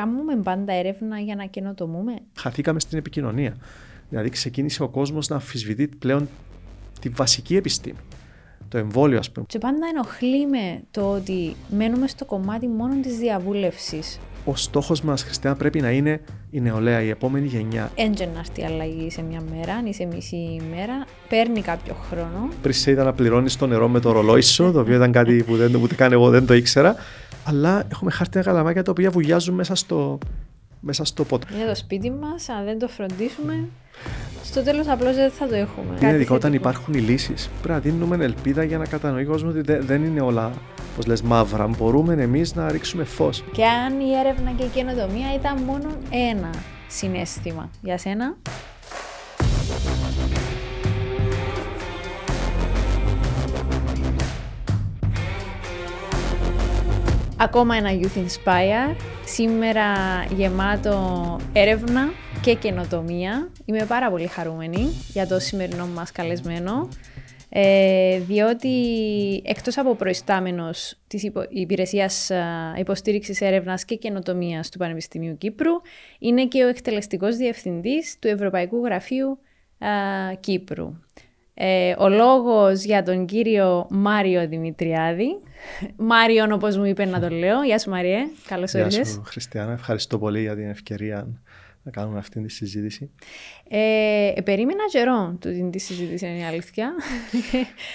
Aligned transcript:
κάνουμε 0.00 0.36
πάντα 0.36 0.72
έρευνα 0.72 1.18
για 1.18 1.34
να 1.34 1.44
καινοτομούμε; 1.44 2.12
Χαθήκαμε 2.34 2.80
στην 2.80 2.98
επικοινωνία. 2.98 3.56
Δηλαδή 4.08 4.28
ξεκίνησε 4.28 4.82
ο 4.82 4.88
κόσμος 4.88 5.28
να 5.28 5.36
αμφισβητεί 5.36 5.88
πλέον 5.88 6.28
τη 7.00 7.08
βασική 7.08 7.56
επιστήμη. 7.56 7.98
Το 8.68 8.78
εμβόλιο, 8.78 9.18
ας 9.18 9.30
πούμε. 9.30 9.46
Και 9.48 9.58
πάντα 9.58 9.86
ενοχλεί 9.94 10.46
με 10.46 10.82
το 10.90 11.10
ότι 11.12 11.56
μένουμε 11.70 12.06
στο 12.06 12.24
κομμάτι 12.24 12.68
μόνο 12.68 12.94
της 13.00 13.16
διαβούλευσης. 13.16 14.18
Ο 14.44 14.56
στόχος 14.56 15.02
μας, 15.02 15.22
Χριστιανά, 15.22 15.56
πρέπει 15.56 15.80
να 15.80 15.90
είναι 15.90 16.20
η 16.50 16.60
νεολαία, 16.60 17.02
η 17.02 17.08
επόμενη 17.08 17.46
γενιά. 17.46 17.90
Έντζε 17.94 18.24
να 18.34 18.38
έρθει 18.38 18.64
αλλαγή 18.64 19.10
σε 19.10 19.22
μια 19.22 19.40
μέρα, 19.50 19.82
ή 19.84 19.94
σε 19.94 20.04
μισή 20.04 20.60
μέρα. 20.70 21.04
Παίρνει 21.28 21.60
κάποιο 21.60 21.94
χρόνο. 22.10 22.48
Πριν 22.62 22.74
σε 22.74 22.90
είδα 22.90 23.04
να 23.04 23.12
πληρώνεις 23.12 23.56
το 23.56 23.66
νερό 23.66 23.88
με 23.88 24.00
το 24.00 24.12
ρολόι 24.12 24.40
σου, 24.40 24.72
το 24.72 24.80
οποίο 24.80 24.94
ήταν 24.94 25.12
κάτι 25.12 25.42
που 25.42 25.56
δεν, 25.56 25.74
ούτε 25.74 25.94
καν 25.94 26.12
εγώ 26.12 26.30
δεν 26.30 26.46
το 26.46 26.54
ήξερα. 26.54 26.96
Αλλά 27.44 27.82
έχουμε 27.90 28.10
χάρτινα 28.10 28.44
καλαμάκια 28.44 28.82
τα 28.82 28.90
οποία 28.90 29.10
βουλιάζουν 29.10 29.54
μέσα 29.54 29.74
στο, 29.74 30.18
μέσα 30.80 31.04
στο 31.04 31.24
πότο. 31.24 31.46
Είναι 31.54 31.66
το 31.66 31.74
σπίτι 31.74 32.10
μας, 32.10 32.48
αν 32.48 32.64
δεν 32.64 32.78
το 32.78 32.88
φροντίσουμε, 32.88 33.68
στο 34.44 34.62
τέλος 34.62 34.88
απλώς 34.88 35.14
δεν 35.14 35.30
θα 35.30 35.46
το 35.46 35.54
έχουμε. 35.54 35.96
Είναι 36.02 36.12
ειδικά 36.12 36.34
όταν 36.34 36.52
υπάρχουν 36.52 36.94
οι 36.94 36.98
λύσεις. 37.00 37.50
Πρέπει 37.62 37.68
να 37.86 37.92
δίνουμε 37.92 38.24
ελπίδα 38.24 38.62
για 38.62 38.78
να 38.78 38.86
κατανοεί 38.86 39.24
ο 39.24 39.26
κόσμος 39.26 39.54
ότι 39.54 39.76
δεν 39.76 40.04
είναι 40.04 40.20
όλα, 40.20 40.52
πώς 40.96 41.06
λες, 41.06 41.22
μαύρα. 41.22 41.66
Μπορούμε 41.66 42.22
εμείς 42.22 42.54
να 42.54 42.70
ρίξουμε 42.70 43.04
φως. 43.04 43.44
Και 43.52 43.64
αν 43.64 44.00
η 44.00 44.14
έρευνα 44.14 44.50
και 44.50 44.64
η 44.64 44.68
καινοτομία 44.68 45.34
ήταν 45.34 45.62
μόνο 45.62 45.88
ένα 46.10 46.50
συνέστημα 46.88 47.70
για 47.82 47.98
σένα. 47.98 48.36
Ακόμα 57.42 57.76
ένα 57.76 57.90
Youth 57.92 58.18
Inspire, 58.18 58.96
σήμερα 59.24 59.94
γεμάτο 60.36 61.40
έρευνα 61.52 62.08
και 62.40 62.54
καινοτομία. 62.54 63.50
Είμαι 63.64 63.84
πάρα 63.84 64.10
πολύ 64.10 64.26
χαρούμενη 64.26 64.88
για 65.12 65.26
το 65.26 65.38
σημερινό 65.38 65.86
μας 65.86 66.12
καλεσμένο, 66.12 66.88
ε, 67.48 68.18
διότι 68.18 68.70
εκτός 69.44 69.78
από 69.78 69.94
προϊστάμενος 69.94 70.98
της 71.06 71.22
υπο, 71.22 71.44
υπηρεσίας 71.48 72.30
υποστήριξης 72.76 73.40
έρευνας 73.40 73.84
και 73.84 73.94
καινοτομίας 73.94 74.68
του 74.68 74.78
Πανεπιστημίου 74.78 75.38
Κύπρου, 75.38 75.72
είναι 76.18 76.46
και 76.46 76.64
ο 76.64 76.68
εκτελεστικός 76.68 77.36
διευθυντής 77.36 78.16
του 78.18 78.28
Ευρωπαϊκού 78.28 78.84
Γραφείου 78.84 79.38
Κύπρου. 80.40 80.94
Ε, 81.62 81.94
ο 81.98 82.08
λόγος 82.08 82.84
για 82.84 83.02
τον 83.02 83.26
κύριο 83.26 83.86
Μάριο 83.90 84.48
Δημητριάδη. 84.48 85.40
Μάριον 85.96 86.52
όπως 86.52 86.76
μου 86.76 86.84
είπε 86.84 87.04
να 87.04 87.20
τον 87.20 87.32
λέω. 87.32 87.62
Γεια 87.62 87.78
σου 87.78 87.90
Μαριέ, 87.90 88.18
καλώς 88.46 88.72
ήρθες. 88.72 88.94
Γεια 88.94 89.04
σου 89.04 89.22
Χριστιανά, 89.24 89.72
ευχαριστώ 89.72 90.18
πολύ 90.18 90.40
για 90.40 90.54
την 90.54 90.68
ευκαιρία 90.68 91.26
να 91.82 91.90
κάνουμε 91.90 92.18
αυτή 92.18 92.40
τη 92.42 92.52
συζήτηση. 92.52 93.10
Ε, 93.68 94.32
ε 94.34 94.40
περίμενα 94.40 94.84
καιρό 94.90 95.36
του 95.40 95.70
τη 95.70 95.78
συζήτηση, 95.78 96.26
είναι 96.26 96.38
η 96.38 96.44
αλήθεια. 96.44 96.92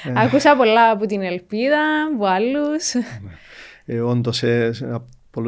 Ε. 0.06 0.12
Άκουσα 0.16 0.56
πολλά 0.56 0.90
από 0.90 1.06
την 1.06 1.22
Ελπίδα, 1.22 1.82
από 2.14 2.26
άλλους. 2.26 2.94
Ε, 3.86 4.00
Όντως, 4.00 4.44
ε, 4.44 4.72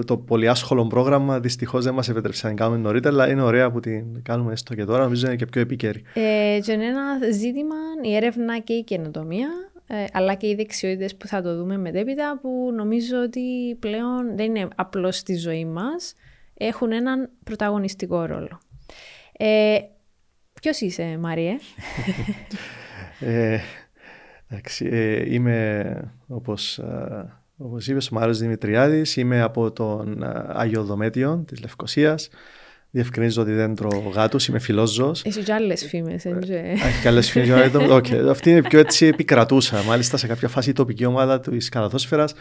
το 0.06 0.18
πολύ 0.18 0.48
άσχολο 0.48 0.88
πρόγραμμα 0.88 1.40
δυστυχώς 1.40 1.84
δεν 1.84 1.94
μας 1.94 2.10
επέτρεψε 2.10 2.48
να 2.48 2.54
κάνουμε 2.54 2.78
νωρίτερα, 2.78 3.14
αλλά 3.14 3.32
είναι 3.32 3.42
ωραία 3.42 3.72
που 3.72 3.80
την 3.80 4.24
κάνουμε 4.24 4.52
έστω 4.52 4.76
και 4.76 4.86
τώρα. 4.86 5.04
Νομίζω 5.04 5.28
είναι 5.28 5.36
και 5.36 5.46
πιο 5.46 5.62
επίκαιρη. 5.62 6.04
Ε, 6.14 6.60
και 6.64 6.72
είναι 6.72 6.86
ένα 6.86 7.32
ζήτημα 7.32 7.76
η 8.04 8.16
έρευνα 8.16 8.60
και 8.60 8.74
η 8.74 8.84
καινοτομία, 8.84 9.50
ε, 9.88 10.06
αλλά 10.12 10.34
και 10.34 10.48
οι 10.48 10.56
δεξιότητες 10.56 11.16
που 11.16 11.28
θα 11.28 11.42
το 11.42 11.56
δούμε 11.58 11.78
μετέπειτα, 11.78 12.40
που 12.42 12.72
νομίζω 12.76 13.18
ότι 13.22 13.76
πλέον 13.80 14.36
δεν 14.36 14.56
είναι 14.56 14.68
απλώς 14.76 15.18
στη 15.18 15.36
ζωή 15.36 15.66
μας 15.66 16.14
έχουν 16.54 16.92
έναν 16.92 17.30
πρωταγωνιστικό 17.44 18.26
ρόλο. 18.26 18.60
Ε, 19.38 19.78
Ποιος 20.62 20.82
είσαι, 20.82 21.18
Μάριε; 21.18 21.58
ε, 23.20 23.60
εντάξει, 24.48 24.86
ε, 24.92 25.34
είμαι, 25.34 26.12
όπως, 26.28 26.82
ε, 27.60 27.64
όπως 27.64 27.88
είπες, 27.88 28.08
ο 28.12 28.16
Μάριος 28.16 28.38
Δημητριάδης. 28.38 29.16
Είμαι 29.16 29.42
από 29.42 29.72
τον 29.72 30.24
ε, 30.24 30.46
Άγιο 30.48 30.84
Δομέτιο 30.84 31.44
της 31.48 31.62
Λευκοσίας. 31.62 32.30
Διευκρινίζω 32.92 33.42
ότι 33.42 33.54
δεν 33.54 33.76
τρώω 33.76 34.00
γάτους, 34.14 34.48
είμαι 34.48 34.60
φιλόζωος. 34.60 35.24
Έχει 35.26 35.44
και 35.44 35.54
άλλες 35.54 35.86
φήμες, 35.86 36.26
έτσι. 36.26 36.54
Έχει 36.54 37.02
και 37.02 37.08
άλλες 37.08 37.30
φήμες. 37.30 37.72
okay. 37.74 38.28
Αυτή 38.30 38.50
είναι 38.50 38.62
πιο 38.62 38.80
έτσι 38.80 39.06
επικρατούσα. 39.06 39.84
Μάλιστα 39.84 40.18
σε 40.18 40.28
κάποια 40.28 40.48
φάση 40.48 40.70
η 40.70 40.74
τοπική 40.74 41.06
ομάδα 41.06 41.40
της 41.40 41.70
καλαθόσφαιρας 41.70 42.34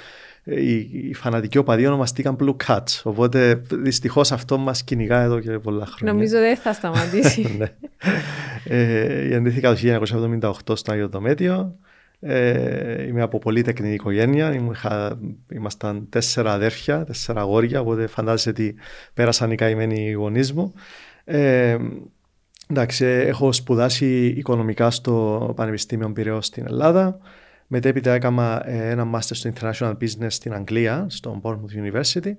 οι, 0.47 0.75
οι 1.09 1.15
φανατικοί 1.15 1.59
οπαδοί 1.59 1.87
ονομαστήκαν 1.87 2.37
Blue 2.41 2.57
Cats. 2.67 3.01
Οπότε 3.03 3.61
δυστυχώς 3.71 4.33
αυτό 4.33 4.59
μας 4.59 4.85
κυνηγά 4.85 5.21
εδώ 5.21 5.41
και 5.41 5.59
πολλά 5.59 5.87
χρόνια. 5.87 6.13
Νομίζω 6.13 6.39
δεν 6.39 6.57
θα 6.57 6.73
σταματήσει. 6.79 7.55
ναι. 7.59 7.73
ε, 8.65 9.27
γεννήθηκα 9.27 9.75
το 9.75 9.79
1978 10.67 10.77
στο 10.79 10.93
Άγιο 10.93 11.09
Δομέτιο. 11.09 11.77
Ε, 12.21 13.07
είμαι 13.07 13.23
από 13.23 13.39
πολύ 13.39 13.63
τεκνή 13.63 13.93
οικογένεια. 13.93 14.73
ήμασταν 15.53 16.07
τέσσερα 16.09 16.53
αδέρφια, 16.53 17.05
τέσσερα 17.05 17.41
αγόρια. 17.41 17.81
Οπότε 17.81 18.07
φαντάζεσαι 18.07 18.49
ότι 18.49 18.75
πέρασαν 19.15 19.51
οι 19.51 19.55
καημένοι 19.55 20.13
γονείς 20.13 20.53
μου. 20.53 20.73
Ε, 21.25 21.77
εντάξει, 22.71 23.05
έχω 23.05 23.53
σπουδάσει 23.53 24.27
οικονομικά 24.27 24.91
στο 24.91 25.53
Πανεπιστήμιο 25.57 26.13
Πυραιό 26.13 26.43
στην 26.43 26.65
Ελλάδα. 26.67 27.19
Μετέπειτα 27.67 28.13
έκανα 28.13 28.63
ε, 28.67 28.91
ένα 28.91 29.11
Master 29.15 29.21
στο 29.21 29.51
International 29.55 29.93
Business 29.93 30.27
στην 30.29 30.55
Αγγλία, 30.55 31.07
στο 31.09 31.41
Bournemouth 31.43 31.85
University 31.85 32.33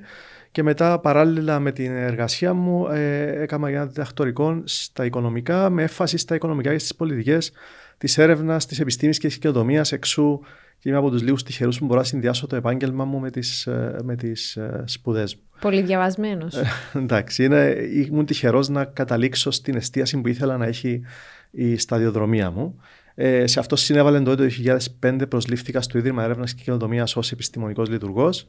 και 0.51 0.63
μετά 0.63 0.99
παράλληλα 0.99 1.59
με 1.59 1.71
την 1.71 1.95
εργασία 1.95 2.53
μου 2.53 2.87
ε, 2.87 3.41
έκανα 3.41 3.69
ένα 3.69 3.85
διδακτορικό 3.85 4.61
στα 4.63 5.05
οικονομικά 5.05 5.69
με 5.69 5.81
έμφαση 5.81 6.17
στα 6.17 6.35
οικονομικά 6.35 6.71
και 6.71 6.77
στις 6.77 6.95
πολιτικές 6.95 7.51
της 7.97 8.17
έρευνας, 8.17 8.65
της 8.65 8.79
επιστήμης 8.79 9.17
και 9.17 9.27
της 9.27 9.37
κοινοτομίας 9.37 9.91
εξού 9.91 10.39
και 10.79 10.89
είμαι 10.89 10.97
από 10.97 11.09
τους 11.09 11.21
λίγους 11.21 11.43
τυχερούς 11.43 11.79
που 11.79 11.85
μπορώ 11.85 11.99
να 11.99 12.05
συνδυάσω 12.05 12.47
το 12.47 12.55
επάγγελμα 12.55 13.05
μου 13.05 13.19
με 13.19 13.29
τις, 13.29 13.67
ε, 13.67 13.99
με 14.03 14.15
τις 14.15 14.57
σπουδές 14.85 15.35
μου. 15.35 15.41
Πολύ 15.61 15.81
διαβασμένος. 15.81 16.55
εντάξει, 16.93 17.43
είναι, 17.43 17.75
ήμουν 17.93 18.25
τυχερός 18.25 18.69
να 18.69 18.85
καταλήξω 18.85 19.51
στην 19.51 19.75
εστίαση 19.75 20.21
που 20.21 20.27
ήθελα 20.27 20.57
να 20.57 20.65
έχει 20.65 21.01
η 21.51 21.77
σταδιοδρομία 21.77 22.51
μου. 22.51 22.79
Ε, 23.19 23.47
σε 23.47 23.59
αυτό 23.59 23.75
συνέβαλε 23.75 24.21
το 24.21 24.35
2005 24.35 25.27
προσλήφθηκα 25.27 25.81
στο 25.81 25.97
Ίδρυμα 25.97 26.23
Έρευνας 26.23 26.53
και 26.53 26.63
Καινοτομίας 26.63 27.15
ως 27.15 27.31
επιστημονικός 27.31 27.89
λειτουργός, 27.89 28.47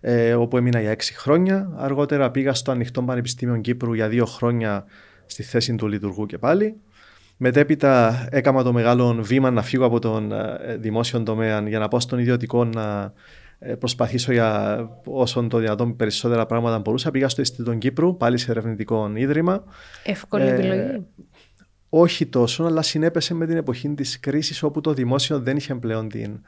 ε, 0.00 0.34
όπου 0.34 0.56
έμεινα 0.56 0.80
για 0.80 0.90
έξι 0.90 1.14
χρόνια. 1.14 1.72
Αργότερα 1.76 2.30
πήγα 2.30 2.54
στο 2.54 2.70
Ανοιχτό 2.70 3.02
Πανεπιστήμιο 3.02 3.60
Κύπρου 3.60 3.94
για 3.94 4.08
δύο 4.08 4.24
χρόνια 4.24 4.84
στη 5.26 5.42
θέση 5.42 5.74
του 5.74 5.86
λειτουργού 5.86 6.26
και 6.26 6.38
πάλι. 6.38 6.80
Μετέπειτα 7.40 8.26
έκανα 8.30 8.62
το 8.62 8.72
μεγάλο 8.72 9.18
βήμα 9.20 9.50
να 9.50 9.62
φύγω 9.62 9.84
από 9.84 9.98
τον 9.98 10.32
ε, 10.32 10.76
δημόσιο 10.78 11.22
τομέα 11.22 11.68
για 11.68 11.78
να 11.78 11.88
πάω 11.88 12.00
στον 12.00 12.18
ιδιωτικό 12.18 12.64
να 12.64 13.12
ε, 13.58 13.74
προσπαθήσω 13.74 14.32
για 14.32 14.78
όσο 15.04 15.46
το 15.46 15.58
δυνατόν 15.58 15.96
περισσότερα 15.96 16.46
πράγματα 16.46 16.78
μπορούσα. 16.78 17.10
Πήγα 17.10 17.28
στο 17.28 17.40
Ινστιτούτο 17.40 17.74
Κύπρου, 17.74 18.16
πάλι 18.16 18.38
σε 18.38 18.50
ερευνητικό 18.50 19.12
ίδρυμα. 19.14 19.64
Εύκολη 20.04 20.48
επιλογή 20.48 21.04
όχι 21.88 22.26
τόσο, 22.26 22.64
αλλά 22.64 22.82
συνέπεσε 22.82 23.34
με 23.34 23.46
την 23.46 23.56
εποχή 23.56 23.88
της 23.88 24.20
κρίσης 24.20 24.62
όπου 24.62 24.80
το 24.80 24.92
δημόσιο 24.92 25.40
δεν 25.40 25.56
είχε 25.56 25.74
πλέον 25.74 26.08
την 26.08 26.40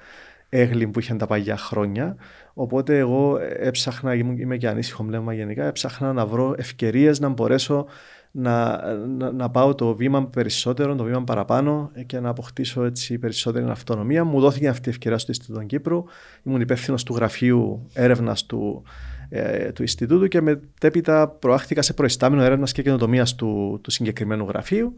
έγκλη 0.49 0.87
που 0.87 1.01
είχαν 1.01 1.19
τα 1.19 1.27
παλιά 1.27 1.57
χρόνια. 1.57 2.17
Οπότε 2.55 2.99
εγώ 2.99 3.39
έψαχνα, 3.59 4.15
είμαι 4.15 4.57
και 4.57 4.69
ανήσυχο 4.69 5.05
πνεύμα 5.05 5.33
γενικά, 5.35 5.65
έψαχνα 5.65 6.13
να 6.13 6.27
βρω 6.27 6.55
ευκαιρίες 6.59 7.21
να 7.21 7.29
μπορέσω 7.29 7.87
να, 8.31 8.83
να, 8.97 9.33
να, 9.33 9.51
πάω 9.51 9.75
το 9.75 9.95
βήμα 9.95 10.27
περισσότερο, 10.27 10.95
το 10.95 11.05
βήμα 11.05 11.25
παραπάνω 11.25 11.91
και 12.07 12.21
να 12.21 12.29
αποκτήσω 12.29 12.85
έτσι 12.85 13.19
περισσότερη 13.19 13.71
αυτονομία. 13.71 14.25
Μου 14.25 14.41
δόθηκε 14.41 14.69
αυτή 14.69 14.89
η 14.89 14.91
ευκαιρία 14.91 15.19
στο 15.19 15.33
Ινστιτούτο 15.33 15.63
Κύπρου. 15.63 16.05
Ήμουν 16.43 16.61
υπεύθυνος 16.61 17.03
του 17.03 17.15
γραφείου 17.15 17.87
έρευνας 17.93 18.47
του, 18.47 18.83
ε, 19.29 19.73
του 19.73 19.83
Ινστιτούτου 19.83 20.29
και 20.29 20.41
μετέπειτα 20.41 21.29
προάχθηκα 21.29 21.83
σε 21.83 21.93
προϊστάμενο 21.93 22.43
έρευνας 22.43 22.73
και 22.73 22.83
καινοτομίας 22.83 23.35
του, 23.35 23.79
του 23.83 23.91
συγκεκριμένου 23.91 24.45
γραφείου. 24.45 24.97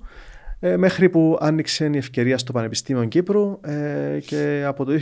Ε, 0.61 0.76
μέχρι 0.76 1.08
που 1.08 1.38
άνοιξε 1.40 1.90
η 1.93 1.96
ευκαιρία 1.96 2.38
στο 2.38 2.52
Πανεπιστήμιο 2.52 3.05
Κύπρου 3.05 3.61
ε, 3.62 4.19
και 4.26 4.64
από 4.67 4.84
το 4.84 4.93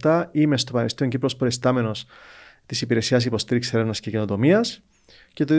2017 0.00 0.24
είμαι 0.30 0.56
στο 0.56 0.72
Πανεπιστήμιο 0.72 1.12
Κύπρου 1.12 1.26
ως 1.26 1.36
προϊστάμενος 1.36 2.06
της 2.66 2.80
Υπηρεσίας 2.80 3.24
Υποστήριξης 3.24 3.74
Έρευνας 3.74 4.00
και 4.00 4.10
Καινοτομίας 4.10 4.82
και 5.32 5.44
το 5.44 5.54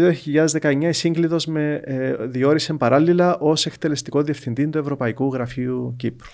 2019 0.62 0.82
η 0.82 0.92
Σύγκλητος 0.92 1.46
με 1.46 1.82
ε, 1.84 2.16
διόρισε 2.26 2.74
παράλληλα 2.74 3.38
ως 3.38 3.66
εκτελεστικό 3.66 4.22
διευθυντή 4.22 4.68
του 4.68 4.78
Ευρωπαϊκού 4.78 5.34
Γραφείου 5.34 5.94
Κύπρου. 5.98 6.30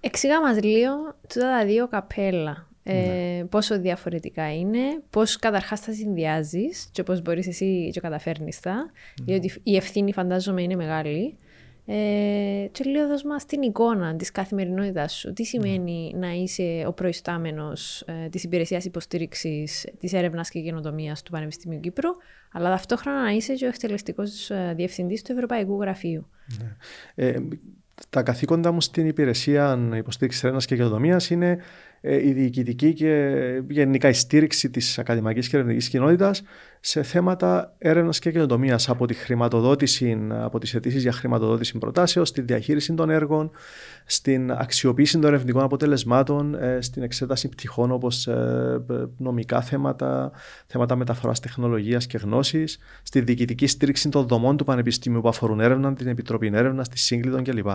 Εξήγα 0.00 0.40
μας 0.40 0.62
λίγο 0.62 0.92
τα 1.34 1.64
δύο 1.66 1.88
καπέλα. 1.88 2.68
Ε, 2.82 2.94
ναι. 2.94 3.44
Πόσο 3.44 3.80
διαφορετικά 3.80 4.54
είναι, 4.54 4.78
πώς 5.10 5.36
καταρχάς 5.36 5.80
τα 5.80 5.92
συνδυάζεις 5.92 6.88
και 6.92 7.02
πώς 7.02 7.22
μπορείς 7.22 7.46
εσύ 7.46 7.90
και 7.92 8.00
καταφέρνεις 8.00 8.60
τα, 8.60 8.74
ναι. 8.74 8.84
διότι 9.24 9.52
η 9.62 9.76
ευθύνη 9.76 10.12
φαντάζομαι 10.12 10.62
είναι 10.62 10.74
μεγάλη 10.74 11.36
Ε, 11.86 12.66
και 12.72 12.84
λίγο 12.84 13.06
δώσ' 13.08 13.24
μας 13.24 13.44
την 13.44 13.62
εικόνα 13.62 14.16
της 14.16 14.30
καθημερινότητας 14.30 15.12
σου. 15.12 15.32
Τι 15.32 15.44
σημαίνει 15.44 16.12
να 16.16 16.32
είσαι 16.32 16.84
ο 16.86 16.92
προϊστάμενος 16.92 18.00
ε, 18.00 18.28
της 18.28 18.44
υπηρεσίας 18.44 18.84
υποστήριξης 18.84 19.86
της 19.98 20.12
έρευνας 20.12 20.50
και 20.50 20.60
καινοτομίας 20.60 21.22
του 21.22 21.30
Πανεπιστημίου 21.30 21.80
Κύπρου, 21.80 22.10
αλλά 22.52 22.70
ταυτόχρονα 22.70 23.22
να 23.22 23.30
είσαι 23.30 23.54
και 23.54 23.64
ο 23.64 23.68
εκτελεστικός 23.68 24.50
ε, 24.50 24.72
διευθυντής 24.76 25.22
του 25.22 25.32
Ευρωπαϊκού 25.32 25.80
Γραφείου. 25.80 26.28
Ναι. 26.58 26.76
Ε, 27.14 27.36
τα 28.10 28.22
καθήκοντα 28.22 28.72
μου 28.72 28.80
στην 28.80 29.06
υπηρεσία 29.06 29.90
υποστήριξης 29.96 30.42
έρευνας 30.42 30.66
και 30.66 30.76
καινοτομίας 30.76 31.30
είναι 31.30 31.58
ε, 32.00 32.28
η 32.28 32.32
διοικητική 32.32 32.92
και 32.92 33.62
γενικά 33.68 34.08
η 34.08 34.12
στήριξη 34.12 34.70
της 34.70 34.98
ακαδημαϊκής 34.98 35.48
και 35.48 35.56
ερευνητικής 35.56 35.88
κοινότητας 35.88 36.42
σε 36.86 37.02
θέματα 37.02 37.74
έρευνας 37.78 38.18
και 38.18 38.30
καινοτομίας. 38.30 38.88
Από 38.88 39.06
τη 39.06 39.14
χρηματοδότηση, 39.14 40.18
από 40.30 40.58
τις 40.58 40.74
αιτήσεις 40.74 41.02
για 41.02 41.12
χρηματοδότηση 41.12 41.78
προτάσεως, 41.78 42.28
στη 42.28 42.40
διαχείριση 42.40 42.94
των 42.94 43.10
έργων, 43.10 43.50
στην 44.04 44.52
αξιοποίηση 44.52 45.12
των 45.12 45.24
ερευνητικών 45.24 45.62
αποτελεσμάτων, 45.62 46.54
ε, 46.54 46.78
στην 46.80 47.02
εξέταση 47.02 47.48
πτυχών 47.48 47.90
όπως 47.90 48.26
ε, 48.26 48.82
νομικά 49.16 49.60
θέματα, 49.60 50.32
θέματα 50.66 50.96
μεταφοράς 50.96 51.40
τεχνολογίας 51.40 52.06
και 52.06 52.18
γνώσης, 52.18 52.78
στη 53.02 53.20
διοικητική 53.20 53.66
στήριξη 53.66 54.08
των 54.08 54.26
δομών 54.26 54.56
του 54.56 54.64
Πανεπιστημίου 54.64 55.20
που 55.20 55.28
αφορούν 55.28 55.60
έρευνα, 55.60 55.94
την 55.94 56.06
Επιτροπή 56.06 56.50
Έρευνα, 56.54 56.82
τη 56.82 56.98
Σύγκλιτων 56.98 57.42
κλπ. 57.42 57.68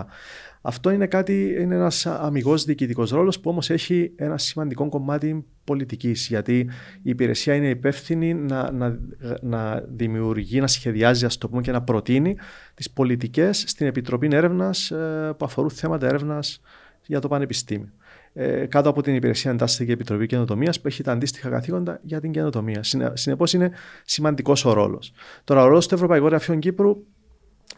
Αυτό 0.62 0.90
είναι, 0.90 1.06
κάτι, 1.06 1.56
είναι 1.60 1.74
ένας 1.74 2.06
αμυγός 2.06 2.64
διοικητικός 2.64 3.10
ρόλος 3.10 3.40
που 3.40 3.50
όμως 3.50 3.70
έχει 3.70 4.12
ένα 4.16 4.38
σημαντικό 4.38 4.88
κομμάτι 4.88 5.44
πολιτικής 5.64 6.26
γιατί 6.26 6.58
η 7.02 7.10
υπηρεσία 7.10 7.54
είναι 7.54 7.68
υπεύθυνη 7.68 8.34
να, 8.34 8.70
να, 8.72 8.98
να 9.40 9.84
δημιουργεί, 9.88 10.60
να 10.60 10.66
σχεδιάζει 10.66 11.24
ας 11.24 11.38
το 11.38 11.48
πούμε 11.48 11.62
και 11.62 11.72
να 11.72 11.82
προτείνει 11.82 12.36
τις 12.74 12.90
πολιτικές 12.90 13.64
στην 13.66 13.86
Επιτροπή 13.86 14.28
Έρευνας 14.32 14.90
ε, 14.90 15.34
που 15.36 15.44
αφορούν 15.44 15.70
θέματα 15.70 16.06
έρευνας 16.06 16.60
για 17.06 17.20
το 17.20 17.28
Πανεπιστήμιο. 17.28 17.92
Ε, 18.32 18.66
κάτω 18.66 18.88
από 18.88 19.02
την 19.02 19.14
υπηρεσία 19.14 19.50
εντάσσεται 19.50 19.84
και 19.84 19.90
η 19.90 19.94
Επιτροπή 19.94 20.26
Καινοτομίας 20.26 20.80
που 20.80 20.86
έχει 20.86 21.02
τα 21.02 21.12
αντίστοιχα 21.12 21.48
καθήκοντα 21.48 22.00
για 22.02 22.20
την 22.20 22.30
καινοτομία. 22.32 22.80
Συνεπώς 23.12 23.52
είναι 23.52 23.70
σημαντικός 24.04 24.64
ο 24.64 24.72
ρόλος. 24.72 25.12
Τώρα, 25.44 25.62
ο 25.62 25.66
ρόλος 25.66 25.88
του 25.88 25.94
Ευρωπαϊκού 25.94 26.26
Γραφείου 26.26 26.58
Κύπρου 26.58 26.96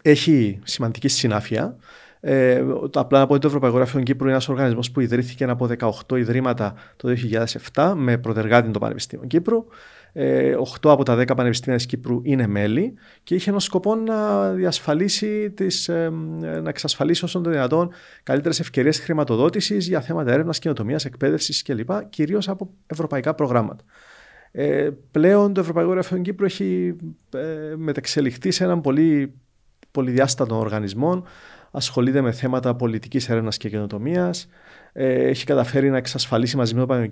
έχει 0.03 0.59
σημαντική 0.65 1.09
συνάφεια. 1.09 1.77
Ε, 2.25 2.65
απλά 2.95 3.19
να 3.19 3.27
πω 3.27 3.33
ότι 3.33 3.41
το 3.41 3.47
Ευρωπαϊκό 3.47 3.77
Γραφείο 3.77 4.01
Κύπρου 4.01 4.25
είναι 4.25 4.33
ένας 4.33 4.49
οργανισμός 4.49 4.91
που 4.91 5.01
ιδρύθηκε 5.01 5.45
από 5.45 5.69
18 6.09 6.19
ιδρύματα 6.19 6.75
το 6.97 7.15
2007 7.75 7.93
με 7.97 8.19
προτεργάτη 8.19 8.71
το 8.71 8.79
Πανεπιστήμιο 8.79 9.27
Κύπρου. 9.27 9.65
Ε, 10.13 10.55
8 10.81 10.91
από 10.91 11.03
τα 11.03 11.17
10 11.17 11.37
πανεπιστήμια 11.37 11.77
της 11.77 11.87
Κύπρου 11.87 12.21
είναι 12.23 12.47
μέλη 12.47 12.95
και 13.23 13.35
είχε 13.35 13.51
ένα 13.51 13.59
σκοπό 13.59 13.95
να 13.95 14.51
διασφαλίσει 14.53 15.51
τις, 15.51 15.89
ε, 15.89 16.11
να 16.41 16.69
εξασφαλίσει 16.69 17.25
όσο 17.25 17.41
το 17.41 17.51
δυνατόν 17.51 17.91
καλύτερες 18.23 18.61
ευκαιρίες 18.61 19.01
χρηματοδότησης 19.01 19.89
για 19.89 20.01
θέματα 20.01 20.33
έρευνας, 20.33 20.59
κοινοτομία, 20.59 20.99
εκπαίδευσης 21.05 21.63
κλπ. 21.63 21.91
κυρίως 22.09 22.49
από 22.49 22.71
ευρωπαϊκά 22.87 23.35
προγράμματα. 23.35 23.85
Ε, 24.51 24.91
πλέον 25.11 25.53
το 25.53 25.61
Ευρωπαϊκό 25.61 25.91
Γραφείο 25.91 26.19
Κύπρου 26.19 26.45
έχει 26.45 26.97
ε, 27.31 27.75
μεταξελιχθεί 27.77 28.51
σε 28.51 28.65
έναν 28.65 28.81
πολύ 28.81 29.35
πολυδιάστατο 29.91 30.59
οργανισμό 30.59 31.25
ασχολείται 31.73 32.21
με 32.21 32.33
θέματα 32.33 32.75
πολιτικής 32.75 33.29
έρευνας 33.29 33.57
και 33.57 33.69
καινοτομίας. 33.69 34.49
Ε, 34.93 35.29
έχει 35.29 35.45
καταφέρει 35.45 35.91
να 35.91 35.97
εξασφαλίσει 35.97 36.57
μαζί 36.57 36.75
με 36.75 36.87
το 36.87 37.09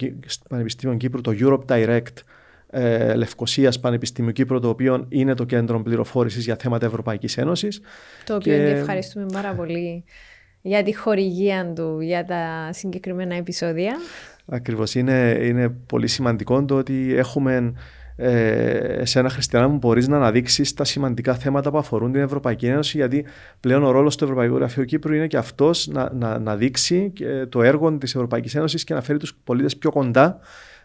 Πανεπιστήμιο 0.48 0.96
Κύπρου 0.96 1.20
το 1.20 1.32
Europe 1.40 1.64
Direct 1.74 2.22
ε, 2.70 3.14
Λευκοσίας 3.14 3.80
Πανεπιστήμιο 3.80 4.32
Κύπρου, 4.32 4.60
το 4.60 4.68
οποίο 4.68 5.06
είναι 5.08 5.34
το 5.34 5.44
κέντρο 5.44 5.82
πληροφόρησης 5.82 6.44
για 6.44 6.56
θέματα 6.56 6.86
Ευρωπαϊκής 6.86 7.36
Ένωσης. 7.38 7.80
Το 8.24 8.34
οποίο 8.34 8.54
και... 8.56 8.62
ευχαριστούμε 8.62 9.26
πάρα 9.32 9.54
πολύ 9.54 10.04
για 10.62 10.82
τη 10.82 10.96
χορηγία 10.96 11.72
του 11.74 12.00
για 12.00 12.24
τα 12.24 12.68
συγκεκριμένα 12.72 13.34
επεισόδια. 13.34 13.96
Ακριβώς. 14.46 14.94
Είναι, 14.94 15.38
είναι 15.42 15.68
πολύ 15.68 16.06
σημαντικό 16.06 16.64
το 16.64 16.76
ότι 16.76 17.14
έχουμε 17.16 17.72
ε, 18.22 19.04
σε 19.04 19.18
ένα 19.18 19.28
χριστιανά 19.28 19.68
μου 19.68 19.76
μπορείς 19.76 20.08
να 20.08 20.16
αναδείξεις 20.16 20.74
τα 20.74 20.84
σημαντικά 20.84 21.34
θέματα 21.34 21.70
που 21.70 21.78
αφορούν 21.78 22.12
την 22.12 22.20
Ευρωπαϊκή 22.20 22.66
Ένωση, 22.66 22.96
γιατί 22.96 23.24
πλέον 23.60 23.84
ο 23.84 23.90
ρόλος 23.90 24.16
του 24.16 24.24
Ευρωπαϊκού 24.24 24.56
Γραφείου 24.56 24.84
Κύπρου 24.84 25.14
είναι 25.14 25.26
και 25.26 25.36
αυτός 25.36 25.86
να, 25.86 26.12
να, 26.12 26.38
να 26.38 26.56
δείξει 26.56 27.12
το 27.48 27.62
έργο 27.62 27.98
της 27.98 28.14
Ευρωπαϊκής 28.14 28.54
Ένωσης 28.54 28.84
και 28.84 28.94
να 28.94 29.00
φέρει 29.00 29.18
τους 29.18 29.34
πολίτες 29.44 29.76
πιο 29.76 29.90
κοντά 29.90 30.38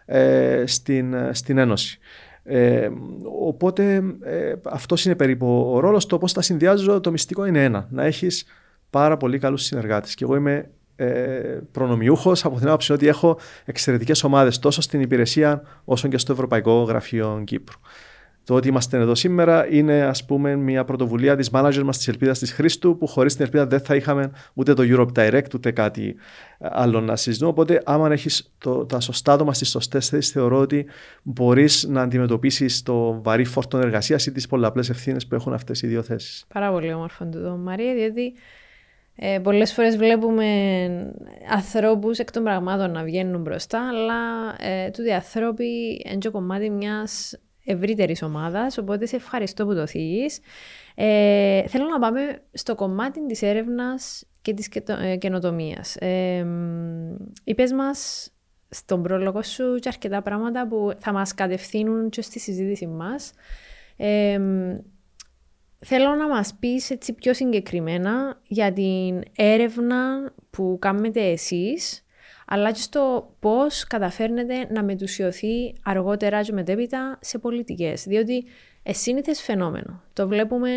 ε, 0.04 0.62
στην, 0.66 1.14
στην 1.32 1.58
Ένωση. 1.58 1.98
Ε, 2.48 2.88
οπότε 3.40 4.02
ε, 4.22 4.52
αυτός 4.64 5.04
είναι 5.04 5.14
περίπου 5.14 5.70
ο 5.74 5.80
ρόλος. 5.80 6.06
Το 6.06 6.18
πώ 6.18 6.30
τα 6.30 6.42
συνδυάζω, 6.42 7.00
το 7.00 7.10
μυστικό 7.10 7.46
είναι 7.46 7.64
ένα. 7.64 7.86
Να 7.90 8.04
έχεις 8.04 8.44
πάρα 8.90 9.16
πολύ 9.16 9.38
καλούς 9.38 9.62
συνεργάτες. 9.62 10.14
Και 10.14 10.24
εγώ 10.24 10.36
είμαι 10.36 10.70
ε, 10.96 11.06
προνομιούχος 11.72 12.44
από 12.44 12.58
την 12.58 12.66
άποψη 12.66 12.92
ότι 12.92 13.08
έχω 13.08 13.38
εξαιρετικές 13.64 14.24
ομάδες 14.24 14.58
τόσο 14.58 14.80
στην 14.80 15.00
υπηρεσία 15.00 15.62
όσο 15.84 16.08
και 16.08 16.18
στο 16.18 16.32
Ευρωπαϊκό 16.32 16.82
Γραφείο 16.82 17.42
Κύπρου. 17.44 17.78
Το 18.46 18.54
ότι 18.54 18.68
είμαστε 18.68 18.98
εδώ 18.98 19.14
σήμερα 19.14 19.66
είναι 19.70 20.02
ας 20.02 20.24
πούμε 20.24 20.56
μια 20.56 20.84
πρωτοβουλία 20.84 21.36
της 21.36 21.50
manager 21.52 21.82
μας 21.84 21.96
της 21.96 22.08
Ελπίδας 22.08 22.38
της 22.38 22.52
Χρήστου 22.52 22.96
που 22.96 23.06
χωρίς 23.06 23.34
την 23.34 23.44
Ελπίδα 23.44 23.66
δεν 23.66 23.80
θα 23.80 23.94
είχαμε 23.94 24.30
ούτε 24.54 24.74
το 24.74 24.82
Europe 24.86 25.12
Direct 25.18 25.54
ούτε 25.54 25.70
κάτι 25.70 26.16
άλλο 26.58 27.00
να 27.00 27.16
συζητούμε. 27.16 27.50
Οπότε 27.50 27.82
άμα 27.84 28.12
έχεις 28.12 28.52
το, 28.58 28.86
τα 28.86 29.00
σωστά 29.00 29.32
άτομα 29.32 29.54
στις 29.54 29.68
σωστές 29.68 30.08
θέσεις 30.08 30.32
θεωρώ 30.32 30.58
ότι 30.58 30.86
μπορείς 31.22 31.86
να 31.88 32.02
αντιμετωπίσεις 32.02 32.82
το 32.82 33.22
βαρύ 33.22 33.44
φόρτο 33.44 33.78
εργασίας 33.78 34.26
ή 34.26 34.32
τις 34.32 34.46
πολλαπλές 34.46 34.90
ευθύνες 34.90 35.26
που 35.26 35.34
έχουν 35.34 35.52
αυτές 35.52 35.82
οι 35.82 35.86
δύο 35.86 36.02
θέσεις. 36.02 36.44
Πάρα 36.52 36.70
πολύ 36.70 36.92
όμορφο 36.92 37.26
το 37.26 37.56
Μαρία 37.56 37.94
διότι 37.94 38.32
ε, 39.16 39.38
πολλές 39.38 39.72
φορές 39.72 39.96
βλέπουμε 39.96 40.46
ανθρώπους 41.50 42.18
εκ 42.18 42.30
των 42.30 42.42
πραγμάτων 42.42 42.90
να 42.90 43.02
βγαίνουν 43.02 43.40
μπροστά, 43.40 43.88
αλλά 43.88 44.54
ε, 44.58 44.90
τούτοι 44.90 45.12
ανθρώποι 45.12 46.02
είναι 46.04 46.18
και 46.18 46.28
κομμάτι 46.28 46.70
μιας 46.70 47.38
ευρύτερης 47.64 48.22
ομάδας, 48.22 48.78
οπότε 48.78 49.06
σε 49.06 49.16
ευχαριστώ 49.16 49.66
που 49.66 49.74
το 49.74 49.86
θίγεις. 49.86 50.40
Ε, 50.94 51.66
θέλω 51.66 51.84
να 51.84 51.98
πάμε 51.98 52.42
στο 52.52 52.74
κομμάτι 52.74 53.26
της 53.26 53.42
έρευνας 53.42 54.24
και 54.42 54.54
της 54.54 54.68
ε, 55.00 55.16
καινοτομίας. 55.16 55.96
Ε, 55.96 56.46
είπες 57.44 57.72
μας 57.72 58.30
στον 58.68 59.02
πρόλογο 59.02 59.42
σου 59.42 59.74
και 59.80 59.88
αρκετά 59.88 60.22
πράγματα 60.22 60.66
που 60.68 60.92
θα 60.98 61.12
μας 61.12 61.34
κατευθύνουν 61.34 62.08
και 62.08 62.22
στη 62.22 62.38
συζήτηση 62.38 62.86
μας. 62.86 63.32
Ε, 63.96 64.38
Θέλω 65.78 66.14
να 66.14 66.28
μας 66.28 66.54
πεις 66.54 66.90
έτσι 66.90 67.12
πιο 67.12 67.34
συγκεκριμένα 67.34 68.40
για 68.46 68.72
την 68.72 69.22
έρευνα 69.36 70.32
που 70.50 70.76
κάνετε 70.80 71.20
εσείς, 71.20 72.04
αλλά 72.46 72.72
και 72.72 72.80
στο 72.80 73.34
πώς 73.40 73.84
καταφέρνετε 73.84 74.66
να 74.72 74.84
μετουσιωθεί 74.84 75.74
αργότερα 75.84 76.42
και 76.42 76.52
μετέπειτα 76.52 77.18
σε 77.20 77.38
πολιτικές. 77.38 78.04
Διότι 78.04 78.44
εσύνηθες 78.82 79.42
φαινόμενο. 79.42 80.02
Το 80.12 80.28
βλέπουμε, 80.28 80.70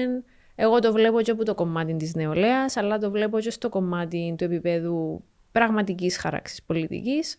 εγώ 0.56 0.80
το 0.80 0.92
βλέπω 0.92 1.22
και 1.22 1.32
από 1.32 1.46
το 1.46 1.56
κομμάτι 1.56 1.96
της 1.96 2.16
νεολαίας, 2.16 2.78
αλλά 2.78 2.98
το 2.98 3.12
βλέπω 3.12 3.40
και 3.40 3.50
στο 3.50 3.70
κομμάτι 3.70 4.36
του 4.38 4.44
επίπεδου 4.44 5.24
πραγματικής 5.52 6.18
χαράξης 6.18 6.64
πολιτικής. 6.64 7.38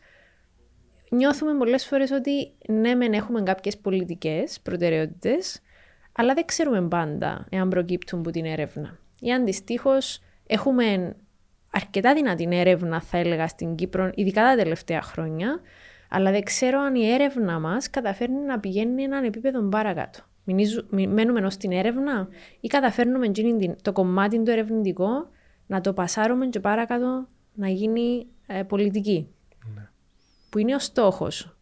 Νιώθουμε 1.11 1.55
πολλές 1.55 1.87
φορές 1.87 2.11
ότι 2.11 2.53
ναι 2.69 2.95
μεν 2.95 3.13
έχουμε 3.13 3.43
κάποιες 3.43 3.79
πολιτικές 3.79 4.61
προτεραιότητες, 4.61 5.61
αλλά 6.21 6.35
δεν 6.35 6.45
ξέρουμε 6.45 6.83
πάντα 6.83 7.47
εάν 7.51 7.69
προκύπτουν 7.69 8.19
από 8.19 8.31
την 8.31 8.45
έρευνα. 8.45 8.99
Ή 9.21 9.33
αντιστοίχω 9.33 9.91
έχουμε 10.47 11.17
αρκετά 11.71 12.15
δυνατή 12.15 12.49
έρευνα, 12.51 13.01
θα 13.01 13.19
έλεγα, 13.19 13.49
στην 13.49 13.75
Κύπρο, 13.75 14.11
ειδικά 14.15 14.43
τα 14.43 14.57
τελευταία 14.57 15.03
χρόνια, 15.03 15.61
αλλά 16.09 16.31
δεν 16.31 16.43
ξέρω 16.43 16.81
αν 16.81 16.95
η 16.95 17.11
έρευνα 17.13 17.59
μας 17.59 17.91
καταφέρνει 17.91 18.41
να 18.41 18.61
πηγαίνει 18.61 19.03
έναν 19.03 19.25
επίπεδο 19.25 19.63
παρακάτω. 19.63 20.21
Μένουμε 20.91 21.47
ως 21.47 21.57
την 21.57 21.73
έρευνα 21.73 22.29
ή 22.61 22.69
καταφέρνουμε 22.69 23.27
το 23.83 23.93
κομμάτι 23.93 24.43
το 24.43 24.51
ερευνητικό 24.51 25.29
να 25.67 25.81
το 25.81 25.93
πασάρουμε 25.93 26.47
και 26.47 26.61
παρακάτω 26.61 27.27
να 27.55 27.69
γίνει 27.69 28.27
ε, 28.47 28.63
πολιτική. 28.63 29.29
Ναι. 29.75 29.89
Που 30.51 30.59
είναι 30.59 30.75
ο 30.75 30.79
στόχος. 30.79 31.57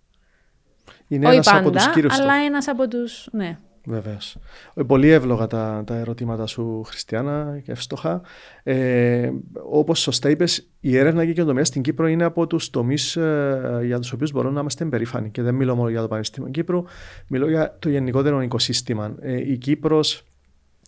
Είναι 1.09 1.29
Όχι 1.29 1.41
πάντα, 1.41 1.93
αλλά 2.09 2.35
ένας 2.35 2.69
από 2.69 2.89
τους. 2.89 3.29
Ναι. 3.33 3.59
Βεβαίως. 3.89 4.37
Ε, 4.75 4.83
πολύ 4.83 5.09
εύλογα 5.09 5.47
τα, 5.47 5.83
τα 5.87 5.95
ερωτήματα 5.95 6.47
σου, 6.47 6.83
Χριστιανά, 6.83 7.61
και 7.65 7.73
εύστοχα. 7.73 8.21
Ε, 8.63 9.31
Όπως 9.71 10.01
σωστά 10.01 10.31
είπες, 10.31 10.69
η 10.81 10.97
έρευνα 10.97 11.25
και 11.25 11.31
η 11.31 11.35
καινοτομία 11.35 11.65
στην 11.65 11.83
Κύπρο 11.83 12.07
είναι 12.07 12.25
από 12.25 12.47
τους 12.47 12.71
τομείς 12.71 13.17
ε, 13.17 13.81
για 13.85 13.99
τους 13.99 14.13
οποίους 14.13 14.33
μπορούμε 14.33 14.55
να 14.55 14.61
είμαστε 14.61 14.85
περήφανοι. 14.85 15.31
Και 15.31 15.43
δεν 15.43 15.55
μιλώ 15.55 15.77
μόνο 15.77 15.89
για 15.89 16.01
το 16.01 16.09
Πανεπιστήμιο 16.09 16.51
Κύπρου, 16.51 16.85
μιλώ 17.29 17.49
για 17.49 17.77
το 17.79 17.89
γενικότερο 17.89 18.43
οικοσύστημα. 18.43 19.15
Ε, 19.21 19.51
η 19.51 19.57
Κύπρος, 19.57 20.25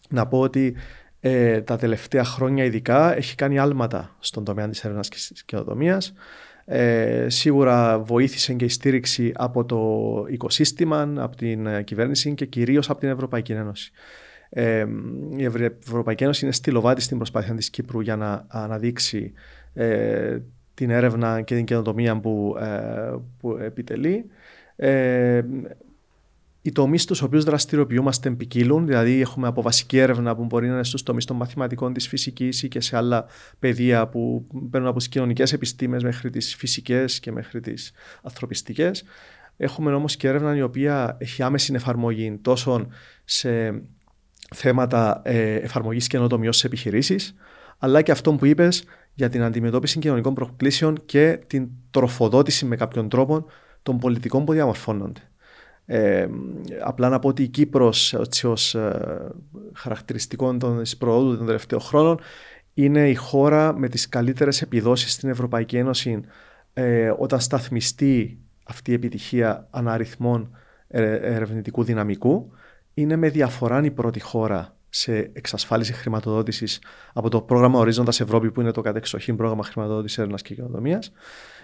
να 0.09 0.27
πω 0.27 0.41
ότι 0.41 0.77
ε, 1.21 1.61
τα 1.61 1.77
τελευταία 1.77 2.25
χρόνια 2.25 2.65
ειδικά 2.65 3.17
έχει 3.17 3.35
κάνει 3.35 3.59
άλματα 3.59 4.17
στον 4.19 4.45
τομέα 4.45 4.69
της 4.69 4.85
έρευνας 4.85 5.09
και 5.09 5.17
της 5.29 5.45
καινοτομίας. 5.45 6.13
Ε, 6.65 7.27
σίγουρα 7.29 7.99
βοήθησε 7.99 8.55
και 8.55 8.65
η 8.65 8.69
στήριξη 8.69 9.33
από 9.35 9.65
το 9.65 10.25
οικοσύστημα, 10.29 11.13
από 11.17 11.37
την 11.37 11.67
ε, 11.67 11.83
κυβέρνηση 11.83 12.35
και 12.35 12.47
κυρίως 12.47 12.91
από 12.91 13.01
την 13.01 13.09
Ευρωπαϊκή 13.09 13.53
Ένωση. 13.53 13.93
Ε, 14.51 14.87
η 15.37 15.45
Ευρωπαϊκή 15.45 16.25
Ένωση 16.25 16.45
είναι 16.45 16.55
στυλοβάτη 16.55 17.01
στην 17.01 17.17
προσπάθεια 17.17 17.55
της 17.55 17.71
Κύπρου 17.71 18.01
για 18.01 18.17
να 18.17 18.45
αναδείξει 18.49 19.33
ε, 19.75 20.39
την 20.75 20.91
έρευνα 20.91 21.41
και 21.41 21.55
την 21.55 21.65
καινοτομία 21.65 22.21
που, 22.21 22.57
ε, 22.61 23.15
που 23.39 23.57
επιτελεί. 23.57 24.25
Ε, 26.63 26.69
οι 26.69 26.73
τομείς 26.73 27.03
στους 27.03 27.23
οποίους 27.23 27.45
δραστηριοποιούμαστε 27.45 28.31
ποικίλουν, 28.31 28.87
δηλαδή 28.87 29.21
έχουμε 29.21 29.47
από 29.47 29.63
βασική 29.63 29.99
έρευνα 29.99 30.37
που 30.37 30.45
μπορεί 30.45 30.67
να 30.67 30.75
είναι 30.75 30.85
στους 30.85 31.03
τομείς 31.03 31.25
των 31.25 31.37
μαθηματικών, 31.37 31.93
της 31.93 32.09
φυσικής 32.09 32.63
ή 32.63 32.69
και 32.69 32.81
σε 32.81 32.97
άλλα 32.97 33.27
πεδία 33.59 34.09
που 34.09 34.47
παίρνουν 34.71 34.89
από 34.89 34.99
τις 34.99 35.09
κοινωνικές 35.09 35.53
επιστήμες 35.53 36.03
μέχρι 36.03 36.31
τις 36.31 36.55
φυσικές 36.55 37.21
και 37.21 37.33
μέχρι 37.33 37.61
τις 37.61 37.93
ανθρωπιστικές. 38.23 39.05
Έχουμε 39.57 39.93
όμως 39.93 40.17
και 40.17 40.29
έρευνα 40.29 40.57
η 40.57 40.63
οποία 40.63 41.17
έχει 41.19 41.43
άμεση 41.43 41.73
εφαρμογή 41.75 42.39
τόσο 42.43 42.87
σε 43.25 43.83
θέματα 44.55 45.21
ε, 45.25 45.55
εφαρμογής 45.55 46.07
καινοτομιών 46.07 46.53
σε 46.53 46.67
επιχειρήσεις, 46.67 47.35
αλλά 47.79 48.03
και 48.03 48.11
αυτό 48.11 48.33
που 48.33 48.47
είπες 48.47 48.85
για 49.15 49.29
την 49.29 49.43
αντιμετώπιση 49.43 49.99
κοινωνικών 49.99 50.35
προκλήσεων 50.35 51.03
και 51.07 51.41
την 51.47 51.69
τροφοδότηση 51.91 52.65
με 52.65 52.77
κάποιον 52.77 53.09
τρόπο 53.09 53.47
των 53.83 53.99
πολιτικών 53.99 54.45
που 54.45 54.53
διαμορφώνονται. 54.53 55.21
Ε, 55.93 56.29
απλά 56.83 57.09
να 57.09 57.19
πω 57.19 57.29
ότι 57.29 57.43
η 57.43 57.49
Κύπρος 57.49 58.15
ως 58.45 58.75
ε, 58.75 59.31
χαρακτηριστικό 59.75 60.57
των 60.57 60.83
προόδου 60.99 61.37
των 61.37 61.47
τελευταίων 61.47 61.81
χρόνων 61.81 62.21
είναι 62.75 63.09
η 63.09 63.15
χώρα 63.15 63.79
με 63.79 63.89
τις 63.89 64.09
καλύτερες 64.09 64.63
επιδόσεις 64.63 65.13
στην 65.13 65.29
Ευρωπαϊκή 65.29 65.77
Ένωση 65.77 66.21
ε, 66.73 67.13
όταν 67.19 67.41
σταθμιστεί 67.41 68.39
αυτή 68.65 68.91
η 68.91 68.95
επιτυχία 68.95 69.67
αναριθμών 69.71 70.57
ε, 70.89 71.15
ερευνητικού 71.15 71.85
δυναμικού. 71.85 72.53
Είναι 72.95 73.17
με 73.17 73.29
διαφορά 73.29 73.85
η 73.85 73.91
πρώτη 73.91 74.21
χώρα 74.21 74.77
σε 74.89 75.31
εξασφάλιση 75.33 75.93
χρηματοδότησης 75.93 76.83
από 77.13 77.29
το 77.29 77.41
πρόγραμμα 77.41 77.79
Ορίζοντας 77.79 78.21
Ευρώπη, 78.21 78.51
που 78.51 78.61
είναι 78.61 78.71
το 78.71 78.81
κατεξοχήν 78.81 79.37
πρόγραμμα 79.37 79.63
χρηματοδότησης 79.63 80.19
έρευνας 80.19 80.43
και 80.43 80.55
καινοτομίας. 80.55 81.13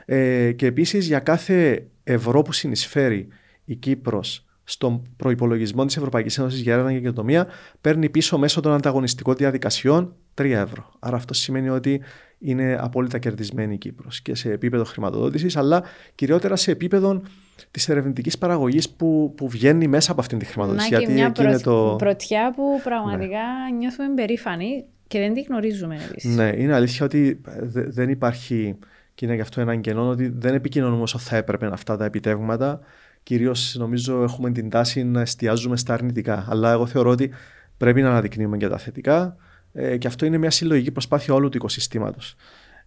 Ε, 0.04 0.52
και 0.52 0.66
επίσης 0.66 1.06
για 1.06 1.18
κάθε 1.18 1.86
ευρώ 2.04 2.42
που 2.42 2.52
συνεισφέρει 2.52 3.28
η 3.66 3.74
Κύπρος 3.74 4.46
στον 4.64 5.02
προπολογισμό 5.16 5.84
της 5.84 5.96
Ευρωπαϊκής 5.96 6.38
Ένωσης 6.38 6.60
για 6.60 6.72
έρευνα 6.72 6.92
και 6.92 6.98
καινοτομία 6.98 7.46
παίρνει 7.80 8.08
πίσω 8.08 8.38
μέσω 8.38 8.60
των 8.60 8.72
ανταγωνιστικών 8.72 9.34
διαδικασιών 9.34 10.14
3 10.34 10.44
ευρώ. 10.44 10.90
Άρα 10.98 11.16
αυτό 11.16 11.34
σημαίνει 11.34 11.68
ότι 11.68 12.02
είναι 12.38 12.78
απόλυτα 12.80 13.18
κερδισμένη 13.18 13.74
η 13.74 13.78
Κύπρος 13.78 14.20
και 14.22 14.34
σε 14.34 14.52
επίπεδο 14.52 14.84
χρηματοδότησης, 14.84 15.56
αλλά 15.56 15.82
κυριότερα 16.14 16.56
σε 16.56 16.70
επίπεδο 16.70 17.22
της 17.70 17.88
ερευνητικής 17.88 18.38
παραγωγής 18.38 18.90
που, 18.90 19.32
που 19.36 19.48
βγαίνει 19.48 19.88
μέσα 19.88 20.12
από 20.12 20.20
αυτήν 20.20 20.38
τη 20.38 20.44
χρηματοδότηση. 20.44 20.92
Να 20.92 20.98
και 20.98 21.08
μια 21.08 21.32
προ... 21.32 21.60
το... 21.60 21.94
πρωτιά 21.98 22.52
που 22.56 22.80
πραγματικά 22.84 23.38
ναι. 23.70 23.76
νιώθουμε 23.76 24.14
περήφανοι 24.14 24.84
και 25.06 25.18
δεν 25.18 25.34
τη 25.34 25.42
γνωρίζουμε 25.42 25.98
επίσης. 26.10 26.36
Ναι, 26.36 26.52
είναι 26.56 26.74
αλήθεια 26.74 27.04
ότι 27.04 27.40
δεν 27.72 28.08
υπάρχει. 28.08 28.76
Και 29.14 29.24
είναι 29.24 29.34
γι' 29.34 29.40
αυτό 29.40 29.60
ένα 29.60 29.76
κενό 29.76 30.08
ότι 30.08 30.28
δεν 30.28 30.54
επικοινωνούμε 30.54 31.02
όσο 31.02 31.18
θα 31.18 31.36
έπρεπε 31.36 31.66
αυτά 31.66 31.96
τα 31.96 32.04
επιτεύγματα 32.04 32.80
κυρίως 33.26 33.74
νομίζω 33.78 34.22
έχουμε 34.22 34.50
την 34.50 34.70
τάση 34.70 35.04
να 35.04 35.20
εστιάζουμε 35.20 35.76
στα 35.76 35.94
αρνητικά. 35.94 36.46
Αλλά 36.48 36.72
εγώ 36.72 36.86
θεωρώ 36.86 37.10
ότι 37.10 37.30
πρέπει 37.76 38.02
να 38.02 38.08
αναδεικνύουμε 38.08 38.56
και 38.56 38.68
τα 38.68 38.78
θετικά 38.78 39.36
ε, 39.72 39.96
και 39.96 40.06
αυτό 40.06 40.26
είναι 40.26 40.38
μια 40.38 40.50
συλλογική 40.50 40.90
προσπάθεια 40.90 41.34
όλου 41.34 41.48
του 41.48 41.56
οικοσυστήματος. 41.56 42.36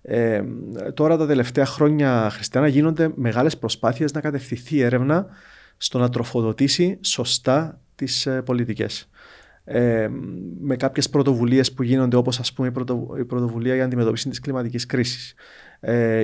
Ε, 0.01 0.43
τώρα 0.93 1.17
τα 1.17 1.27
τελευταία 1.27 1.65
χρόνια, 1.65 2.29
Χριστιανά, 2.29 2.67
γίνονται 2.67 3.11
μεγάλες 3.15 3.57
προσπάθειες 3.57 4.13
να 4.13 4.21
κατευθυνθεί 4.21 4.75
η 4.75 4.81
έρευνα 4.81 5.27
στο 5.77 5.99
να 5.99 6.09
τροφοδοτήσει 6.09 6.97
σωστά 7.01 7.81
τις 7.95 8.25
ε, 8.25 8.41
πολιτικές. 8.41 9.09
Ε, 9.63 10.09
με 10.59 10.75
κάποιες 10.75 11.09
πρωτοβουλίες 11.09 11.73
που 11.73 11.83
γίνονται 11.83 12.15
όπως 12.15 12.39
ας 12.39 12.53
πούμε 12.53 12.67
η, 13.19 13.25
πρωτοβουλία 13.25 13.75
για 13.75 13.83
αντιμετώπιση 13.83 14.29
της 14.29 14.39
κλιματικής 14.39 14.85
κρίσης 14.85 15.31
ε, 15.31 15.35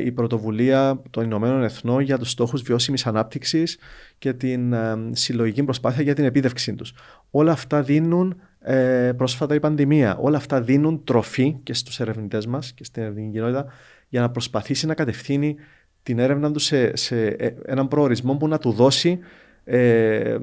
η 0.04 0.12
πρωτοβουλία 0.12 1.02
των 1.10 1.24
Ηνωμένων 1.24 1.64
Εθνών 1.64 2.02
για 2.02 2.18
τους 2.18 2.30
στόχους 2.30 2.62
βιώσιμης 2.62 3.06
ανάπτυξης 3.06 3.78
και 4.18 4.34
την 4.34 4.74
ε, 4.74 4.98
συλλογική 5.12 5.64
προσπάθεια 5.64 6.04
για 6.04 6.14
την 6.14 6.26
επίδευξή 6.26 6.76
τους. 6.76 6.94
Όλα 7.32 7.52
αυτά 7.52 7.82
δίνουν 7.82 8.42
ε, 8.60 9.12
πρόσφατα 9.18 9.56
η 9.56 9.60
πανδημία. 9.60 10.18
Όλα 10.18 10.38
αυτά 10.38 10.62
δίνουν 10.62 11.04
τροφή 11.04 11.60
και 11.64 11.74
στους 11.74 12.00
ερευνητές 12.00 12.46
μας 12.46 12.74
και 12.74 12.84
στην 12.84 13.02
ερευνητική 13.02 13.34
κοινότητα 13.34 13.66
για 14.10 14.22
να 14.22 14.30
προσπαθήσει 14.30 14.86
να 14.86 14.94
κατευθύνει 14.94 15.56
την 16.04 16.20
έρευνα 16.20 16.52
τους 16.52 16.64
σε, 16.64 16.96
σε 16.96 17.26
ε, 17.26 17.56
έναν 17.66 17.88
προορισμό 17.88 18.36
που 18.36 18.48
να 18.48 18.58
του 18.58 18.72
δώσει 18.72 19.20
ε, 19.64 20.38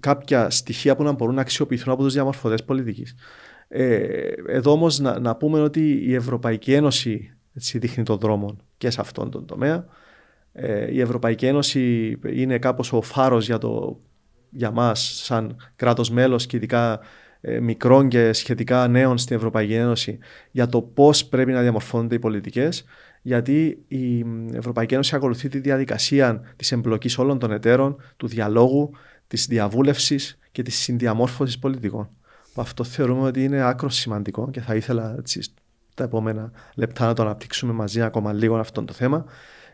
κάποια 0.00 0.50
στοιχεία 0.50 0.96
που 0.96 1.02
να 1.02 1.12
μπορούν 1.12 1.34
να 1.34 1.40
αξιοποιηθούν 1.40 1.92
από 1.92 2.02
τους 2.02 2.12
διαμορφωτές 2.12 2.64
πολιτικής. 2.64 3.14
Ε, 3.68 4.28
εδώ 4.46 4.70
όμως 4.70 4.98
να, 4.98 5.18
να 5.18 5.36
πούμε 5.36 5.60
ότι 5.60 6.04
η 6.06 6.14
Ευρωπαϊκή 6.14 6.72
Ένωση 6.72 7.35
έτσι, 7.56 7.78
δείχνει 7.78 8.04
τον 8.04 8.18
δρόμο 8.18 8.56
και 8.78 8.90
σε 8.90 9.00
αυτόν 9.00 9.30
τον 9.30 9.46
τομέα. 9.46 9.86
Ε, 10.52 10.92
η 10.92 11.00
Ευρωπαϊκή 11.00 11.46
Ένωση 11.46 12.16
είναι 12.26 12.58
κάπως 12.58 12.92
ο 12.92 13.02
φάρος 13.02 13.46
για, 13.46 13.58
το, 13.58 14.00
για 14.50 14.70
μας 14.70 15.20
σαν 15.24 15.56
κράτος 15.76 16.10
μέλος 16.10 16.46
και 16.46 16.56
ειδικά 16.56 17.00
ε, 17.40 17.60
μικρών 17.60 18.08
και 18.08 18.32
σχετικά 18.32 18.88
νέων 18.88 19.18
στην 19.18 19.36
Ευρωπαϊκή 19.36 19.74
Ένωση 19.74 20.18
για 20.50 20.68
το 20.68 20.82
πώς 20.82 21.24
πρέπει 21.24 21.52
να 21.52 21.60
διαμορφώνονται 21.62 22.14
οι 22.14 22.18
πολιτικές 22.18 22.84
γιατί 23.22 23.84
η 23.88 24.24
Ευρωπαϊκή 24.52 24.94
Ένωση 24.94 25.14
ακολουθεί 25.14 25.48
τη 25.48 25.58
διαδικασία 25.58 26.40
της 26.56 26.72
εμπλοκής 26.72 27.18
όλων 27.18 27.38
των 27.38 27.52
εταίρων, 27.52 27.96
του 28.16 28.26
διαλόγου, 28.26 28.90
της 29.26 29.46
διαβούλευσης 29.46 30.38
και 30.52 30.62
της 30.62 30.76
συνδιαμόρφωσης 30.76 31.58
πολιτικών. 31.58 32.08
Αυτό 32.54 32.84
θεωρούμε 32.84 33.26
ότι 33.26 33.44
είναι 33.44 33.62
άκρος 33.62 33.94
σημαντικό 33.94 34.50
και 34.50 34.60
θα 34.60 34.74
ήθελα 34.74 35.14
έτσι, 35.18 35.52
τα 35.96 36.04
επόμενα 36.04 36.50
λεπτά 36.74 37.06
να 37.06 37.14
το 37.14 37.22
αναπτύξουμε 37.22 37.72
μαζί 37.72 38.02
ακόμα 38.02 38.32
λίγο 38.32 38.56
αυτό 38.56 38.84
το 38.84 38.92
θέμα 38.92 39.24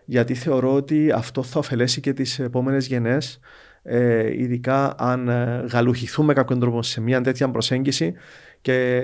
γιατί 0.05 0.35
θεωρώ 0.35 0.75
ότι 0.75 1.11
αυτό 1.11 1.43
θα 1.43 1.59
ωφελέσει 1.59 2.00
και 2.00 2.12
τις 2.12 2.38
επόμενες 2.38 2.87
γενναίες 2.87 3.41
ε, 3.83 4.43
ειδικά 4.43 4.95
αν 4.99 5.29
ε, 5.29 5.64
γαλουχηθούμε 5.73 6.33
κάποιον 6.33 6.61
τρόπο 6.61 6.83
σε 6.83 7.00
μια 7.00 7.21
τέτοια 7.21 7.50
προσέγγιση 7.50 8.14
και 8.61 9.02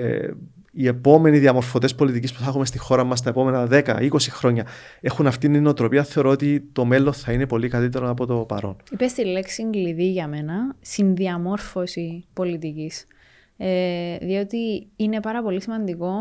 οι 0.71 0.87
επόμενοι 0.87 1.37
διαμορφωτές 1.37 1.95
πολιτικής 1.95 2.33
που 2.33 2.39
θα 2.39 2.49
έχουμε 2.49 2.65
στη 2.65 2.77
χώρα 2.77 3.03
μας 3.03 3.21
τα 3.21 3.29
επόμενα 3.29 3.67
10-20 3.71 4.09
χρόνια 4.19 4.65
έχουν 5.01 5.27
αυτήν 5.27 5.53
την 5.53 5.63
νοοτροπία, 5.63 6.03
θεωρώ 6.03 6.29
ότι 6.29 6.69
το 6.71 6.85
μέλλον 6.85 7.13
θα 7.13 7.31
είναι 7.31 7.47
πολύ 7.47 7.67
καλύτερο 7.67 8.09
από 8.09 8.25
το 8.25 8.35
παρόν. 8.35 8.75
Είπες 8.91 9.13
τη 9.13 9.25
λέξη 9.25 9.69
κλειδί 9.69 10.11
για 10.11 10.27
μένα, 10.27 10.75
συνδιαμόρφωση 10.81 12.25
πολιτικής. 12.33 13.05
Ε, 13.57 14.17
διότι 14.17 14.87
είναι 14.95 15.19
πάρα 15.19 15.43
πολύ 15.43 15.61
σημαντικό 15.61 16.11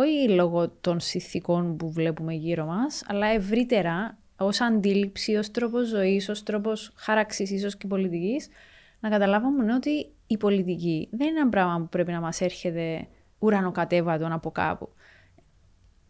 όχι 0.00 0.28
λόγω 0.28 0.68
των 0.80 1.00
συνθηκών 1.00 1.76
που 1.76 1.90
βλέπουμε 1.92 2.34
γύρω 2.34 2.64
μας, 2.64 3.04
αλλά 3.06 3.26
ευρύτερα 3.26 4.18
ως 4.36 4.60
αντίληψη, 4.60 5.36
ως 5.36 5.50
τρόπος 5.50 5.88
ζωής, 5.88 6.28
ως 6.28 6.42
τρόπος 6.42 6.92
χάραξης 6.94 7.50
ίσως 7.50 7.76
και 7.76 7.86
πολιτικής, 7.86 8.48
να 9.00 9.08
καταλάβουμε 9.08 9.74
ότι 9.74 10.10
η 10.26 10.36
πολιτική 10.36 11.08
δεν 11.10 11.28
είναι 11.28 11.40
ένα 11.40 11.48
πράγμα 11.48 11.78
που 11.78 11.88
πρέπει 11.88 12.12
να 12.12 12.20
μας 12.20 12.40
έρχεται 12.40 13.06
ουρανοκατέβατον 13.38 14.32
από 14.32 14.50
κάπου. 14.50 14.88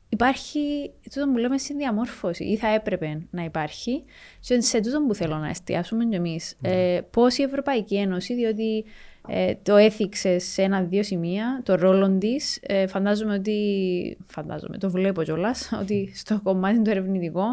Υπάρχει 0.08 0.92
τούτο 1.14 1.28
που 1.28 1.36
λέμε 1.36 1.58
συνδιαμόρφωση 1.58 2.44
ή 2.44 2.56
θα 2.56 2.68
έπρεπε 2.68 3.22
να 3.30 3.44
υπάρχει 3.44 4.04
και 4.40 4.60
σε 4.60 4.80
τούτο 4.80 5.02
που 5.06 5.14
θέλω 5.14 5.36
να 5.36 5.48
εστιάσουμε 5.48 6.04
κι 6.04 6.14
εμείς. 6.14 6.54
Mm. 6.54 6.68
Ε, 6.68 7.00
πώς 7.10 7.38
η 7.38 7.42
Ευρωπαϊκή 7.42 7.96
Ένωση, 7.96 8.34
διότι 8.34 8.84
ε, 9.28 9.54
το 9.62 9.76
έθιξε 9.76 10.38
σε 10.38 10.62
ένα-δύο 10.62 11.02
σημεία, 11.02 11.60
το 11.64 11.74
ρόλο 11.74 12.18
της. 12.18 12.58
Ε, 12.62 12.86
φαντάζομαι 12.86 13.34
ότι. 13.34 14.18
Φαντάζομαι, 14.26 14.78
το 14.78 14.90
βλέπω 14.90 15.22
κιόλας, 15.22 15.70
ότι 15.82 16.12
στο 16.14 16.40
κομμάτι 16.42 16.82
του 16.82 16.90
ερευνητικό 16.90 17.46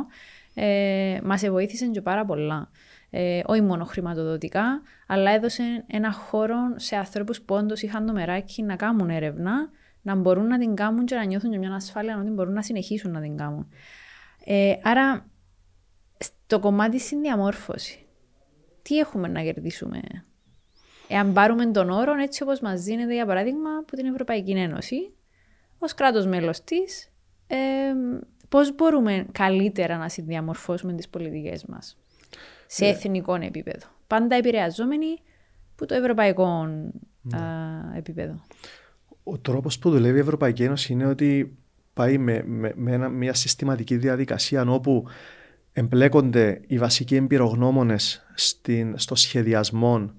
ε, 0.53 1.19
μας 1.23 1.49
βοήθησε 1.49 1.87
και 1.87 2.01
πάρα 2.01 2.25
πολλά. 2.25 2.69
Ε, 3.09 3.41
όχι 3.45 3.61
μόνο 3.61 3.85
χρηματοδοτικά, 3.85 4.81
αλλά 5.07 5.31
έδωσε 5.31 5.83
ένα 5.87 6.11
χώρο 6.11 6.57
σε 6.75 6.95
ανθρώπους 6.95 7.41
που 7.41 7.55
όντως 7.55 7.81
είχαν 7.81 8.05
το 8.05 8.13
μεράκι 8.13 8.63
να 8.63 8.75
κάνουν 8.75 9.09
έρευνα, 9.09 9.69
να 10.01 10.15
μπορούν 10.15 10.47
να 10.47 10.57
την 10.57 10.75
κάνουν 10.75 11.05
και 11.05 11.15
να 11.15 11.23
νιώθουν 11.23 11.51
και 11.51 11.57
μια 11.57 11.73
ασφάλεια 11.73 12.17
ότι 12.19 12.29
μπορούν 12.29 12.53
να 12.53 12.61
συνεχίσουν 12.61 13.11
να 13.11 13.21
την 13.21 13.37
κάνουν. 13.37 13.67
Ε, 14.45 14.73
άρα, 14.83 15.25
στο 16.17 16.59
κομμάτι 16.59 16.99
συνδιαμόρφωσης, 16.99 17.99
τι 18.81 18.97
έχουμε 18.97 19.27
να 19.27 19.41
κερδίσουμε; 19.41 19.99
Εάν 21.07 21.33
πάρουμε 21.33 21.71
τον 21.71 21.89
όρο 21.89 22.13
έτσι 22.13 22.43
όπως 22.43 22.59
μας 22.59 22.83
δίνεται 22.83 23.13
για 23.13 23.25
παράδειγμα 23.25 23.69
από 23.79 23.95
την 23.95 24.05
Ευρωπαϊκή 24.05 24.51
Ένωση, 24.51 25.11
ως 25.77 25.93
κράτος 25.93 26.25
μέλος 26.25 26.63
της, 26.63 27.11
ε, 27.47 27.55
πώς 28.49 28.75
μπορούμε 28.75 29.25
καλύτερα 29.31 29.97
να 29.97 30.09
συνδιαμορφώσουμε 30.09 30.93
τις 30.93 31.09
πολιτικές 31.09 31.65
μας 31.65 31.97
σε 32.67 32.85
ε. 32.85 32.89
εθνικό 32.89 33.35
επίπεδο. 33.35 33.87
Πάντα 34.07 34.35
επηρεαζόμενοι 34.35 35.17
από 35.73 35.85
το 35.85 35.93
ευρωπαϊκό 35.93 36.65
ναι. 37.21 37.39
επίπεδο. 37.97 38.41
Ο 39.23 39.37
τρόπος 39.37 39.79
που 39.79 39.89
δουλεύει 39.89 40.17
η 40.17 40.21
Ευρωπαϊκή 40.21 40.63
Ένωση 40.63 40.93
είναι 40.93 41.05
ότι 41.05 41.57
πάει 41.93 42.17
με, 42.17 42.43
με, 42.45 42.71
με 42.75 43.09
μια 43.09 43.33
συστηματική 43.33 43.97
διαδικασία 43.97 44.61
όπου 44.61 45.07
εμπλέκονται 45.73 46.61
οι 46.67 46.77
βασικοί 46.77 47.15
εμπειρογνώμονες 47.15 48.25
στο 48.95 49.15
σχεδιασμό 49.15 50.11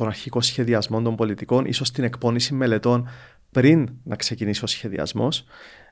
τον 0.00 0.08
αρχικό 0.08 0.40
σχεδιασμό 0.40 1.02
των 1.02 1.16
πολιτικών, 1.16 1.64
ίσως 1.64 1.90
την 1.90 2.04
εκπόνηση 2.04 2.54
μελετών 2.54 3.08
πριν 3.50 3.88
να 4.02 4.16
ξεκινήσει 4.16 4.64
ο 4.64 4.66
σχεδιασμός, 4.66 5.44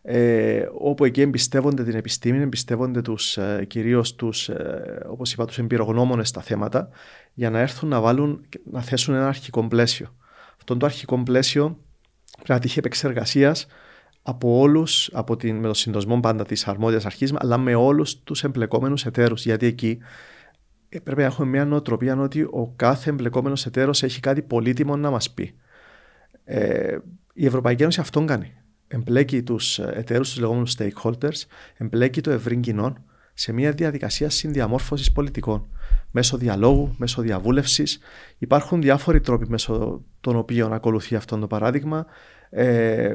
ε, 0.03 0.67
όπου 0.79 1.05
εκεί 1.05 1.21
εμπιστεύονται 1.21 1.85
την 1.85 1.95
επιστήμη, 1.95 2.43
εμπιστεύονται 2.43 3.03
τους, 3.03 3.37
ε, 3.37 3.65
κυρίως 3.69 4.15
τους, 4.15 4.49
ε, 4.49 5.07
όπως 5.09 5.33
είπα, 5.33 5.45
τους 5.45 5.59
εμπειρογνώμονες 5.59 6.29
στα 6.29 6.41
θέματα, 6.41 6.89
για 7.35 7.51
να 7.51 7.59
έρθουν 7.59 7.89
να, 7.89 8.01
βάλουν, 8.01 8.47
να 8.65 8.83
θέσουν 8.83 9.15
ένα 9.15 9.27
αρχικό 9.27 9.69
πλαίσιο. 9.69 10.15
Αυτό 10.57 10.77
το 10.77 10.87
αρχικό 10.87 11.23
πλαίσιο 11.23 11.79
πρέπει 12.33 12.53
να 12.53 12.59
τύχει 12.59 12.79
επεξεργασίας 12.79 13.67
από 14.23 14.59
όλους, 14.59 15.11
με 15.43 15.67
το 15.67 15.75
συντοσμό 15.75 16.21
πάντα 16.21 16.45
της 16.45 16.69
αρμόδιας 16.69 17.07
αρχής, 17.07 17.33
αλλά 17.37 17.59
με 17.59 17.75
όλους 17.75 18.23
τους 18.23 18.45
εμπλεκόμενους 18.45 19.07
εταίρους. 19.07 19.45
Γιατί 19.45 19.67
εκεί 19.67 19.99
ε, 19.99 20.05
πρέπει 20.89 21.21
να 21.21 21.25
έχουμε 21.25 21.49
μια 21.49 21.65
νοοτροπία 21.65 22.21
ότι 22.21 22.43
ο 22.43 22.73
κάθε 22.77 23.11
εμπλεκόμενος 23.11 23.67
εταίρος 23.67 24.03
έχει 24.03 24.21
κάτι 24.21 24.43
πολύτιμο 24.43 24.97
να 24.97 25.11
μας 25.11 25.31
πει. 25.31 25.55
Ε, 26.45 26.99
η 27.33 27.47
Ευρωπαϊκή 27.47 27.83
Ένωση 27.83 28.01
αυτόν 28.01 28.27
κάνει. 28.27 28.53
Εμπλέκει 28.89 29.43
τους 29.43 29.79
εταίρους, 29.79 30.31
τους 30.31 30.41
λεγόμενους 30.41 30.77
stakeholders, 30.79 31.43
εμπλέκει 31.77 32.21
το 32.21 32.31
ευρύ 32.31 32.57
κοινό 32.57 32.97
σε 33.35 33.53
μια 33.53 33.73
διαδικασία 33.73 34.31
συνδιαμόρφωσης 34.31 35.13
πολιτικών. 35.13 35.69
Μέσω 36.11 36.37
διαλόγου, 36.37 36.95
μέσω 36.99 37.23
διαβούλευσης. 37.23 37.99
Υπάρχουν 38.39 38.83
διάφοροι 38.83 39.21
τρόποι 39.21 39.49
μέσω 39.49 40.05
των 40.21 40.37
οποίων 40.37 40.73
ακολουθεί 40.73 41.15
αυτό 41.15 41.39
το 41.39 41.47
παράδειγμα. 41.47 42.07
Ε, 42.51 43.15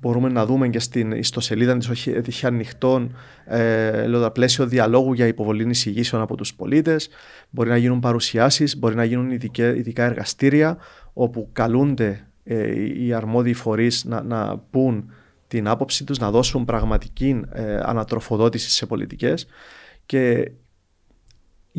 μπορούμε 0.00 0.28
να 0.28 0.46
δούμε 0.46 0.68
και 0.68 0.78
στην 0.78 1.12
ιστοσελίδα 1.12 1.76
της 1.76 2.06
έχει 2.06 2.46
ανοιχτών 2.46 3.16
ε, 3.44 4.06
πλαίσιο 4.32 4.66
διαλόγου 4.66 5.12
για 5.12 5.26
υποβολή 5.26 5.68
εισηγήσεων 5.68 6.22
από 6.22 6.36
τους 6.36 6.54
πολίτες. 6.54 7.08
Μπορεί 7.50 7.68
να 7.68 7.76
γίνουν 7.76 8.00
παρουσιάσεις, 8.00 8.78
μπορεί 8.78 8.94
να 8.94 9.04
γίνουν 9.04 9.30
ειδικά 9.56 10.04
εργαστήρια 10.04 10.78
όπου 11.12 11.48
καλούνται 11.52 12.28
ε, 12.44 13.04
οι 13.04 13.12
αρμόδιοι 13.12 13.54
φορείς 13.54 14.04
να, 14.04 14.22
να 14.22 14.58
πούν 14.58 15.10
την 15.48 15.68
άποψη 15.68 16.04
τους, 16.04 16.18
να 16.18 16.30
δώσουν 16.30 16.64
πραγματική 16.64 17.40
ε, 17.52 17.80
ανατροφοδότηση 17.82 18.70
σε 18.70 18.86
πολιτικές 18.86 19.46
και 20.06 20.50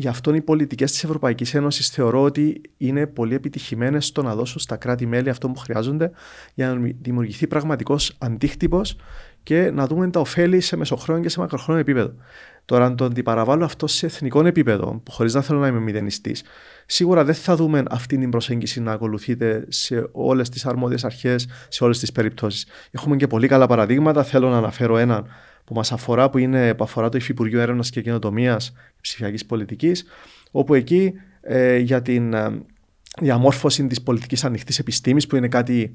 Γι' 0.00 0.08
αυτό 0.08 0.34
οι 0.34 0.40
πολιτικές 0.40 0.90
της 0.92 1.04
Ευρωπαϊκής 1.04 1.54
Ένωσης 1.54 1.88
θεωρώ 1.88 2.22
ότι 2.22 2.60
είναι 2.76 3.06
πολύ 3.06 3.34
επιτυχημένες 3.34 4.06
στο 4.06 4.22
να 4.22 4.34
δώσουν 4.34 4.60
στα 4.60 4.76
κράτη-μέλη 4.76 5.28
αυτό 5.28 5.48
που 5.48 5.58
χρειάζονται 5.58 6.10
για 6.54 6.74
να 6.74 6.92
δημιουργηθεί 7.00 7.46
πραγματικός 7.46 8.16
αντίκτυπος 8.18 8.96
και 9.42 9.70
να 9.70 9.86
δούμε 9.86 10.10
τα 10.10 10.20
ωφέλη 10.20 10.60
σε 10.60 10.76
μεσοχρόνιο 10.76 11.22
και 11.22 11.28
σε 11.28 11.40
μακροχρόνιο 11.40 11.80
επίπεδο. 11.80 12.14
Τώρα, 12.64 12.84
αν 12.84 12.96
το 12.96 13.04
αντιπαραβάλλω 13.04 13.64
αυτό 13.64 13.86
σε 13.86 14.06
εθνικό 14.06 14.46
επίπεδο, 14.46 15.00
που 15.02 15.10
χωρίς 15.10 15.34
να 15.34 15.40
θέλω 15.40 15.58
να 15.58 15.66
είμαι 15.66 15.80
μηδενιστής, 15.80 16.42
σίγουρα 16.92 17.24
δεν 17.24 17.34
θα 17.34 17.56
δούμε 17.56 17.82
αυτή 17.90 18.18
την 18.18 18.30
προσέγγιση 18.30 18.80
να 18.80 18.92
ακολουθείτε 18.92 19.64
σε 19.68 20.08
όλες 20.12 20.48
τις 20.48 20.66
αρμόδιες 20.66 21.04
αρχές, 21.04 21.48
σε 21.68 21.84
όλες 21.84 21.98
τις 21.98 22.12
περιπτώσεις. 22.12 22.66
Έχουμε 22.90 23.16
και 23.16 23.26
πολύ 23.26 23.48
καλά 23.48 23.66
παραδείγματα. 23.66 24.22
Θέλω 24.22 24.48
να 24.48 24.56
αναφέρω 24.56 24.96
έναν 24.96 25.26
που 25.64 25.74
μας 25.74 25.92
αφορά, 25.92 26.30
που, 26.30 26.38
είναι, 26.38 26.74
που 26.74 26.84
αφορά 26.84 27.08
το 27.08 27.16
Υφυπουργείο 27.16 27.60
Έρευνας 27.60 27.90
και 27.90 28.00
Καινοτομίας 28.00 28.70
και 28.70 28.98
Ψηφιακής 29.00 29.46
Πολιτικής, 29.46 30.04
όπου 30.50 30.74
εκεί 30.74 31.12
ε, 31.40 31.76
για 31.76 32.02
την 32.02 32.34
ε, 32.34 32.62
διαμόρφωση 33.20 33.86
της 33.86 34.02
πολιτικής 34.02 34.44
ανοιχτής 34.44 34.78
επιστήμης, 34.78 35.26
που 35.26 35.36
είναι 35.36 35.48
κάτι 35.48 35.92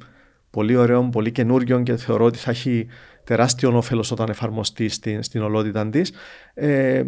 πολύ 0.49 0.75
ωραίο, 0.75 1.09
πολύ 1.09 1.31
καινούριο 1.31 1.81
και 1.81 1.95
θεωρώ 1.95 2.25
ότι 2.25 2.37
θα 2.37 2.51
έχει 2.51 2.87
τεράστιο 3.23 3.77
όφελος 3.77 4.11
όταν 4.11 4.29
εφαρμοστεί 4.29 4.89
στην, 4.89 5.23
στην 5.23 5.41
ολότητα 5.41 5.89
της. 5.89 6.11
Ε, 6.53 7.03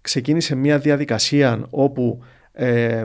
ξεκίνησε 0.00 0.54
μια 0.54 0.78
διαδικασία 0.78 1.66
όπου 1.70 2.22
ε, 2.56 3.04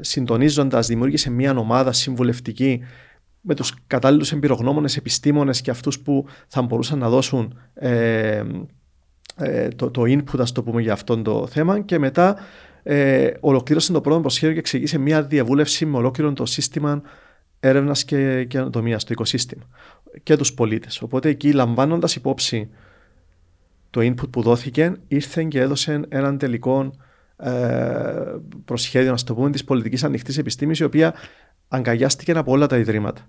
συντονίζοντας 0.00 0.86
δημιούργησε 0.86 1.30
μια 1.30 1.56
ομάδα 1.56 1.92
συμβουλευτική 1.92 2.80
με 3.40 3.54
τους 3.54 3.74
κατάλληλους 3.86 4.32
εμπειρογνώμονες, 4.32 4.96
επιστήμονες 4.96 5.60
και 5.60 5.70
αυτούς 5.70 6.00
που 6.00 6.26
θα 6.48 6.62
μπορούσαν 6.62 6.98
να 6.98 7.08
δώσουν 7.08 7.58
ε, 7.74 8.42
ε, 9.36 9.68
το, 9.68 9.90
το 9.90 10.02
input, 10.02 10.38
ας 10.38 10.52
το 10.52 10.62
πούμε, 10.62 10.82
για 10.82 10.92
αυτό 10.92 11.22
το 11.22 11.46
θέμα 11.46 11.80
και 11.80 11.98
μετά 11.98 12.36
ε, 12.82 13.30
ολοκλήρωσε 13.40 13.92
το 13.92 14.00
πρώτο 14.00 14.20
προσχέδιο 14.20 14.54
και 14.54 14.60
ξεκίνησε 14.60 14.98
μια 14.98 15.22
διαβούλευση 15.22 15.86
με 15.86 15.96
ολόκληρο 15.96 16.32
το 16.32 16.46
σύστημα 16.46 17.02
έρευνας 17.60 18.04
και 18.04 18.44
καινοτομία 18.44 18.98
το 18.98 19.06
οικοσύστημα 19.08 19.64
και 20.22 20.36
τους 20.36 20.54
πολίτες. 20.54 21.02
Οπότε 21.02 21.28
εκεί 21.28 21.52
λαμβάνοντας 21.52 22.16
υπόψη 22.16 22.68
το 23.90 24.00
input 24.00 24.30
που 24.30 24.42
δόθηκε 24.42 24.96
ήρθε 25.08 25.44
και 25.44 25.60
έδωσε 25.60 26.00
έναν 26.08 26.38
τελικό 26.38 26.82
ε, 26.82 26.90
προσχέδιο, 28.64 29.10
να 29.10 29.16
το 29.16 29.34
πούμε, 29.34 29.50
της 29.50 29.64
πολιτικής 29.64 30.04
ανοιχτής 30.04 30.38
επιστήμης, 30.38 30.78
η 30.78 30.84
οποία 30.84 31.14
αγκαλιάστηκε 31.68 32.32
από 32.32 32.52
όλα 32.52 32.66
τα 32.66 32.76
ιδρύματα. 32.76 33.22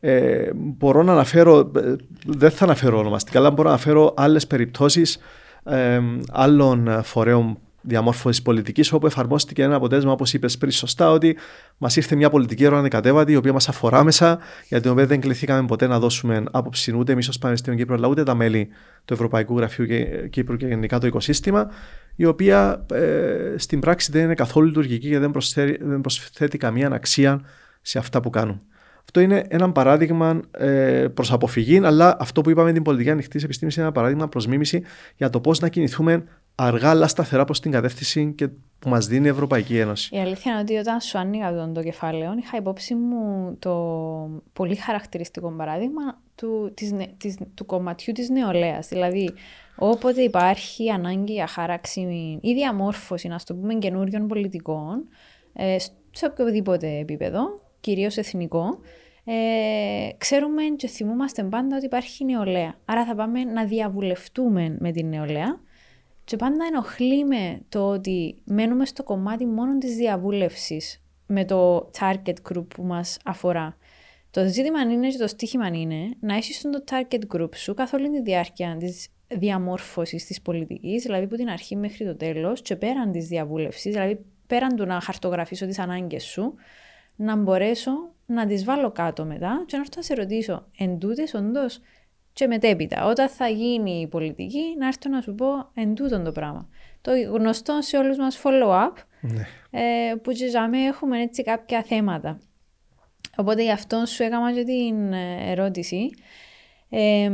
Ε, 0.00 0.50
μπορώ 0.54 1.02
να 1.02 1.12
αναφέρω, 1.12 1.70
ε, 1.76 1.94
δεν 2.26 2.50
θα 2.50 2.64
αναφέρω 2.64 2.98
ονομαστικά, 2.98 3.38
αλλά 3.38 3.50
μπορώ 3.50 3.62
να 3.62 3.74
αναφέρω 3.74 4.14
άλλες 4.16 4.46
περιπτώσεις 4.46 5.18
ε, 5.64 6.00
άλλων 6.30 7.02
φορέων 7.02 7.58
διαμόρφωσης 7.80 8.42
πολιτικής, 8.42 8.92
όπου 8.92 9.06
εφαρμόστηκε 9.06 9.62
ένα 9.62 9.76
αποτέλεσμα, 9.76 10.12
όπως 10.12 10.34
είπες 10.34 10.58
πριν 10.58 10.72
σωστά, 10.72 11.10
ότι 11.10 11.36
μας 11.78 11.96
ήρθε 11.96 12.16
μια 12.16 12.30
πολιτική 12.30 12.66
ανεκατέβατη, 12.66 13.32
η 13.32 13.36
οποία 13.36 13.52
μας 13.52 13.68
αφορά 13.68 14.04
μέσα, 14.04 14.38
για 14.68 14.80
την 14.80 14.90
οποία 14.90 15.06
δεν 15.06 15.20
κληθήκαμε 15.20 15.66
ποτέ 15.66 15.86
να 15.86 15.98
δώσουμε 15.98 16.44
άποψη 16.50 16.96
ούτε 16.96 17.12
εμείς 17.12 17.28
ως 17.28 17.38
Πανεπιστήμιο 17.38 17.78
Κύπρου, 17.78 17.94
αλλά 17.94 18.08
ούτε 18.08 18.22
τα 18.22 18.34
μέλη 18.34 18.68
του 19.08 19.14
Ευρωπαϊκού 19.14 19.56
Γραφείου 19.56 19.86
Κύπρου 20.30 20.56
και 20.56 20.66
γενικά 20.66 20.98
το 20.98 21.06
οικοσύστημα, 21.06 21.70
η 22.16 22.24
οποία 22.24 22.86
ε, 22.92 23.54
στην 23.56 23.80
πράξη 23.80 24.12
δεν 24.12 24.24
είναι 24.24 24.34
καθόλου 24.34 24.66
λειτουργική 24.66 25.08
και 25.08 25.18
δεν 25.18 25.30
προσθέτει, 25.30 25.84
δεν 25.84 26.00
προσθέτει 26.00 26.58
καμία 26.58 26.90
αξία 26.92 27.40
σε 27.82 27.98
αυτά 27.98 28.20
που 28.20 28.30
κάνουν. 28.30 28.60
Αυτό 29.04 29.20
είναι 29.20 29.44
ένα 29.48 29.72
παράδειγμα 29.72 30.40
ε, 30.50 31.06
προς 31.14 31.32
αποφυγή, 31.32 31.80
αλλά 31.84 32.16
αυτό 32.20 32.40
που 32.40 32.50
είπαμε 32.50 32.72
την 32.72 32.82
πολιτική 32.82 33.10
ανοιχτή 33.10 33.40
επιστήμη 33.44 33.72
είναι 33.74 33.84
ένα 33.84 33.92
παράδειγμα 33.92 34.28
προς 34.28 34.46
μίμηση 34.46 34.82
για 35.16 35.30
το 35.30 35.40
πώς 35.40 35.60
να 35.60 35.68
κινηθούμε 35.68 36.24
αργά 36.60 36.90
αλλά 36.90 37.06
σταθερά 37.06 37.44
προς 37.44 37.60
την 37.60 37.70
κατεύθυνση 37.70 38.32
και 38.36 38.48
που 38.78 38.88
μας 38.88 39.06
δίνει 39.06 39.26
η 39.26 39.30
Ευρωπαϊκή 39.30 39.78
Ένωση. 39.78 40.16
Η 40.16 40.20
αλήθεια 40.20 40.52
είναι 40.52 40.60
ότι 40.60 40.76
όταν 40.76 41.00
σου 41.00 41.18
άνοιγα 41.18 41.72
το 41.72 41.82
κεφάλαιο, 41.82 42.34
είχα 42.38 42.56
υπόψη 42.56 42.94
μου 42.94 43.56
το 43.58 43.72
πολύ 44.52 44.74
χαρακτηριστικό 44.74 45.50
παράδειγμα 45.50 46.20
του, 46.34 46.72
της, 46.74 46.92
της, 47.16 47.36
του 47.54 47.66
κομματιού 47.66 48.12
της 48.12 48.28
νεολαίας. 48.28 48.88
Δηλαδή, 48.88 49.30
όποτε 49.76 50.22
υπάρχει 50.22 50.90
ανάγκη 50.90 51.32
για 51.32 51.46
χάραξη 51.46 52.00
ή 52.42 52.52
διαμόρφωση, 52.54 53.28
να 53.28 53.38
το 53.44 53.54
πούμε, 53.54 53.74
καινούριων 53.74 54.26
πολιτικών, 54.26 55.08
ε, 55.52 55.76
σε 56.10 56.26
οποιοδήποτε 56.26 56.98
επίπεδο, 56.98 57.60
κυρίως 57.80 58.16
εθνικό, 58.16 58.78
ε, 59.24 60.08
ξέρουμε 60.18 60.62
και 60.76 60.86
θυμούμαστε 60.86 61.42
πάντα 61.42 61.76
ότι 61.76 61.84
υπάρχει 61.84 62.24
νεολαία. 62.24 62.74
Άρα 62.84 63.04
θα 63.04 63.14
πάμε 63.14 63.44
να 63.44 63.64
διαβουλευτούμε 63.64 64.76
με 64.78 64.90
την 64.90 65.08
νεολαία 65.08 65.60
και 66.28 66.36
πάντα 66.36 66.64
ενοχλεί 66.64 67.24
με 67.24 67.60
το 67.68 67.88
ότι 67.88 68.42
μένουμε 68.44 68.86
στο 68.86 69.02
κομμάτι 69.02 69.46
μόνο 69.46 69.78
της 69.78 69.96
διαβούλευσης 69.96 71.02
με 71.26 71.44
το 71.44 71.90
target 71.98 72.34
group 72.50 72.66
που 72.68 72.82
μας 72.82 73.18
αφορά. 73.24 73.76
Το 74.30 74.46
ζήτημα 74.46 74.80
είναι 74.80 75.08
και 75.08 75.18
το 75.18 75.26
στίχημα 75.26 75.66
είναι 75.66 76.08
να 76.20 76.34
έχεις 76.34 76.60
το 76.60 76.84
target 76.90 77.36
group 77.36 77.54
σου 77.54 77.74
καθ' 77.74 77.92
όλη 77.92 78.10
τη 78.10 78.22
διάρκεια 78.22 78.76
της 78.76 79.08
διαμόρφωσης 79.28 80.24
της 80.24 80.42
πολιτικής, 80.42 81.02
δηλαδή 81.02 81.24
από 81.24 81.36
την 81.36 81.48
αρχή 81.48 81.76
μέχρι 81.76 82.04
το 82.04 82.16
τέλος 82.16 82.62
και 82.62 82.76
πέραν 82.76 83.12
της 83.12 83.28
διαβούλευσης, 83.28 83.92
δηλαδή 83.92 84.24
πέραν 84.46 84.76
του 84.76 84.86
να 84.86 85.00
χαρτογραφήσω 85.00 85.66
τις 85.66 85.78
ανάγκες 85.78 86.24
σου, 86.24 86.54
να 87.16 87.36
μπορέσω 87.36 87.92
να 88.26 88.46
τις 88.46 88.64
βάλω 88.64 88.90
κάτω 88.90 89.24
μετά 89.24 89.64
και 89.66 89.76
να 89.76 89.82
έρθω 89.82 89.94
να 89.96 90.02
σε 90.02 90.14
ρωτήσω 90.14 90.68
εν 90.78 90.98
τούτες 90.98 91.34
όντως 91.34 91.80
και 92.38 92.46
μετέπειτα. 92.46 93.06
Όταν 93.06 93.28
θα 93.28 93.48
γίνει 93.48 94.00
η 94.00 94.06
πολιτική, 94.06 94.74
να 94.78 94.86
έρθω 94.86 95.10
να 95.10 95.20
σου 95.20 95.34
πω 95.34 95.46
εν 95.74 95.94
τούτον 95.94 96.24
το 96.24 96.32
πράγμα. 96.32 96.68
Το 97.00 97.10
γνωστό 97.32 97.78
σε 97.82 97.96
όλους 97.96 98.16
μας 98.16 98.40
follow-up, 98.42 98.92
ναι. 99.20 99.46
ε, 99.70 100.14
που 100.14 100.32
και 100.32 100.86
έχουμε 100.86 101.22
έτσι 101.22 101.42
κάποια 101.42 101.82
θέματα. 101.82 102.40
Οπότε 103.36 103.62
γι' 103.62 103.70
αυτό 103.70 104.06
σου 104.06 104.22
έκανα 104.22 104.52
και 104.52 104.64
την 104.64 105.12
ε, 105.12 105.50
ερώτηση. 105.50 106.10
Ε, 106.88 107.30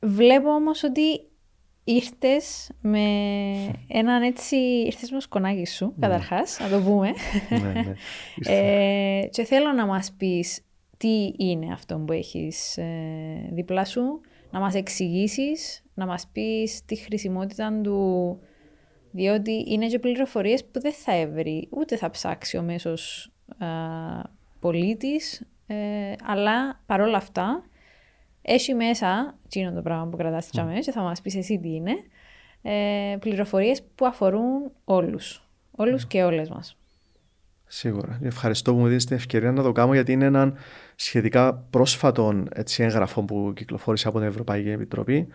βλέπω 0.00 0.50
όμως 0.50 0.82
ότι 0.82 1.28
ήρθες 1.84 2.70
με 2.80 3.04
έναν 3.88 4.22
έτσι. 4.22 4.56
ήρθες 4.56 5.10
με 5.10 5.20
σκονάκι 5.20 5.66
σου, 5.66 5.84
ναι. 5.96 6.06
καταρχάς, 6.06 6.58
να 6.60 6.68
το 6.68 6.80
πούμε. 6.80 7.12
ναι, 7.48 7.72
ναι. 7.72 7.94
ε, 8.46 9.26
και 9.26 9.44
θέλω 9.44 9.72
να 9.72 9.86
μας 9.86 10.12
πεις 10.18 10.63
τι 10.96 11.34
είναι 11.36 11.72
αυτό 11.72 11.98
που 11.98 12.12
έχεις 12.12 12.76
ε, 12.76 13.48
δίπλα 13.52 13.84
σου, 13.84 14.20
να 14.50 14.60
μας 14.60 14.74
εξηγήσεις, 14.74 15.84
να 15.94 16.06
μας 16.06 16.26
πεις 16.32 16.84
τη 16.84 16.96
χρησιμότητα 16.96 17.80
του. 17.82 18.38
Διότι 19.10 19.64
είναι 19.68 19.86
και 19.86 19.98
πληροφορίες 19.98 20.64
που 20.64 20.80
δεν 20.80 20.92
θα 20.92 21.14
έβρει, 21.14 21.68
ούτε 21.70 21.96
θα 21.96 22.10
ψάξει 22.10 22.56
ο 22.56 22.62
μέσος 22.62 23.32
πολίτης, 24.60 25.46
ε, 25.66 26.12
αλλά 26.24 26.80
παρόλα 26.86 27.16
αυτά 27.16 27.64
έχει 28.42 28.74
μέσα, 28.74 29.38
είναι 29.54 29.70
το 29.70 29.82
πράγμα 29.82 30.06
που 30.06 30.16
κρατάς 30.16 30.48
mm. 30.52 30.78
και 30.80 30.92
θα 30.92 31.02
μας 31.02 31.20
πεις 31.20 31.36
εσύ 31.36 31.58
τι 31.58 31.74
είναι, 31.74 31.94
ε, 32.62 33.16
πληροφορίες 33.20 33.82
που 33.94 34.06
αφορούν 34.06 34.70
όλους. 34.84 35.48
Όλους 35.70 36.06
και 36.06 36.22
όλες 36.22 36.48
μας. 36.48 36.76
Σίγουρα. 37.66 38.18
Ευχαριστώ 38.22 38.72
που 38.72 38.78
μου 38.78 38.86
δίνεις 38.86 39.04
την 39.04 39.16
ευκαιρία 39.16 39.52
να 39.52 39.62
το 39.62 39.72
κάνω 39.72 39.94
γιατί 39.94 40.12
είναι 40.12 40.24
ένα 40.24 40.54
σχετικά 40.96 41.54
πρόσφατο 41.70 42.42
έτσι, 42.54 42.82
έγγραφο 42.82 43.22
που 43.22 43.52
κυκλοφόρησε 43.56 44.08
από 44.08 44.18
την 44.18 44.28
Ευρωπαϊκή 44.28 44.70
Επιτροπή. 44.70 45.28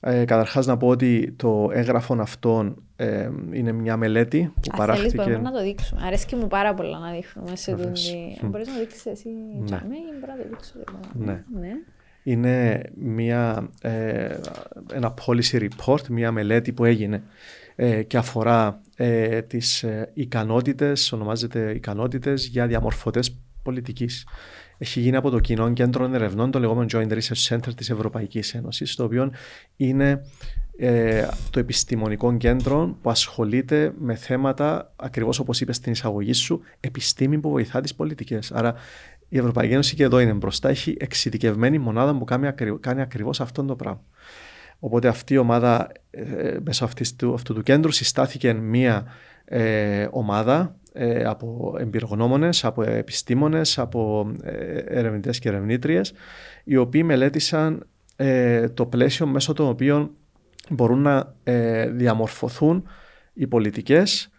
Ε, 0.00 0.24
Καταρχάς, 0.24 0.66
να 0.66 0.76
πω 0.76 0.86
ότι 0.88 1.32
το 1.36 1.68
έγγραφο 1.72 2.16
αυτό 2.20 2.74
ε, 2.96 3.30
είναι 3.52 3.72
μια 3.72 3.96
μελέτη 3.96 4.52
που 4.54 4.70
Α, 4.72 4.76
παράχθηκε. 4.76 5.08
Θέλεις, 5.08 5.26
μπορούμε 5.26 5.50
να 5.50 5.56
το 5.56 5.62
δείξουμε. 5.62 6.00
Αρέσκει 6.04 6.36
μου 6.36 6.46
πάρα 6.46 6.74
πολύ 6.74 6.90
να 6.92 7.10
δείχνουμε 7.12 7.56
σε 7.56 7.74
Βεβαίως. 7.74 8.04
τούτη. 8.04 8.38
Μμ. 8.42 8.48
Μπορείς 8.50 8.66
να 8.66 8.72
το 8.72 8.78
δείξεις 8.80 9.06
εσύ 9.06 9.28
Ναι. 9.58 9.64
τσάμε 9.64 9.94
ή 9.94 10.18
μπορώ 10.20 10.32
να 10.32 10.42
το 10.42 10.48
δείξω 10.48 10.72
εγώ. 10.88 11.00
Ναι. 11.12 11.44
ναι. 11.60 11.72
είναι 12.22 12.82
μια, 12.94 13.70
ε, 13.80 14.36
ένα 14.92 15.14
policy 15.26 15.68
report, 15.68 16.06
μια 16.10 16.32
μελέτη 16.32 16.72
που 16.72 16.84
έγινε 16.84 17.22
ε, 17.76 18.02
και 18.02 18.16
αφορά 18.16 18.80
ε, 18.96 19.42
τις 19.42 19.82
ε, 19.82 20.10
ικανότητες, 20.14 21.12
ονομάζεται 21.12 21.72
ικανότητες 21.74 22.46
για 22.46 22.66
διαμορφωτές 22.66 23.36
πολιτικής. 23.62 24.26
Έχει 24.82 25.00
γίνει 25.00 25.16
από 25.16 25.30
το 25.30 25.40
Κοινό 25.40 25.72
Κέντρο 25.72 26.10
Ερευνών, 26.14 26.50
το 26.50 26.58
λεγόμενο 26.58 26.86
Joint 26.92 27.12
Research 27.12 27.48
Center 27.48 27.74
της 27.76 27.90
Ευρωπαϊκής 27.90 28.54
Ένωσης, 28.54 28.94
το 28.94 29.04
οποίο 29.04 29.30
είναι 29.76 30.24
ε, 30.76 31.26
το 31.50 31.58
επιστημονικό 31.58 32.36
κέντρο 32.36 32.96
που 33.02 33.10
ασχολείται 33.10 33.92
με 33.98 34.14
θέματα, 34.14 34.92
ακριβώς 34.96 35.38
όπως 35.38 35.60
είπες 35.60 35.76
στην 35.76 35.92
εισαγωγή 35.92 36.32
σου, 36.32 36.60
επιστήμη 36.80 37.38
που 37.38 37.50
βοηθά 37.50 37.80
τις 37.80 37.94
πολιτικές. 37.94 38.52
Άρα 38.52 38.74
η 39.28 39.38
Ευρωπαϊκή 39.38 39.72
Ένωση 39.72 39.94
και 39.94 40.02
εδώ 40.02 40.20
είναι 40.20 40.32
μπροστά, 40.32 40.68
έχει 40.68 40.96
εξειδικευμένη 40.98 41.78
μονάδα 41.78 42.18
που 42.18 42.24
κάνει, 42.24 42.46
ακρι, 42.46 42.78
κάνει 42.80 43.00
ακριβώς 43.00 43.40
αυτό 43.40 43.64
το 43.64 43.76
πράγμα. 43.76 44.02
Οπότε 44.78 45.08
αυτή 45.08 45.34
η 45.34 45.38
ομάδα, 45.38 45.92
ε, 46.10 46.56
μέσω 46.64 46.84
αυτής 46.84 47.16
του, 47.16 47.34
αυτού 47.34 47.54
του 47.54 47.62
κέντρου, 47.62 47.90
συστάθηκε 47.90 48.52
μία 48.52 49.04
ε, 49.44 50.08
ομάδα 50.10 50.76
ε, 50.92 51.24
από 51.24 51.76
εμπειρογνώμονες, 51.78 52.64
από 52.64 52.82
επιστήμονες, 52.82 53.78
από 53.78 54.32
ε, 54.42 54.76
ερευνητές 54.76 55.38
και 55.38 55.48
ερευνήτριες, 55.48 56.12
οι 56.64 56.76
οποίοι 56.76 57.02
μελέτησαν 57.04 57.86
ε, 58.16 58.68
το 58.68 58.86
πλαίσιο 58.86 59.26
μέσω 59.26 59.52
των 59.52 59.68
οποίων 59.68 60.10
μπορούν 60.70 60.98
να 61.02 61.34
ε, 61.44 61.88
διαμορφωθούν 61.88 62.88
οι 63.32 63.46
πολιτικές 63.46 64.30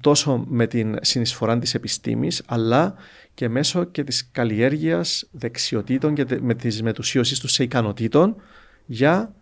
τόσο 0.00 0.44
με 0.48 0.66
την 0.66 0.96
συνεισφορά 1.00 1.58
της 1.58 1.74
επιστήμης 1.74 2.42
αλλά 2.46 2.94
και 3.34 3.48
μέσω 3.48 3.84
και 3.84 4.04
της 4.04 4.30
καλλιέργειας 4.30 5.28
δεξιοτήτων 5.30 6.14
και 6.14 6.24
τε- 6.24 6.40
με 6.40 6.54
τις 6.54 6.82
μετουσίωσης 6.82 7.40
τους 7.40 7.52
σε 7.52 7.62
ικανοτήτων 7.62 8.36
για 8.86 9.34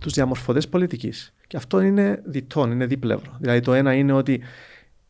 τους 0.00 0.12
διαμορφωτές 0.12 0.68
πολιτικής. 0.68 1.34
Και 1.46 1.56
αυτό 1.56 1.80
είναι 1.80 2.22
διτών, 2.24 2.70
είναι 2.70 2.86
δίπλευρο. 2.86 3.36
Δηλαδή 3.40 3.60
το 3.60 3.72
ένα 3.72 3.94
είναι 3.94 4.12
ότι 4.12 4.40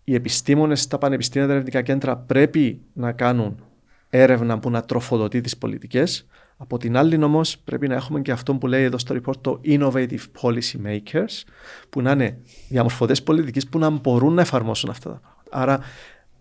οι 0.08 0.14
επιστήμονες 0.14 0.80
στα 0.80 0.98
πανεπιστήμια 0.98 1.46
τα 1.46 1.52
ερευνητικά 1.52 1.82
κέντρα 1.82 2.16
πρέπει 2.16 2.80
να 2.92 3.12
κάνουν 3.12 3.64
έρευνα 4.10 4.58
που 4.58 4.70
να 4.70 4.82
τροφοδοτεί 4.82 5.40
τις 5.40 5.56
πολιτικές. 5.56 6.26
Από 6.56 6.78
την 6.78 6.96
άλλη 6.96 7.24
όμως 7.24 7.58
πρέπει 7.58 7.88
να 7.88 7.94
έχουμε 7.94 8.20
και 8.20 8.32
αυτό 8.32 8.54
που 8.54 8.66
λέει 8.66 8.82
εδώ 8.82 8.98
στο 8.98 9.14
report 9.14 9.36
το 9.40 9.60
innovative 9.64 10.24
policy 10.40 10.86
makers 10.86 11.42
που 11.90 12.02
να 12.02 12.10
είναι 12.10 12.38
διαμορφωτές 12.68 13.22
πολιτικής 13.22 13.68
που 13.68 13.78
να 13.78 13.90
μπορούν 13.90 14.34
να 14.34 14.40
εφαρμόσουν 14.40 14.90
αυτά 14.90 15.10
τα 15.10 15.20
πράγματα. 15.20 15.62
Άρα 15.72 15.80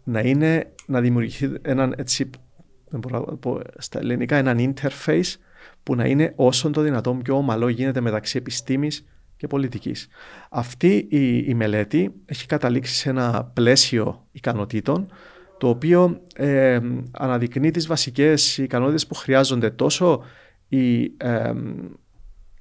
να 0.04 0.20
είναι 0.20 0.74
να 0.86 1.02
δημιουργηθεί 1.02 1.54
έναν 1.62 1.94
έτσι 1.98 2.30
δεν 2.90 3.00
μπορώ 3.00 3.26
να 3.30 3.36
πω 3.36 3.60
στα 3.78 4.00
ελληνικά 4.00 4.36
έναν 4.36 4.74
interface 4.74 5.34
που 5.84 5.96
να 5.96 6.06
είναι 6.06 6.34
όσο 6.36 6.70
το 6.70 6.82
δυνατόν 6.82 7.22
πιο 7.22 7.36
ομαλό 7.36 7.70
γίνεται 7.70 8.02
μεταξύ 8.02 8.38
επιστήμης 8.38 9.06
και 9.38 9.48
πολιτικής. 9.48 10.08
Αυτή 10.50 11.08
η, 11.10 11.38
η 11.38 11.54
μελέτη 11.54 12.14
έχει 12.26 12.46
καταλήξει 12.46 12.96
σε 12.96 13.10
ένα 13.10 13.52
πλαίσιο 13.54 14.28
ικανοτήτων 14.32 15.08
το 15.58 15.70
οποίο 15.70 16.22
ε, 16.36 16.80
αναδεικνύει 17.12 17.72
τις 17.72 17.88
βασικές 17.88 18.58
ικανότητες 18.58 19.08
που 19.08 19.16
χρειάζονται 19.16 19.70
τόσο 19.70 20.24
οι 20.68 21.04
ε, 21.18 21.54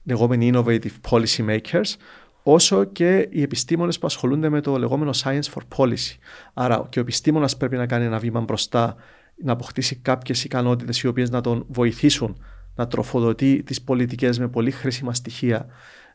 λεγόμενοι 0.04 0.50
innovative 0.54 1.10
policy 1.10 1.48
makers 1.48 1.94
όσο 2.42 2.84
και 2.84 3.28
οι 3.30 3.42
επιστήμονες 3.42 3.98
που 3.98 4.06
ασχολούνται 4.06 4.48
με 4.48 4.60
το 4.60 4.78
λεγόμενο 4.78 5.10
science 5.14 5.42
for 5.54 5.62
policy. 5.76 6.16
Άρα 6.54 6.86
και 6.88 6.98
ο 6.98 7.02
επιστήμονας 7.02 7.56
πρέπει 7.56 7.76
να 7.76 7.86
κάνει 7.86 8.04
ένα 8.04 8.18
βήμα 8.18 8.40
μπροστά, 8.40 8.96
να 9.42 9.52
αποκτήσει 9.52 9.96
κάποιες 9.96 10.44
ικανότητες 10.44 11.00
οι 11.00 11.06
οποίες 11.06 11.30
να 11.30 11.40
τον 11.40 11.66
βοηθήσουν 11.68 12.42
να 12.74 12.86
τροφοδοτεί 12.86 13.62
τις 13.62 13.82
πολιτικές 13.82 14.38
με 14.38 14.48
πολύ 14.48 14.70
χρήσιμα 14.70 15.14
στοιχεία 15.14 15.66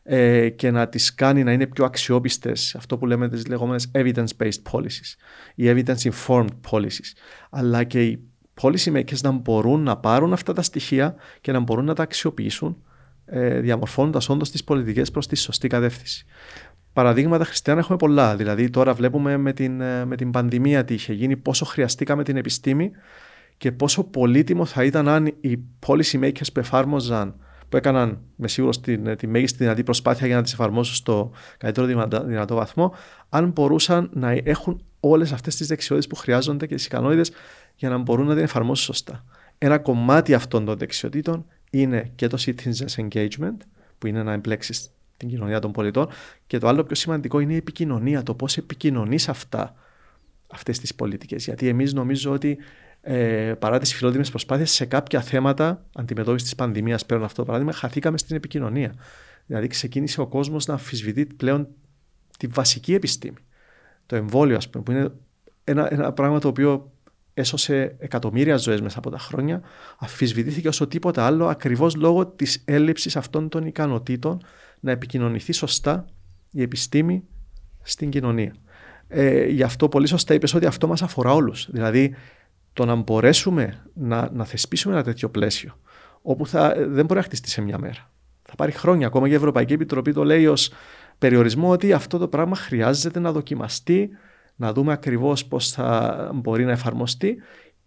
ε, 0.02 0.48
και 0.48 0.70
να 0.70 0.88
τις 0.88 1.14
κάνει 1.14 1.42
να 1.42 1.52
είναι 1.52 1.66
πιο 1.66 1.84
αξιόπιστες, 1.84 2.74
αυτό 2.74 2.98
που 2.98 3.06
λέμε 3.06 3.28
τις 3.28 3.46
λεγόμενες 3.46 3.90
evidence-based 3.94 4.62
policies 4.72 5.14
ή 5.54 5.64
evidence-informed 5.66 6.48
policies. 6.70 7.12
Αλλά 7.50 7.84
και 7.84 8.06
οι 8.06 8.20
policy 8.60 8.92
makers 8.96 9.20
να 9.22 9.30
μπορούν 9.30 9.82
να 9.82 9.96
πάρουν 9.96 10.32
αυτά 10.32 10.52
τα 10.52 10.62
στοιχεία 10.62 11.14
και 11.40 11.52
να 11.52 11.60
μπορούν 11.60 11.84
να 11.84 11.94
τα 11.94 12.02
αξιοποιήσουν 12.02 12.82
ε, 13.24 13.60
διαμορφώνοντας 13.60 14.28
όντως 14.28 14.50
τις 14.50 14.64
πολιτικές 14.64 15.10
προς 15.10 15.26
τη 15.26 15.36
σωστή 15.36 15.68
κατεύθυνση. 15.68 16.24
Παραδείγματα 16.92 17.44
χριστιανά 17.44 17.80
έχουμε 17.80 17.96
πολλά. 17.96 18.36
Δηλαδή 18.36 18.70
τώρα 18.70 18.94
βλέπουμε 18.94 19.36
με 19.36 19.52
την, 19.52 19.80
ε, 19.80 20.04
με 20.04 20.16
την 20.16 20.30
πανδημία 20.30 20.84
τι 20.84 20.94
είχε 20.94 21.12
γίνει, 21.12 21.36
πόσο 21.36 21.64
χρειαστήκαμε 21.64 22.24
την 22.24 22.36
επιστήμη 22.36 22.90
και 23.56 23.72
πόσο 23.72 24.04
πολύτιμο 24.04 24.64
θα 24.64 24.84
ήταν 24.84 25.08
αν 25.08 25.26
οι 25.40 25.58
policy 25.86 26.20
makers 26.20 26.52
που 26.52 26.60
εφάρμοζαν 26.60 27.34
που 27.72 27.78
έκαναν 27.78 28.18
με 28.36 28.48
σίγουρο 28.48 28.76
την, 28.80 29.16
τη 29.16 29.26
μέγιστη 29.26 29.56
δυνατή 29.58 29.82
προσπάθεια 29.82 30.26
για 30.26 30.36
να 30.36 30.42
τις 30.42 30.52
εφαρμόσουν 30.52 30.94
στο 30.94 31.30
καλύτερο 31.58 31.86
δυνατό, 31.86 32.24
δυνατό 32.24 32.54
βαθμό, 32.54 32.94
αν 33.28 33.50
μπορούσαν 33.50 34.10
να 34.12 34.30
έχουν 34.30 34.84
όλες 35.00 35.32
αυτές 35.32 35.56
τις 35.56 35.66
δεξιότητες 35.66 36.10
που 36.10 36.16
χρειάζονται 36.16 36.66
και 36.66 36.74
τις 36.74 36.86
ικανότητες 36.86 37.32
για 37.74 37.88
να 37.88 37.98
μπορούν 37.98 38.26
να 38.26 38.34
την 38.34 38.42
εφαρμόσουν 38.42 38.84
σωστά. 38.84 39.24
Ένα 39.58 39.78
κομμάτι 39.78 40.34
αυτών 40.34 40.64
των 40.64 40.78
δεξιοτήτων 40.78 41.44
είναι 41.70 42.10
και 42.14 42.26
το 42.26 42.38
citizens 42.40 43.06
engagement, 43.08 43.56
που 43.98 44.06
είναι 44.06 44.22
να 44.22 44.32
εμπλέξεις 44.32 44.90
την 45.16 45.28
κοινωνία 45.28 45.58
των 45.58 45.72
πολιτών, 45.72 46.08
και 46.46 46.58
το 46.58 46.68
άλλο 46.68 46.84
πιο 46.84 46.96
σημαντικό 46.96 47.40
είναι 47.40 47.52
η 47.52 47.56
επικοινωνία, 47.56 48.22
το 48.22 48.34
πώς 48.34 48.56
επικοινωνείς 48.56 49.28
αυτά, 49.28 49.74
αυτές 50.46 50.78
τις 50.78 50.94
πολιτικές. 50.94 51.44
Γιατί 51.44 51.68
εμείς 51.68 51.92
νομίζω 51.92 52.32
ότι 52.32 52.58
ε, 53.04 53.54
παρά 53.58 53.78
τις 53.78 53.94
φιλότιμες 53.94 54.30
προσπάθειες, 54.30 54.70
σε 54.70 54.84
κάποια 54.84 55.20
θέματα 55.20 55.84
αντιμετώπισης 55.94 56.48
της 56.48 56.54
πανδημίας, 56.54 57.06
παίρνω 57.06 57.24
αυτό 57.24 57.36
το 57.36 57.44
παράδειγμα, 57.44 57.72
χαθήκαμε 57.72 58.18
στην 58.18 58.36
επικοινωνία. 58.36 58.94
Δηλαδή, 59.46 59.66
ξεκίνησε 59.66 60.20
ο 60.20 60.26
κόσμος 60.26 60.66
να 60.66 60.74
αμφισβητεί 60.74 61.26
πλέον 61.26 61.68
τη 62.38 62.46
βασική 62.46 62.94
επιστήμη. 62.94 63.36
Το 64.06 64.16
εμβόλιο, 64.16 64.56
ας 64.56 64.70
πούμε, 64.70 64.84
που 64.84 64.90
είναι 64.90 65.12
ένα, 65.64 65.92
ένα 65.92 66.12
πράγμα 66.12 66.38
το 66.38 66.48
οποίο 66.48 66.92
έσωσε 67.34 67.96
εκατομμύρια 67.98 68.56
ζωές 68.56 68.80
μέσα 68.80 68.98
από 68.98 69.10
τα 69.10 69.18
χρόνια, 69.18 69.60
αμφισβητήθηκε 69.98 70.68
όσο 70.68 70.86
τίποτα 70.86 71.26
άλλο 71.26 71.46
ακριβώς 71.46 71.94
λόγω 71.94 72.26
της 72.26 72.62
έλλειψης 72.64 73.16
αυτών 73.16 73.48
των 73.48 73.66
ικανοτήτων 73.66 74.42
να 74.80 74.90
επικοινωνηθεί 74.90 75.52
σωστά 75.52 76.06
η 76.50 76.62
επιστήμη 76.62 77.24
στην 77.82 78.10
κοινωνία. 78.10 78.54
Ε, 79.08 79.46
γι' 79.46 79.62
αυτό 79.62 79.88
πολύ 79.88 80.06
σωστά 80.06 80.34
είπες 80.34 80.54
ότι 80.54 80.66
αυτό 80.66 80.86
μας 80.86 81.02
αφορά 81.02 81.32
όλους. 81.32 81.68
Δηλαδή, 81.70 82.14
το 82.72 82.84
να 82.84 82.94
μπορέσουμε 82.94 83.82
να, 83.94 84.30
να 84.32 84.44
θεσπίσουμε 84.44 84.94
ένα 84.94 85.02
τέτοιο 85.02 85.28
πλαίσιο, 85.28 85.78
όπου 86.22 86.46
θα, 86.46 86.74
δεν 86.78 87.04
μπορεί 87.04 87.20
να 87.20 87.22
χτιστεί 87.22 87.48
σε 87.48 87.60
μια 87.60 87.78
μέρα. 87.78 88.10
Θα 88.42 88.54
πάρει 88.54 88.72
χρόνια. 88.72 89.06
Ακόμα 89.06 89.26
και 89.26 89.32
η 89.32 89.36
Ευρωπαϊκή 89.36 89.72
Επιτροπή 89.72 90.12
το 90.12 90.24
λέει 90.24 90.46
ως 90.46 90.72
περιορισμό 91.18 91.70
ότι 91.70 91.92
αυτό 91.92 92.18
το 92.18 92.28
πράγμα 92.28 92.56
χρειάζεται 92.56 93.20
να 93.20 93.32
δοκιμαστεί, 93.32 94.10
να 94.56 94.72
δούμε 94.72 94.92
ακριβώς 94.92 95.44
πώς 95.44 95.70
θα 95.70 96.30
μπορεί 96.34 96.64
να 96.64 96.72
εφαρμοστεί. 96.72 97.36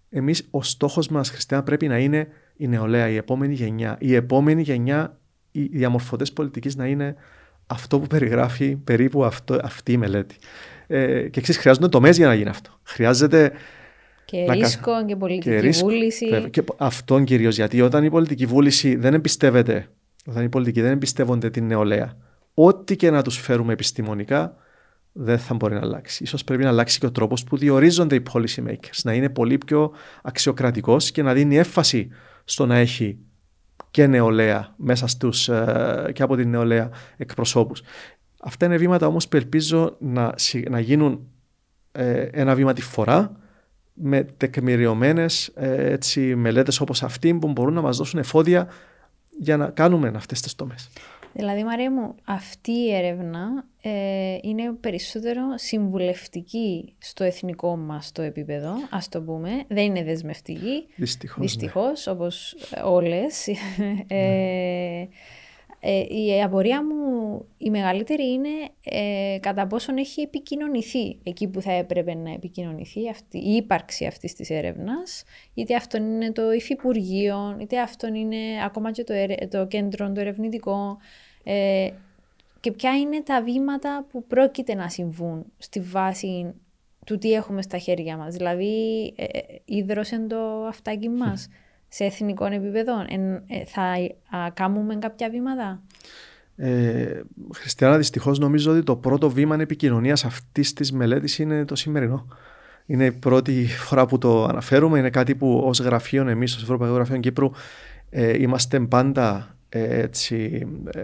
Εμείς, 0.09 0.47
ο 0.51 0.63
στόχος 0.63 1.07
μας, 1.07 1.29
Χριστιανά, 1.29 1.63
πρέπει 1.63 1.87
να 1.87 1.97
είναι 1.97 2.27
η 2.57 2.67
νεολαία, 2.67 3.09
η 3.09 3.15
επόμενη 3.15 3.53
γενιά. 3.53 3.97
Η 3.99 4.15
επόμενη 4.15 4.61
γενιά, 4.61 5.17
οι 5.51 5.61
διαμορφωτές 5.61 6.33
πολιτικής 6.33 6.75
να 6.75 6.85
είναι 6.85 7.15
αυτό 7.67 7.99
που 7.99 8.07
περιγράφει 8.07 8.75
περίπου 8.75 9.25
αυτό, 9.25 9.59
αυτή 9.63 9.91
η 9.91 9.97
μελέτη. 9.97 10.35
Ε, 10.87 11.29
και 11.29 11.39
εξής, 11.39 11.57
χρειάζονται 11.57 11.87
τομέ 11.87 12.09
για 12.09 12.27
να 12.27 12.33
γίνει 12.33 12.49
αυτό. 12.49 12.79
Χρειάζεται 12.83 13.51
και 14.25 14.43
να 14.47 14.53
ρίσκο 14.53 14.91
κα... 14.91 15.05
και 15.05 15.15
πολιτική 15.15 15.49
και 15.49 15.59
ρίσκο, 15.59 15.87
βούληση. 15.87 16.29
Βέβαια. 16.29 16.49
Και 16.49 16.63
αυτόν 16.77 17.23
κυρίως 17.23 17.55
γιατί 17.55 17.81
όταν 17.81 18.03
η 18.03 18.09
πολιτική 18.09 18.45
βούληση 18.45 18.95
δεν 18.95 19.13
εμπιστεύεται, 19.13 19.87
όταν 20.25 20.43
οι 20.43 20.49
πολιτικοί 20.49 20.81
δεν 20.81 20.91
εμπιστεύονται 20.91 21.49
την 21.49 21.65
νεολαία, 21.65 22.17
ό,τι 22.53 22.95
και 22.95 23.09
να 23.09 23.21
τους 23.21 23.37
φέρουμε 23.37 23.73
επιστημονικά, 23.73 24.55
δεν 25.11 25.39
θα 25.39 25.53
μπορεί 25.53 25.73
να 25.73 25.79
αλλάξει. 25.79 26.23
Ίσως 26.23 26.43
πρέπει 26.43 26.63
να 26.63 26.69
αλλάξει 26.69 26.99
και 26.99 27.05
ο 27.05 27.11
τρόπος 27.11 27.43
που 27.43 27.57
διορίζονται 27.57 28.15
οι 28.15 28.23
policy 28.33 28.67
makers, 28.67 28.99
να 29.03 29.13
είναι 29.13 29.29
πολύ 29.29 29.57
πιο 29.57 29.91
αξιοκρατικός 30.23 31.11
και 31.11 31.23
να 31.23 31.33
δίνει 31.33 31.57
έμφαση 31.57 32.09
στο 32.45 32.65
να 32.65 32.75
έχει 32.75 33.17
και 33.91 34.07
νεολαία 34.07 34.73
μέσα 34.77 35.07
στους, 35.07 35.49
και 36.13 36.23
από 36.23 36.35
την 36.35 36.49
νεολαία 36.49 36.89
εκπροσώπους. 37.17 37.81
Αυτά 38.41 38.65
είναι 38.65 38.77
βήματα 38.77 39.07
όμως 39.07 39.27
που 39.27 39.37
ελπίζω 39.37 39.95
να, 39.99 40.35
να 40.69 40.79
γίνουν 40.79 41.27
ένα 42.31 42.55
βήμα 42.55 42.73
τη 42.73 42.81
φορά 42.81 43.31
με 43.97 44.23
τεκμηριωμένες 44.23 45.51
έτσι, 45.55 46.35
μελέτες 46.35 46.79
όπως 46.79 47.03
αυτή 47.03 47.33
που 47.33 47.47
μπορούν 47.47 47.73
να 47.73 47.81
μας 47.81 47.97
δώσουν 47.97 48.19
εφόδια 48.19 48.67
για 49.39 49.57
να 49.57 49.69
κάνουμε 49.69 50.11
αυτές 50.15 50.41
τις 50.41 50.55
τομές. 50.55 50.89
Δηλαδή, 51.37 51.63
Μαρία 51.63 51.91
μου, 51.91 52.15
αυτή 52.23 52.71
η 52.71 52.93
έρευνα 52.93 53.65
ε, 53.81 54.37
είναι 54.41 54.73
περισσότερο 54.81 55.41
συμβουλευτική 55.55 56.95
στο 56.97 57.23
εθνικό 57.23 57.77
μας 57.77 58.11
το 58.11 58.21
επίπεδο, 58.21 58.73
ας 58.89 59.09
το 59.09 59.21
πούμε. 59.21 59.49
Δεν 59.67 59.83
είναι 59.83 60.03
δεσμευτική. 60.03 60.87
Δυστυχώς, 60.95 61.41
Δυστυχώς, 61.41 62.07
όπως 62.07 62.55
όλες. 62.83 63.47
Ε, 64.07 65.07
ε, 65.87 66.05
η 66.15 66.41
απορία 66.43 66.83
μου 66.83 67.45
η 67.57 67.69
μεγαλύτερη 67.69 68.31
είναι 68.31 68.49
ε, 68.83 69.37
κατά 69.39 69.67
πόσον 69.67 69.97
έχει 69.97 70.21
επικοινωνηθεί 70.21 71.19
εκεί 71.23 71.47
που 71.47 71.61
θα 71.61 71.71
έπρεπε 71.71 72.13
να 72.13 72.31
επικοινωνηθεί 72.31 73.09
αυτή, 73.09 73.37
η 73.37 73.55
ύπαρξη 73.55 74.05
αυτής 74.05 74.33
της 74.33 74.49
έρευνας, 74.49 75.23
είτε 75.53 75.75
αυτό 75.75 75.97
είναι 75.97 76.31
το 76.31 76.51
Υφυπουργείο, 76.51 77.57
είτε 77.59 77.79
αυτό 77.79 78.07
είναι 78.07 78.37
ακόμα 78.65 78.91
και 78.91 79.03
το, 79.03 79.13
το 79.49 79.67
κέντρο, 79.67 80.11
το 80.11 80.19
ερευνητικό, 80.19 80.97
ε, 81.43 81.89
και 82.59 82.71
ποια 82.71 82.97
είναι 82.97 83.21
τα 83.21 83.43
βήματα 83.43 84.05
που 84.11 84.23
πρόκειται 84.23 84.75
να 84.75 84.89
συμβούν 84.89 85.45
στη 85.57 85.79
βάση 85.79 86.53
του 87.05 87.17
τι 87.17 87.33
έχουμε 87.33 87.61
στα 87.61 87.77
χέρια 87.77 88.17
μας. 88.17 88.35
Δηλαδή, 88.35 89.13
ε, 89.15 89.23
ε 89.23 89.61
ίδρωσε 89.65 90.25
το 90.29 90.65
αυτάκι 90.65 91.09
μας 91.09 91.47
σε 91.95 92.03
εθνικό 92.03 92.45
επίπεδο. 92.45 92.93
Ε, 93.47 93.65
θα 93.65 93.81
α, 94.37 94.51
κάνουμε 94.53 94.95
κάποια 94.95 95.29
βήματα; 95.29 95.81
Ε, 96.55 97.21
Χριστιανά, 97.53 97.97
δυστυχώς 97.97 98.39
νομίζω 98.39 98.71
ότι 98.71 98.83
το 98.83 98.95
πρώτο 98.95 99.29
βήμα 99.29 99.55
επικοινωνία 99.59 100.13
αυτής 100.13 100.73
της 100.73 100.91
μελέτης 100.91 101.39
είναι 101.39 101.65
το 101.65 101.75
σημερινό. 101.75 102.27
Είναι 102.85 103.05
η 103.05 103.11
πρώτη 103.11 103.65
φορά 103.65 104.05
που 104.05 104.17
το 104.17 104.43
αναφέρουμε. 104.43 104.99
Είναι 104.99 105.09
κάτι 105.09 105.35
που 105.35 105.61
ως 105.65 105.79
γραφείο, 105.79 106.27
εμείς, 106.27 106.55
ως 106.55 106.61
Ευρωπαϊκό 106.63 106.95
Γραφείο 106.95 107.17
Κύπρου, 107.17 107.51
ε, 108.09 108.41
είμαστε 108.41 108.79
πάντα 108.79 109.37
ε, 109.37 109.54
έτσι, 109.79 110.67
ε, 110.93 111.01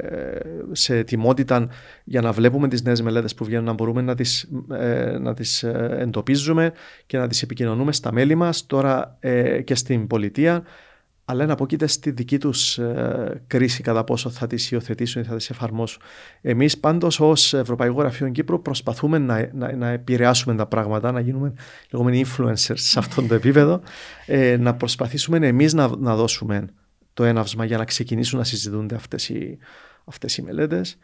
σε 0.71 0.97
ετοιμότητα 0.97 1.67
για 2.03 2.21
να 2.21 2.31
βλέπουμε 2.31 2.67
τις 2.67 2.83
νέες 2.83 3.01
μελέτες 3.01 3.33
που 3.35 3.45
βγαίνουν, 3.45 3.65
να 3.65 3.73
μπορούμε 3.73 4.01
να 4.01 4.15
τις, 4.15 4.49
ε, 4.71 5.17
να 5.21 5.33
τις 5.33 5.63
εντοπίζουμε 5.63 6.71
και 7.05 7.17
να 7.17 7.27
τις 7.27 7.41
επικοινωνούμε 7.41 7.91
στα 7.91 8.11
μέλη 8.11 8.35
μας 8.35 8.65
τώρα 8.65 9.17
και 9.63 9.75
στην 9.75 10.07
πολιτεία 10.07 10.63
αλλά 11.25 11.45
να 11.45 11.53
αποκείται 11.53 11.87
στη 11.87 12.11
δική 12.11 12.37
τους 12.37 12.79
κρίση 13.47 13.81
κατά 13.81 14.03
πόσο 14.03 14.29
θα 14.29 14.47
τις 14.47 14.71
υιοθετήσουν 14.71 15.21
ή 15.21 15.25
θα 15.25 15.35
τις 15.35 15.49
εφαρμόσουν. 15.49 16.01
Εμείς 16.41 16.77
πάντως 16.77 17.19
ως 17.19 17.53
Ευρωπαϊκό 17.53 17.99
Γραφείο 17.99 18.29
Κύπρου 18.29 18.61
προσπαθούμε 18.61 19.17
να, 19.17 19.49
να, 19.53 19.75
να 19.75 19.87
επηρεάσουμε 19.87 20.55
τα 20.55 20.65
πράγματα, 20.65 21.11
να 21.11 21.19
γίνουμε 21.19 21.53
λεγόμενοι 21.91 22.25
influencers 22.25 22.73
σε 22.73 22.99
αυτό 22.99 23.21
το 23.21 23.33
επίπεδο, 23.33 23.81
να 24.59 24.73
προσπαθήσουμε 24.73 25.47
εμείς 25.47 25.73
να, 25.73 25.89
να 25.97 26.15
δώσουμε 26.15 26.67
το 27.21 27.27
έναυσμα 27.27 27.65
για 27.65 27.77
να 27.77 27.85
ξεκινήσουν 27.85 28.37
να 28.37 28.43
συζητούνται 28.43 28.95
αυτές 28.95 29.29
οι, 29.29 29.57
αυτές 30.05 30.37
οι 30.37 30.41
μελέτες. 30.41 30.97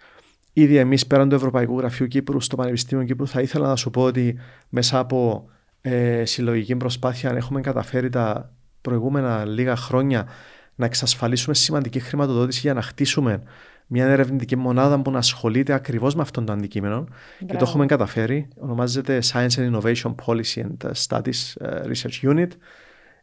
Ήδη 0.53 0.77
εμείς 0.77 1.07
πέραν 1.07 1.29
του 1.29 1.35
Ευρωπαϊκού 1.35 1.77
Γραφείου 1.77 2.07
Κύπρου 2.07 2.39
στο 2.39 2.55
Πανεπιστήμιο 2.55 3.05
Κύπρου 3.05 3.27
θα 3.27 3.41
ήθελα 3.41 3.67
να 3.67 3.75
σου 3.75 3.89
πω 3.89 4.01
ότι 4.01 4.39
μέσα 4.69 4.99
από 4.99 5.49
ε, 5.81 6.25
συλλογική 6.25 6.75
προσπάθεια 6.75 7.31
έχουμε 7.35 7.61
καταφέρει 7.61 8.09
τα 8.09 8.53
προηγούμενα 8.81 9.45
λίγα 9.45 9.75
χρόνια 9.75 10.27
να 10.75 10.85
εξασφαλίσουμε 10.85 11.55
σημαντική 11.55 11.99
χρηματοδότηση 11.99 12.59
για 12.59 12.73
να 12.73 12.81
χτίσουμε 12.81 13.43
μια 13.87 14.05
ερευνητική 14.05 14.55
μονάδα 14.55 14.99
που 15.01 15.11
να 15.11 15.17
ασχολείται 15.17 15.73
ακριβώς 15.73 16.15
με 16.15 16.21
αυτόν 16.21 16.45
το 16.45 16.53
αντικείμενο 16.53 17.07
και 17.45 17.53
το 17.53 17.59
έχουμε 17.61 17.85
καταφέρει. 17.85 18.47
Ονομάζεται 18.59 19.19
Science 19.31 19.49
and 19.49 19.71
Innovation 19.71 20.15
Policy 20.25 20.61
and 20.61 20.91
Studies 21.07 21.53
ε, 21.59 21.81
Research 21.85 22.29
Unit 22.33 22.49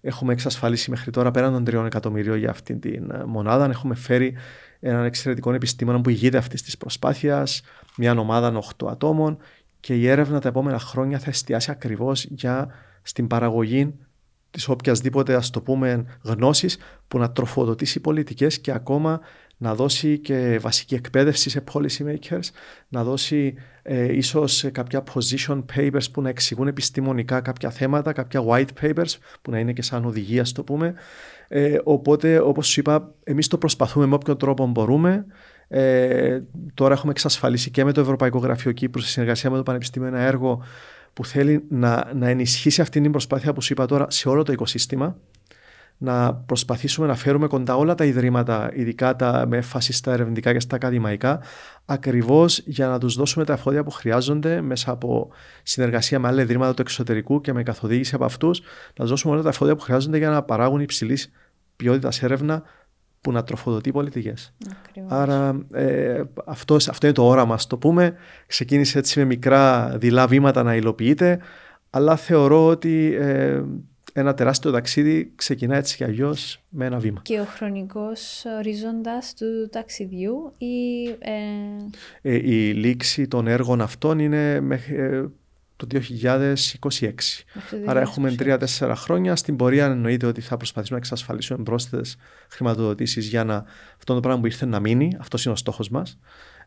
Έχουμε 0.07 0.33
εξασφαλίσει 0.33 0.91
μέχρι 0.91 1.11
τώρα 1.11 1.31
πέραν 1.31 1.53
των 1.53 1.65
τριών 1.65 1.87
εκατομμυρίων 1.87 2.39
για 2.39 2.51
αυτή 2.51 2.77
τη 2.77 2.93
ε, 2.95 3.25
μονάδα. 3.27 3.65
Έχουμε 3.65 3.95
φέρει 3.95 4.35
έναν 4.81 5.05
εξαιρετικό 5.05 5.53
επιστήμονα 5.53 6.01
που 6.01 6.11
ηγείται 6.11 6.37
αυτής 6.37 6.63
της 6.63 6.77
προσπάθειας, 6.77 7.63
μια 7.97 8.13
ομάδα 8.13 8.63
8 8.79 8.87
ατόμων 8.91 9.39
και 9.81 9.95
η 9.95 10.09
έρευνα 10.09 10.41
τα 10.41 10.49
επόμενα 10.49 10.79
χρόνια 10.79 11.19
θα 11.19 11.31
εστιάσει 11.31 11.71
ακριβώς 11.71 12.25
για 12.25 12.69
στην 13.03 13.27
παραγωγή 13.27 13.95
της 14.51 14.69
οποιασδήποτε 14.69 15.35
ας 15.35 15.51
το 15.51 15.61
πούμε 15.61 16.05
γνώσης 16.23 16.79
που 17.09 17.19
να 17.19 17.31
τροφοδοτήσει 17.31 18.01
πολιτικές 18.01 18.61
και 18.61 18.73
ακόμα 18.73 19.21
να 19.57 19.75
δώσει 19.75 20.19
και 20.19 20.59
βασική 20.61 20.95
εκπαίδευση 20.95 21.51
σε 21.51 21.65
policy 21.73 22.05
makers, 22.07 22.49
να 22.89 23.05
δώσει 23.05 23.55
ε, 23.87 24.17
ίσως 24.17 24.65
κάποια 24.73 25.05
position 25.15 25.65
papers 25.77 26.11
που 26.13 26.23
να 26.23 26.29
εξηγούν 26.29 26.67
επιστημονικά 26.67 27.41
κάποια 27.41 27.71
θέματα, 27.71 28.13
κάποια 28.13 28.45
white 28.49 28.69
papers 28.83 29.15
που 29.43 29.51
να 29.51 29.59
είναι 29.59 29.73
και 29.73 29.83
σαν 29.83 30.05
οδηγία, 30.05 30.45
το 30.55 30.63
πούμε. 30.63 30.95
Ε, 31.49 31.79
οπότε, 31.85 32.39
όπως 32.39 32.69
σου 32.69 32.81
είπα, 32.81 33.15
εμείς 33.25 33.49
το 33.49 33.59
προσπαθούμε 33.59 34.07
με 34.07 34.15
όποιον 34.15 34.37
τρόπο 34.37 34.67
μπορούμε. 34.67 35.27
Ε, 35.69 36.41
τώρα 36.75 36.95
έχουμε 36.95 37.11
εξασφαλίσει 37.11 37.71
και 37.71 37.85
με 37.85 37.93
το 37.93 38.01
Ευρωπαϊκό 38.01 38.39
Γραφείο 38.39 38.73
Κύπρου 38.73 39.03
σε 39.03 39.09
συνεργασία 39.09 39.51
με 39.51 39.57
το 39.57 39.63
Πανεπιστήμιο 39.63 40.09
ένα 40.09 40.21
έργο 40.21 40.63
που 41.13 41.25
θέλει 41.25 41.65
να, 41.69 42.11
να 42.15 42.29
ενισχύσει 42.29 42.81
αυτή 42.81 43.01
την 43.01 43.11
προσπάθεια 43.11 43.53
που 43.53 43.63
σου 43.63 43.73
είπα 43.73 43.87
τώρα 43.87 44.07
σε 44.11 44.29
όλο 44.29 44.43
το 44.43 44.53
οικοσύστημα 44.53 45.17
να 45.99 46.35
προσπαθήσουμε 46.35 47.07
να 47.07 47.15
φέρουμε 47.15 47.47
κοντά 47.47 47.77
όλα 47.77 47.95
τα 47.95 48.05
ιδρύματα, 48.05 48.71
ειδικά 48.75 49.17
τα 49.17 49.45
με 49.49 49.57
έμφαση 49.57 49.93
στα 49.93 50.13
ερευνητικά 50.13 50.53
και 50.53 50.61
στα 50.61 50.77
ακαδημαϊκά, 50.77 51.41
ακριβώς 51.85 52.59
για 52.59 52.89
να 52.89 52.99
τους 52.99 53.15
δώσουμε 53.15 53.45
τα 53.45 53.53
εφόδια 53.53 53.85
που 53.85 53.91
χρειάζονται 53.91 54.61
μέσα 54.61 54.91
από 54.91 55.31
συνεργασία 55.63 56.19
με 56.19 56.29
άλλα 56.29 56.43
ιδρύματα 56.43 56.75
του 56.75 56.83
εξωτερικού 56.83 57.41
και 57.41 57.53
με 57.53 57.63
καθοδήγηση 57.63 58.15
από 58.15 58.25
αυτούς, 58.25 58.61
να 58.61 58.95
τους 58.95 59.09
δώσουμε 59.09 59.33
όλα 59.35 59.43
τα 59.43 59.49
εφόδια 59.49 59.77
που 59.77 59.83
χρειάζονται 59.83 60.19
για 60.19 60.31
να 60.31 60.43
παράγουν 60.43 60.81
υψηλής 60.81 61.33
ποιότητας 61.77 62.23
έρευνα 62.23 62.63
που 63.21 63.33
να 63.33 63.45
τροφοδοτεί 63.45 63.93
πολιτικές. 63.93 64.55
Άρα 65.09 65.67
ε, 65.73 66.23
αυτό, 66.45 66.75
αυτό 66.75 67.07
είναι 67.07 67.15
το 67.15 67.27
όραμα, 67.27 67.59
το 67.69 67.77
πούμε. 67.79 68.15
Ξεκίνησε 68.47 68.99
έτσι 68.99 69.19
με 69.19 69.25
μικρά 69.25 69.95
δειλά 69.99 70.27
βήματα 70.27 70.63
να 70.63 70.75
υλοποιείται, 70.75 71.39
αλλά 71.91 72.17
θεωρώ 72.17 72.67
ότι 72.67 73.17
ε, 73.21 73.63
ένα 74.17 74.35
τεράστιο 74.35 74.71
ταξίδι 74.71 75.33
ξεκινά 75.37 75.77
έτσι 75.77 75.97
κι 75.97 76.05
αλλιώς 76.05 76.63
με 76.69 76.87
ένα 76.87 76.99
βήμα. 76.99 77.21
Και 77.23 77.41
ο 77.41 77.45
χρονικός 77.45 78.45
ορίζοντας 78.59 79.35
του 79.35 79.69
ταξιδιού 79.71 80.53
ή. 80.59 81.09
Ε... 81.19 81.35
Ε, 82.23 82.35
η 82.35 82.73
λήξη 82.73 83.29
των 83.29 83.47
έργων 83.47 83.81
αυτών 83.81 84.19
είναι 84.19 84.61
μέχρι 84.61 84.95
ε, 84.95 85.25
το 85.77 85.87
2026. 86.81 87.13
Άρα 87.87 88.01
έχουμε 88.01 88.33
τρία-τέσσερα 88.35 88.97
χρόνια. 88.97 89.37
Στην 89.37 89.57
πορεία 89.57 89.85
εννοείται 89.85 90.27
ότι 90.27 90.41
θα 90.41 90.57
προσπαθήσουμε 90.57 90.99
να 90.99 91.05
εξασφαλίσουμε 91.07 91.63
πρόσθετες 91.63 92.17
χρηματοδοτήσεις 92.49 93.29
για 93.29 93.45
να 93.45 93.65
αυτό 93.97 94.15
το 94.15 94.21
πράγμα 94.21 94.41
που 94.41 94.47
ήρθε 94.47 94.67
να 94.67 94.81
μείνει. 94.81 95.17
Αυτός 95.21 95.45
είναι 95.45 95.55
ο 95.55 95.57
στόχος 95.57 95.89
μας. 95.89 96.19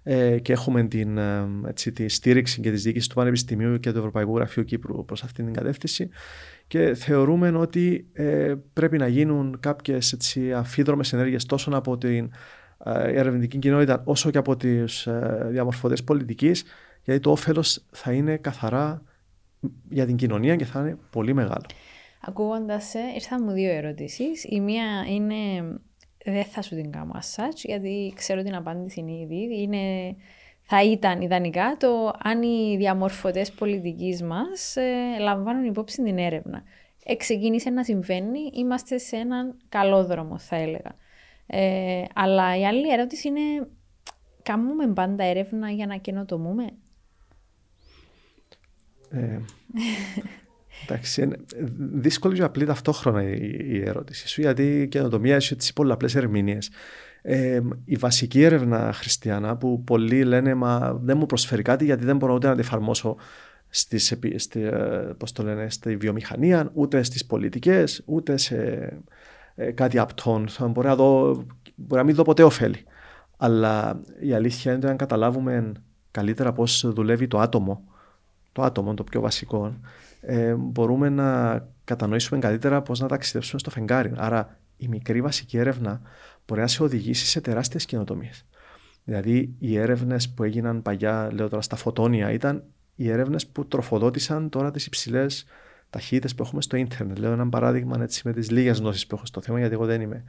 Ε, 0.10 0.40
και 0.40 0.52
έχουμε 0.52 0.84
την, 0.84 1.18
ε, 1.18 1.48
έτσι, 1.68 1.92
τη 1.92 2.10
στήριξη 2.10 2.62
και 2.62 2.72
τη 2.72 2.78
διοίκηση 2.78 3.10
του 3.10 3.16
Πανεπιστημίου 3.16 3.80
και 3.80 3.92
του 3.92 3.98
Ευρωπαϊκού 3.98 4.36
Γραφείου 4.36 4.64
Κύπρου 4.64 5.06
προς 5.06 5.24
αυτή 5.24 5.44
την 5.44 5.54
κατεύθυνση 5.54 6.10
και 6.68 6.94
θεωρούμε 6.94 7.50
ότι 7.50 8.08
ε, 8.14 8.56
πρέπει 8.74 8.98
να 8.98 9.08
γίνουν 9.08 9.58
κάποιες 9.60 10.14
έτσι, 10.14 10.54
αφίδρομες 10.54 11.14
ενέργειες 11.14 11.46
τόσο 11.46 11.72
από 11.74 11.98
την 11.98 12.32
ε, 12.86 13.20
ερευνητική 13.20 13.58
κοινότητα 13.58 14.02
όσο 14.06 14.32
και 14.32 14.38
από 14.38 14.56
τις 14.56 15.06
ε, 15.08 15.48
διαμορφωτές 15.50 16.04
πολιτικής 16.04 16.64
γιατί 17.04 17.20
το 17.20 17.32
όφελος 17.32 17.86
θα 17.92 18.12
είναι 18.12 18.38
καθαρά 18.38 19.02
για 19.90 20.06
την 20.06 20.16
κοινωνία 20.16 20.56
και 20.56 20.66
θα 20.66 20.80
είναι 20.80 20.98
πολύ 21.10 21.34
μεγάλο. 21.34 21.66
Ακούγοντας 22.22 22.84
σε, 22.84 23.00
ήρθαν 23.16 23.44
μου 23.46 23.52
δύο 23.52 23.72
ερωτήσεις. 23.72 24.44
Η 24.44 24.60
μία 24.60 25.06
είναι. 25.10 25.36
Δεν 26.32 26.44
θα 26.44 26.62
σου 26.62 26.76
την 26.76 26.92
κάνω 26.92 27.12
as 27.14 27.50
γιατί 27.64 28.14
ξέρω 28.16 28.44
την 28.44 28.56
απάντηση 28.56 29.00
είναι 29.00 29.12
ήδη. 29.12 29.62
Είναι 29.62 30.16
θα 30.70 30.84
ήταν 30.84 31.22
ιδανικά 31.22 31.78
το 31.80 32.14
αν 32.20 32.42
οι 32.42 32.76
διαμορφωτές 32.78 33.52
πολιτικής 33.52 34.24
μας 34.24 34.76
ε, 34.76 35.18
λαμβάνουν 35.20 35.66
υπόψη 35.66 36.04
την 36.04 36.18
έρευνα. 36.18 36.64
Εξεκίνησε 37.04 37.70
να 37.70 37.84
συμβαίνει, 37.84 38.40
είμαστε 38.54 38.98
σε 38.98 39.16
έναν 39.16 39.58
καλό 39.70 40.06
δρόμο 40.06 40.38
θα 40.38 40.56
έλεγα. 40.56 40.96
Ε, 41.48 42.04
αλλά 42.14 42.58
η 42.58 42.66
άλλη 42.66 42.92
ερώτηση 42.92 43.28
είναι, 43.28 43.68
κάνουμε 44.44 44.88
πάντα 44.88 45.24
έρευνα 45.24 45.70
για 45.70 45.86
να 45.88 45.98
καινοτομούμε; 45.98 46.66
Ε, 49.10 49.40
εντάξει, 50.84 51.22
είναι 51.22 51.38
δύσκολη 51.94 52.36
και 52.36 52.44
απλή 52.44 52.66
ταυτόχρονα 52.66 53.24
η, 53.24 53.84
ερώτηση 53.86 54.28
σου, 54.28 54.42
γιατί 54.42 54.82
η 54.82 54.88
καινοτομία 54.88 55.36
έχει 55.36 55.56
τις 55.56 55.74
πολλαπλές 55.74 56.16
ερμηνείες. 56.16 56.70
Ε, 57.22 57.60
η 57.86 57.96
βασική 57.96 58.42
έρευνα 58.42 58.94
χριστιανά 58.94 59.58
που 59.58 59.84
πολλοί 59.84 60.24
λένε 60.24 60.54
μα 60.54 61.00
δεν 61.04 61.18
μου 61.18 61.26
προσφέρει 61.26 61.62
κάτι 61.62 61.86
γιατί 61.86 62.06
δεν 62.06 62.18
μπορώ 62.18 62.34
ούτε 62.34 62.48
να 62.48 62.54
τη 62.54 62.60
εφαρμόσω 62.60 63.16
στις, 63.70 64.18
στη, 64.36 64.62
ε, 64.62 64.78
πώς 65.18 65.32
το 65.32 65.44
λένε, 65.44 65.70
στη 65.70 65.96
βιομηχανία, 65.96 66.70
ούτε 66.74 67.04
στις 67.04 67.26
πολιτικές, 67.26 68.02
ούτε 68.06 68.38
σε 68.38 68.90
ε, 69.56 69.72
κάτι 69.72 70.00
απτών. 70.00 70.48
Θα 70.48 70.68
μπορεί 70.68 70.88
να, 70.88 70.96
δω, 70.96 71.34
μπορεί 71.76 72.02
να 72.02 72.04
μην 72.04 72.16
δω 72.16 72.24
ποτέ 72.24 72.44
ωφέλη. 72.44 72.84
Αλλά 73.38 74.02
η 74.20 74.34
αλήθεια 74.34 74.72
είναι 74.72 74.82
ότι 74.82 74.90
αν 74.92 74.98
καταλάβουμε 74.98 75.72
καλύτερα 76.12 76.54
πώς 76.54 76.92
δουλεύει 76.94 77.28
το 77.28 77.40
άτομο, 77.40 77.84
το 78.52 78.62
άτομο 78.62 78.94
το 78.94 79.04
πιο 79.04 79.22
βασικό, 79.22 79.80
ε, 80.30 80.54
μπορούμε 80.54 81.10
να 81.10 81.60
κατανοήσουμε 81.84 82.40
καλύτερα 82.40 82.82
πώς 82.82 83.00
να 83.00 83.08
ταξιδέψουμε 83.08 83.60
στο 83.60 83.70
φεγγάρι. 83.70 84.12
Άρα 84.16 84.60
η 84.78 84.88
μικρή 84.88 85.22
βασική 85.22 85.58
έρευνα 85.58 86.02
μπορεί 86.48 86.62
να 86.62 86.68
σε 86.68 86.84
οδηγήσει 86.84 87.26
σε 87.26 87.42
τεράστιες 87.42 87.86
καινοτομίες. 87.86 88.46
Δηλαδή, 89.04 89.56
οι 89.60 89.78
έρευνες 89.78 90.30
που 90.30 90.44
έγιναν 90.44 90.82
παλιά, 90.82 91.30
λέω 91.34 91.50
τώρα 91.50 91.62
στα 91.62 91.76
φωτόνια, 91.76 92.32
ήταν 92.32 92.64
οι 92.96 93.10
έρευνες 93.10 93.48
που 93.48 93.68
τροφοδότησαν 93.68 94.50
τώρα 94.50 94.72
τις 94.72 94.86
υψηλές 94.86 95.46
ταχύτητες 95.90 96.36
που 96.36 96.44
έχουμε 96.44 96.62
στο 96.62 96.78
ίντερνετ. 96.78 97.18
Λέω 97.18 97.32
ένα 97.32 97.50
παράδειγμα 97.50 98.02
έτσι, 98.02 98.22
με 98.26 98.34
τις 98.34 98.50
λίγες 98.52 98.80
γνώσεις 98.80 99.08
που 99.08 99.16
έχω 99.16 99.26
στο 99.26 99.42
θέμα, 99.42 99.60
γιατί 99.60 99.74
εγώ 99.74 99.86
δεν 99.86 100.02
είμαι 100.02 100.24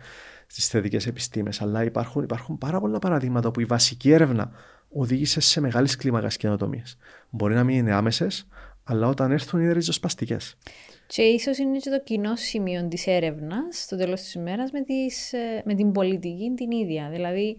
στις 0.46 0.68
θετικές 0.68 1.06
επιστήμες. 1.06 1.60
Αλλά 1.60 1.84
υπάρχουν, 1.84 2.22
υπάρχουν 2.22 2.58
πάρα 2.58 2.80
πολλά 2.80 2.98
παραδείγματα 2.98 3.48
όπου 3.48 3.60
η 3.60 3.64
βασική 3.64 4.10
έρευνα 4.10 4.50
οδήγησε 4.88 5.40
σε 5.40 5.60
μεγάλη 5.60 5.96
κλίμακα 5.96 6.28
καινοτομίες. 6.28 6.96
Μπορεί 7.30 7.54
να 7.54 7.64
μην 7.64 7.76
είναι 7.76 7.92
άμεσες, 7.92 8.48
αλλά 8.88 9.08
όταν 9.08 9.32
έρθουν 9.32 9.60
είναι 9.60 9.72
ριζοσπαστικέ. 9.72 10.36
Και 11.06 11.22
ίσως 11.22 11.58
είναι 11.58 11.78
και 11.78 11.90
το 11.90 12.00
κοινό 12.00 12.36
σημείο 12.36 12.88
της 12.88 13.06
έρευνας 13.06 13.82
στο 13.82 13.96
τέλος 13.96 14.20
της 14.20 14.34
ημέρας 14.34 14.70
με, 14.70 14.78
ε, 15.30 15.62
με 15.64 15.74
την 15.74 15.92
πολιτική 15.92 16.52
την 16.56 16.70
ίδια. 16.70 17.08
Δηλαδή, 17.10 17.56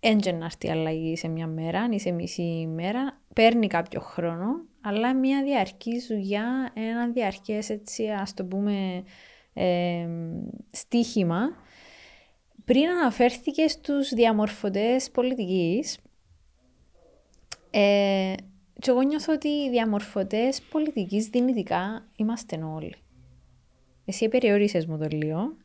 έντια 0.00 0.32
να 0.32 0.44
έρθει 0.44 0.70
αλλαγή 0.70 1.16
σε 1.16 1.28
μια 1.28 1.46
μέρα 1.46 1.88
ή 1.90 1.98
σε 1.98 2.10
μισή 2.10 2.42
ημέρα, 2.42 3.20
παίρνει 3.34 3.66
κάποιο 3.66 4.00
χρόνο, 4.00 4.46
αλλά 4.80 5.14
μια 5.14 5.42
διαρκή 5.42 6.02
δουλειά, 6.08 6.72
ένα 6.74 7.08
διαρκές 7.08 7.70
έτσι, 7.70 8.08
ας 8.08 8.34
το 8.34 8.44
πούμε, 8.44 9.02
ε, 9.52 10.08
στίχημα. 10.70 11.40
Πριν 12.64 12.88
αναφέρθηκε 12.88 13.68
στους 13.68 14.08
διαμορφωτές 14.08 15.10
πολιτικής, 15.10 15.98
ε, 17.70 18.32
και 18.80 18.90
εγώ 18.90 19.02
νιώθω 19.02 19.32
ότι 19.32 19.48
οι 19.48 19.70
διαμορφωτές 19.70 20.60
πολιτικής 20.60 21.26
δυνητικά 21.26 22.06
είμαστε 22.16 22.56
όλοι. 22.56 22.94
Εσύ 24.04 24.28
περιορίσες 24.28 24.86
μου 24.86 24.98
το 24.98 25.06
λίγο. 25.10 25.56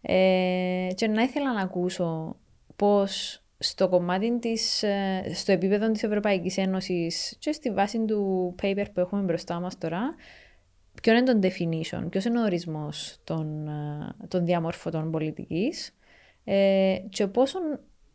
Ε, 0.00 0.88
και 0.94 1.06
να 1.06 1.22
ήθελα 1.22 1.52
να 1.52 1.60
ακούσω 1.60 2.36
πώς 2.76 3.42
στο 3.58 3.88
κομμάτι 3.88 4.38
της, 4.38 4.82
ε, 4.82 5.30
στο 5.34 5.52
επίπεδο 5.52 5.90
της 5.90 6.02
Ευρωπαϊκής 6.02 6.56
Ένωσης 6.56 7.36
και 7.38 7.52
στη 7.52 7.70
βάση 7.70 8.04
του 8.04 8.54
paper 8.62 8.84
που 8.94 9.00
έχουμε 9.00 9.22
μπροστά 9.22 9.60
μας 9.60 9.78
τώρα, 9.78 10.14
ποιο 11.02 11.16
είναι 11.16 11.34
το 11.34 11.48
definition, 11.48 12.06
ποιος 12.10 12.24
είναι 12.24 12.40
ο 12.40 12.42
ορισμός 12.42 13.20
των, 13.24 13.68
ε, 13.68 14.26
των 14.28 14.44
διαμορφωτών 14.44 15.10
πολιτικής 15.10 15.96
ε, 16.44 16.96
και 17.08 17.26
πόσο 17.26 17.58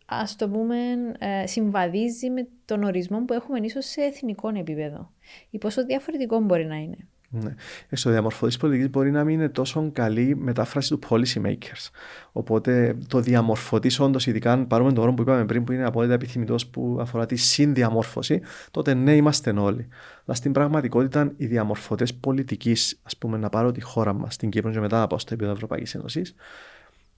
ας 0.10 0.36
το 0.36 0.50
πούμε, 0.50 0.76
ε, 1.19 1.48
συμβαδίζει 1.48 2.30
με 2.30 2.48
τον 2.65 2.84
ορισμό 2.84 3.26
που 3.26 3.34
έχουμε 3.34 3.60
ίσως 3.62 3.86
σε 3.86 4.02
εθνικό 4.02 4.50
επίπεδο 4.56 5.12
ή 5.50 5.58
πόσο 5.58 5.86
διαφορετικό 5.86 6.39
μπορεί 6.39 6.65
να 6.65 6.76
είναι. 6.76 6.98
Ναι. 7.32 7.54
Στο 7.91 8.10
διαμορφωτή 8.10 8.58
πολιτικής 8.58 8.89
μπορεί 8.89 9.12
να 9.12 9.24
μην 9.24 9.34
είναι 9.34 9.50
τόσο 9.50 9.89
καλή 9.93 10.36
μετάφραση 10.36 10.89
του 10.89 11.00
policy 11.10 11.45
makers. 11.45 11.89
Οπότε 12.32 12.98
το 13.08 13.19
διαμορφωτής, 13.19 14.00
όντως, 14.00 14.28
ειδικά 14.28 14.52
αν 14.52 14.67
πάρουμε 14.67 14.93
τον 14.93 15.04
όρο 15.04 15.13
που 15.13 15.22
είπαμε 15.22 15.45
πριν, 15.45 15.63
που 15.63 15.72
είναι 15.72 15.86
απόλυτα 15.86 16.13
επιθυμητός 16.13 16.67
που 16.67 16.98
αφορά 17.00 17.26
τη 17.26 17.36
συνδιαμόρφωση, 17.36 18.41
τότε 18.72 18.93
ναι, 18.93 19.15
είμαστε 19.15 19.50
όλοι. 19.50 19.88
Αλλά 20.26 20.36
στην 20.36 20.52
πραγματικότητα, 20.52 21.34
οι 21.38 21.45
διαμορφωτές 21.45 22.13
πολιτικής, 22.13 23.00
ας 23.04 23.17
πούμε, 23.17 23.38
να 23.38 23.50
πάρω 23.50 23.72
τη 23.72 23.82
χώρα 23.82 24.13
μας, 24.13 24.34
στην 24.34 24.50
Κύπρο 24.50 24.72
και 24.72 24.80
μετά 24.80 25.00
να 25.00 25.08
πάω 25.08 25.19
στο 25.19 25.34
επίπεδο 25.34 25.54
Ευρωπαϊκής 25.54 25.95
Ένωσης, 25.95 26.36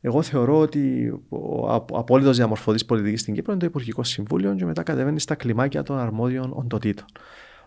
εγώ 0.01 0.21
θεωρώ 0.21 0.59
ότι 0.59 1.13
ο 1.29 1.73
απόλυτος 1.73 2.37
διαμορφωτής 2.37 2.85
πολιτικής 2.85 3.21
στην 3.21 3.33
Κύπρο 3.33 3.51
είναι 3.51 3.61
το 3.61 3.67
Υπουργικό 3.67 4.03
Συμβούλιο 4.03 4.55
και 4.55 4.65
μετά 4.65 4.83
κατεβαίνει 4.83 5.19
στα 5.19 5.35
κλιμάκια 5.35 5.83
των 5.83 5.97
αρμόδιων 5.97 6.51
οντοτήτων. 6.55 7.05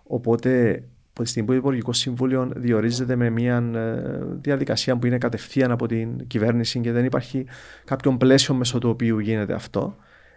Οπότε 0.03 0.83
από 1.11 1.23
τη 1.23 1.29
στιγμή 1.29 1.49
που 1.49 1.55
το 1.55 1.59
Υπουργικό 1.61 1.93
Συμβούλιο 1.93 2.51
διορίζεται 2.57 3.17
με 3.17 3.31
μια 3.31 3.57
ε, 3.75 3.99
διαδικασία 4.41 4.97
που 4.97 5.07
είναι 5.07 5.19
κατευθείαν 5.19 5.71
από 5.71 5.87
την 5.87 6.27
κυβέρνηση 6.27 6.81
και 6.81 6.93
δεν 6.93 7.05
υπάρχει 7.05 7.47
κάποιο 7.85 8.17
πλαίσιο 8.17 8.55
μέσω 8.55 8.79
του 8.79 8.89
οποίου 8.89 9.19
γίνεται 9.19 9.55
αυτό, 9.55 9.97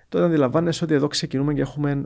τότε 0.09 0.25
αντιλαμβάνεσαι 0.25 0.83
ότι 0.83 0.93
εδώ 0.93 1.07
ξεκινούμε 1.07 1.53
και 1.53 1.61
έχουμε 1.61 2.05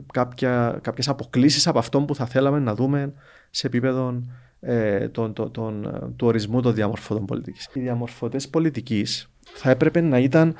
κάποιες 0.80 1.08
αποκλήσεις 1.08 1.66
από 1.66 1.78
αυτό 1.78 2.00
που 2.00 2.14
θα 2.14 2.26
θέλαμε 2.26 2.58
να 2.58 2.74
δούμε 2.74 3.12
σε 3.50 3.66
επίπεδο 3.66 4.22
ε, 4.60 5.08
τον, 5.08 5.32
τον, 5.32 5.50
τον, 5.50 5.82
του 6.16 6.26
ορισμού 6.26 6.60
των 6.60 6.74
διαμορφωτών 6.74 7.24
πολιτικής. 7.24 7.68
Οι 7.72 7.80
διαμορφωτές 7.80 8.48
πολιτικής 8.48 9.31
θα 9.42 9.70
έπρεπε 9.70 10.00
να 10.00 10.18
ήταν 10.18 10.54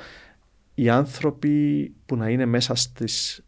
οι 0.73 0.89
άνθρωποι 0.89 1.93
που 2.05 2.15
να 2.15 2.29
είναι 2.29 2.45
μέσα 2.45 2.75
στις 2.75 3.43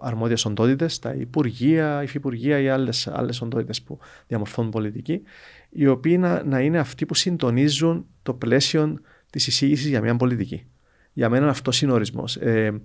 αρμόδιες 0.00 0.44
οντότητες, 0.44 0.98
τα 0.98 1.14
υπουργεία, 1.14 2.02
υφυπουργεία 2.02 2.58
ή 2.60 2.68
άλλες, 2.68 3.06
άλλες 3.06 3.40
οντότητες 3.40 3.82
που 3.82 3.98
διαμορφώνουν 4.26 4.70
πολιτική, 4.70 5.22
οι 5.70 5.86
οποίοι 5.86 6.16
να, 6.20 6.44
να 6.44 6.60
είναι 6.60 6.78
αυτοί 6.78 7.06
που 7.06 7.14
συντονίζουν 7.14 8.06
το 8.22 8.34
πλαίσιο 8.34 9.00
της 9.30 9.46
εισήγησης 9.46 9.88
για 9.88 10.00
μια 10.00 10.16
πολιτική. 10.16 10.66
Για 11.12 11.28
μένα 11.28 11.48
αυτός 11.48 11.82
είναι 11.82 11.92
ο 11.92 11.94
ορισμός. 11.94 12.36
Ε, 12.36 12.80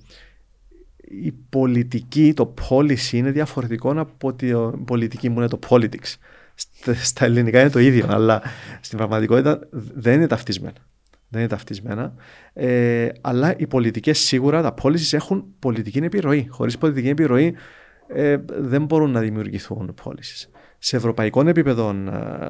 η 0.98 1.32
πολιτική, 1.50 2.34
το 2.34 2.54
policy 2.70 3.12
είναι 3.12 3.32
διαφορετικό 3.32 4.00
από 4.00 4.28
ότι 4.28 4.48
η 4.48 4.56
πολιτική 4.86 5.30
μου 5.30 5.38
είναι 5.38 5.48
το 5.48 5.60
politics. 5.70 6.16
Στα 7.04 7.26
ελληνικά 7.26 7.60
είναι 7.60 7.70
το 7.70 7.80
ίδιο, 7.80 8.06
αλλά 8.10 8.42
στην 8.82 8.98
πραγματικότητα 8.98 9.60
δεν 9.72 10.14
είναι 10.14 10.28
ταυτισμένα 10.28 10.78
δεν 11.34 11.42
είναι 11.42 11.50
ταυτισμένα. 11.50 12.14
Ε, 12.54 13.08
αλλά 13.22 13.56
οι 13.58 13.68
πολιτικές 13.68 14.20
σίγουρα, 14.20 14.62
τα 14.62 14.74
policies 14.82 15.14
έχουν 15.14 15.46
πολιτική 15.60 15.98
επιρροή. 15.98 16.48
Χωρίς 16.50 16.78
πολιτική 16.78 17.10
επιρροή 17.10 17.56
ε, 18.08 18.38
δεν 18.48 18.86
μπορούν 18.86 19.12
να 19.12 19.20
δημιουργηθούν 19.20 19.94
policies. 20.04 20.48
Σε 20.78 20.96
ευρωπαϊκό 20.96 21.48
επίπεδο, 21.48 21.90
ε, 21.90 22.50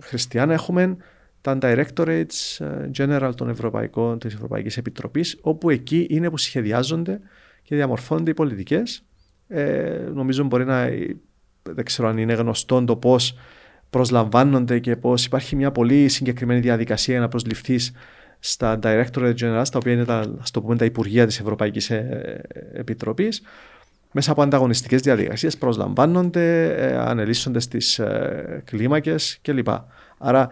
Χριστιανά, 0.00 0.52
έχουμε 0.52 0.96
τα 1.40 1.58
directorates 1.62 2.58
ε, 2.58 2.90
general 2.98 3.30
των 3.36 3.48
Ευρωπαϊκών, 3.48 4.18
της 4.18 4.34
Ευρωπαϊκής 4.34 4.76
Επιτροπής, 4.76 5.38
όπου 5.40 5.70
εκεί 5.70 6.06
είναι 6.10 6.30
που 6.30 6.36
σχεδιάζονται 6.36 7.20
και 7.62 7.74
διαμορφώνονται 7.74 8.30
οι 8.30 8.34
πολιτικές. 8.34 9.02
Ε, 9.48 10.08
νομίζω 10.14 10.44
μπορεί 10.44 10.64
να, 10.64 10.88
δεν 11.62 11.84
ξέρω 11.84 12.08
αν 12.08 12.18
είναι 12.18 12.32
γνωστό 12.32 12.84
το 12.84 12.96
πώς 12.96 13.36
προσλαμβάνονται 13.90 14.78
και 14.78 14.96
πώς 14.96 15.24
υπάρχει 15.24 15.56
μια 15.56 15.72
πολύ 15.72 16.08
συγκεκριμένη 16.08 16.60
διαδικασία 16.60 17.14
για 17.14 17.22
να 17.22 17.28
προσληφθείς 17.28 17.92
στα 18.38 18.78
Directorate 18.82 19.34
General, 19.34 19.64
τα 19.70 19.78
οποία 19.78 19.92
είναι 19.92 20.04
τα, 20.04 20.38
το 20.50 20.62
πούμε, 20.62 20.76
τα 20.76 20.84
Υπουργεία 20.84 21.26
της 21.26 21.40
Ευρωπαϊκής 21.40 21.90
ε, 21.90 22.40
Επιτροπής, 22.72 23.42
μέσα 24.18 24.32
από 24.32 24.42
ανταγωνιστικές 24.42 25.00
διαδικασίες 25.00 25.56
προσλαμβάνονται, 25.56 26.74
ε, 26.74 26.96
ανελίσσονται 26.96 27.60
στις 27.60 27.98
ε, 27.98 28.62
κλίμακες 28.64 29.38
κλπ. 29.42 29.68
Άρα 30.18 30.48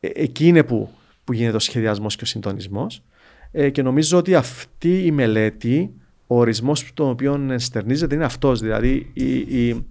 ε, 0.00 0.08
εκεί 0.14 0.46
είναι 0.46 0.62
που, 0.62 0.90
που 1.24 1.32
γίνεται 1.32 1.56
ο 1.56 1.58
σχεδιασμός 1.58 2.16
και 2.16 2.24
ο 2.24 2.26
συντονισμός 2.26 3.02
ε, 3.52 3.70
και 3.70 3.82
νομίζω 3.82 4.18
ότι 4.18 4.34
αυτή 4.34 5.06
η 5.06 5.10
μελέτη, 5.10 5.90
ο 6.26 6.38
ορισμός 6.38 6.90
τον 6.94 7.08
οποίο 7.08 7.54
στερνίζεται 7.56 8.14
είναι 8.14 8.24
αυτός, 8.24 8.60
δηλαδή 8.60 9.10
οι, 9.12 9.36
οι, 9.36 9.86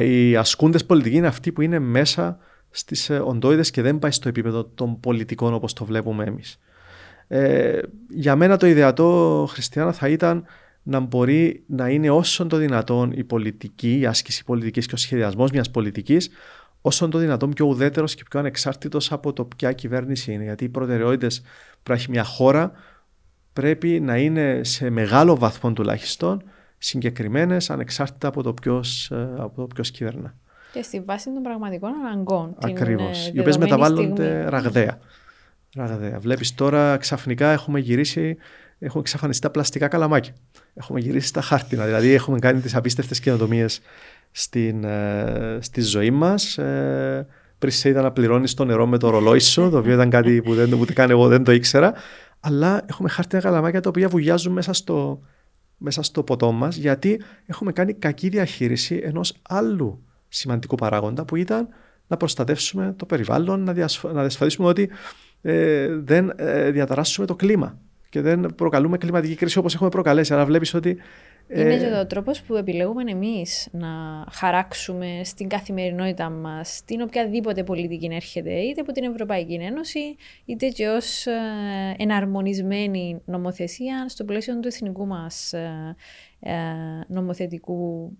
οι 0.00 0.36
ασκούντες 0.36 0.84
πολιτικοί 0.84 1.16
είναι 1.16 1.26
αυτοί 1.26 1.52
που 1.52 1.60
είναι 1.60 1.78
μέσα 1.78 2.38
στις 2.76 3.10
ε, 3.10 3.18
οντόιδες 3.18 3.70
και 3.70 3.82
δεν 3.82 3.98
πάει 3.98 4.10
στο 4.10 4.28
επίπεδο 4.28 4.64
των 4.64 5.00
πολιτικών 5.00 5.54
όπως 5.54 5.72
το 5.72 5.84
βλέπουμε 5.84 6.24
εμείς. 6.24 6.58
Ε, 7.28 7.78
για 8.08 8.36
μένα 8.36 8.56
το 8.56 8.66
ιδεατό 8.66 9.46
χριστιανό 9.50 9.92
θα 9.92 10.08
ήταν 10.08 10.44
να 10.82 11.00
μπορεί 11.00 11.64
να 11.66 11.88
είναι 11.88 12.10
όσο 12.10 12.46
το 12.46 12.56
δυνατόν 12.56 13.12
η 13.12 13.24
πολιτική, 13.24 13.98
η 13.98 14.06
άσκηση 14.06 14.44
πολιτικής 14.44 14.86
και 14.86 14.94
ο 14.94 14.96
σχεδιασμός 14.96 15.50
μιας 15.50 15.70
πολιτικής 15.70 16.30
όσο 16.80 17.08
το 17.08 17.18
δυνατόν 17.18 17.50
πιο 17.50 17.66
ουδέτερος 17.66 18.14
και 18.14 18.22
πιο 18.30 18.40
ανεξάρτητος 18.40 19.12
από 19.12 19.32
το 19.32 19.44
ποια 19.44 19.72
κυβέρνηση 19.72 20.32
είναι. 20.32 20.44
Γιατί 20.44 20.64
οι 20.64 20.68
προτεραιότητες 20.68 21.42
που 21.82 21.92
έχει 21.92 22.10
μια 22.10 22.24
χώρα 22.24 22.72
πρέπει 23.52 24.00
να 24.00 24.16
είναι 24.16 24.60
σε 24.64 24.90
μεγάλο 24.90 25.36
βαθμό 25.36 25.72
τουλάχιστον 25.72 26.42
συγκεκριμένες 26.78 27.70
ανεξάρτητα 27.70 28.28
από 28.28 28.42
το 28.42 28.54
ποιος 28.54 29.10
ε, 29.10 29.90
κυβερνά 29.92 30.34
και 30.74 30.82
στη 30.82 31.00
βάση 31.00 31.32
των 31.32 31.42
πραγματικών 31.42 31.90
αναγκών. 32.04 32.54
Ακριβώς. 32.62 33.26
Ε, 33.26 33.30
οι 33.34 33.40
οποίες 33.40 33.58
μεταβάλλονται 33.58 34.30
στιγμή. 34.30 34.50
ραγδαία. 34.50 34.98
ραγδαία. 35.74 36.18
Βλέπεις 36.18 36.54
τώρα 36.54 36.96
ξαφνικά 36.96 37.50
έχουμε 37.50 37.78
γυρίσει, 37.78 38.36
έχουμε 38.78 39.00
εξαφανιστεί 39.00 39.42
τα 39.42 39.50
πλαστικά 39.50 39.88
καλαμάκια. 39.88 40.34
Έχουμε 40.74 41.00
γυρίσει 41.00 41.26
στα 41.26 41.40
χάρτινα. 41.40 41.84
Δηλαδή 41.84 42.12
έχουμε 42.12 42.38
κάνει 42.38 42.60
τις 42.60 42.74
απίστευτες 42.74 43.20
καινοτομίες 43.20 43.80
ε, 44.52 45.58
στη 45.60 45.80
ζωή 45.80 46.10
μας. 46.10 46.58
Ε, 46.58 47.26
πριν 47.58 47.72
σε 47.72 47.88
είδα 47.88 48.02
να 48.02 48.12
πληρώνεις 48.12 48.54
το 48.54 48.64
νερό 48.64 48.86
με 48.86 48.98
το 48.98 49.10
ρολόι 49.10 49.38
σου, 49.38 49.70
το 49.70 49.78
οποίο 49.78 49.92
ήταν 49.92 50.10
κάτι 50.10 50.42
που 50.42 50.54
δεν, 50.54 50.72
ούτε 50.72 50.92
καν 50.92 51.10
εγώ 51.10 51.28
δεν 51.28 51.44
το 51.44 51.52
ήξερα. 51.52 51.94
Αλλά 52.40 52.82
έχουμε 52.86 53.08
χάρτινα 53.08 53.42
καλαμάκια 53.42 53.80
τα 53.80 53.88
οποία 53.88 54.08
βουλιάζουν 54.08 54.52
μέσα 54.52 54.72
στο, 54.72 55.20
μέσα 55.76 56.02
στο 56.02 56.22
ποτό 56.22 56.52
μας, 56.52 56.76
γιατί 56.76 57.20
έχουμε 57.46 57.72
κάνει 57.72 57.92
κακή 57.92 58.28
διαχείριση 58.28 59.00
ενός 59.04 59.34
άλλου 59.42 60.04
σημαντικό 60.34 60.74
παράγοντα 60.74 61.24
που 61.24 61.36
ήταν 61.36 61.68
να 62.06 62.16
προστατεύσουμε 62.16 62.94
το 62.96 63.06
περιβάλλον, 63.06 63.60
να, 63.62 63.72
διασφαλίσουμε 64.12 64.68
ότι 64.68 64.90
ε, 65.42 65.88
δεν 65.88 66.32
ε, 66.36 66.70
διαταράσσουμε 66.70 67.26
το 67.26 67.34
κλίμα 67.34 67.78
και 68.08 68.20
δεν 68.20 68.54
προκαλούμε 68.56 68.98
κλιματική 68.98 69.34
κρίση 69.34 69.58
όπως 69.58 69.74
έχουμε 69.74 69.88
προκαλέσει. 69.88 70.34
Άρα 70.34 70.44
βλέπεις 70.44 70.74
ότι 70.74 70.96
Είναι 71.48 71.78
και 71.78 71.86
ο 71.86 72.06
τρόπος 72.06 72.42
που 72.42 72.56
επιλέγουμε 72.56 73.10
εμείς 73.10 73.68
να 73.72 73.88
χαράξουμε 74.32 75.20
στην 75.24 75.48
καθημερινότητά 75.48 76.30
μας 76.30 76.82
την 76.84 77.00
οποιαδήποτε 77.00 77.64
πολιτική 77.64 78.08
έρχεται, 78.12 78.52
είτε 78.52 78.80
από 78.80 78.92
την 78.92 79.04
Ευρωπαϊκή 79.04 79.54
Ένωση, 79.54 80.16
είτε 80.44 80.68
και 80.68 80.86
ως 80.86 81.24
εναρμονισμένη 81.96 83.20
νομοθεσία 83.24 84.08
στο 84.08 84.24
πλαίσιο 84.24 84.60
του 84.60 84.68
εθνικού 84.68 85.06
μας 85.06 85.54
νομοθετικού 87.06 88.12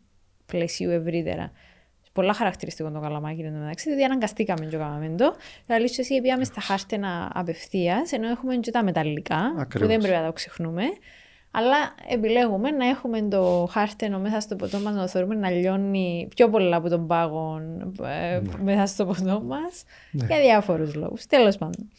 πλαισίου 0.47 0.91
ευρύτερα 0.91 1.53
πολλά 2.15 2.33
χαρακτηριστικό 2.33 2.91
το 2.91 3.01
καλαμάκι 3.01 3.41
εν 3.41 3.53
μεταξύ, 3.53 3.89
διότι 3.89 4.05
αναγκαστήκαμε 4.05 4.65
και 4.65 4.77
κάναμε 4.77 5.15
το. 5.17 5.35
Θα 5.67 5.79
λύσω 5.79 6.01
εσύ 6.01 6.21
πήγαμε 6.21 6.45
στα 6.45 6.61
χάρτενα 6.61 7.31
απευθείας, 7.35 8.13
ενώ 8.13 8.29
έχουμε 8.29 8.57
και 8.57 8.71
τα 8.71 8.85
μεταλλικά, 8.85 9.55
Ακριβώς. 9.59 9.81
που 9.81 9.87
δεν 9.87 9.99
πρέπει 9.99 10.21
να 10.21 10.27
το 10.27 10.33
ξεχνούμε. 10.33 10.83
Αλλά 11.51 11.77
επιλέγουμε 12.09 12.71
να 12.71 12.89
έχουμε 12.89 13.23
το 13.23 13.69
χάρτενο 13.71 14.19
μέσα 14.19 14.41
στο 14.41 14.57
ποτό 14.57 14.79
μας, 14.79 14.95
να 14.95 15.09
θεωρούμε 15.09 15.35
να 15.35 15.51
λιώνει 15.51 16.29
πιο 16.35 16.49
πολλά 16.51 16.77
από 16.77 16.89
τον 16.89 17.07
πάγο 17.07 17.61
ε, 18.03 18.41
ναι. 18.41 18.63
μέσα 18.63 18.87
στο 18.87 19.07
ποτό 19.07 19.43
μας, 19.43 19.85
ναι. 20.11 20.27
για 20.27 20.41
διάφορους 20.41 20.95
λόγους. 20.95 21.27
Τέλος 21.27 21.59
πάντων. 21.59 21.91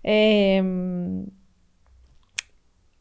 Ε, 0.00 0.62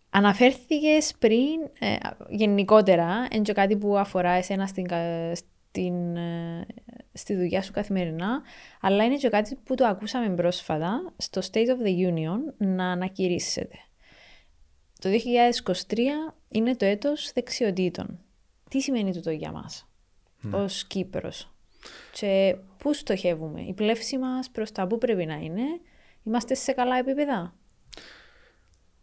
Αναφέρθηκες 0.10 1.14
πριν 1.20 1.60
ε, 1.80 1.96
γενικότερα, 2.30 3.28
είναι 3.32 3.54
κάτι 3.54 3.78
που 3.78 3.98
αφορά 3.98 4.32
εσένα 4.32 4.68
στην, 4.68 4.86
στην, 5.76 6.16
ε, 6.16 6.66
στη 7.14 7.36
δουλειά 7.36 7.62
σου 7.62 7.72
καθημερινά, 7.72 8.42
αλλά 8.82 9.04
είναι 9.04 9.16
και 9.16 9.30
κάτι 9.30 9.56
που 9.64 9.76
το 9.76 9.86
ακούσαμε 9.86 10.36
πρόσφατα 10.36 11.14
στο 11.18 11.42
State 11.52 11.68
of 11.68 11.88
the 11.88 12.10
Union 12.10 12.40
να 12.58 12.92
ανακηρύσσεται. 12.92 13.78
Το 15.00 15.10
2023 15.10 16.34
είναι 16.50 16.76
το 16.76 16.86
έτος 16.86 17.32
δεξιοτήτων. 17.34 18.20
Τι 18.70 18.82
σημαίνει 18.82 19.14
τούτο 19.14 19.32
για 19.32 19.52
μας 19.52 19.88
ναι. 20.42 20.58
ως 20.58 20.86
Κύπρος; 20.86 21.52
Και 22.12 22.56
πού 22.78 22.94
στοχεύουμε, 22.94 23.62
η 23.62 23.74
πλεύση 23.74 24.18
μας 24.18 24.50
προς 24.50 24.72
τα 24.72 24.88
πού 24.88 24.98
πρέπει 24.98 25.26
να 25.26 25.36
είναι, 25.36 25.64
είμαστε 26.24 26.54
σε 26.54 26.72
καλά 26.72 26.98
επίπεδα; 26.98 27.56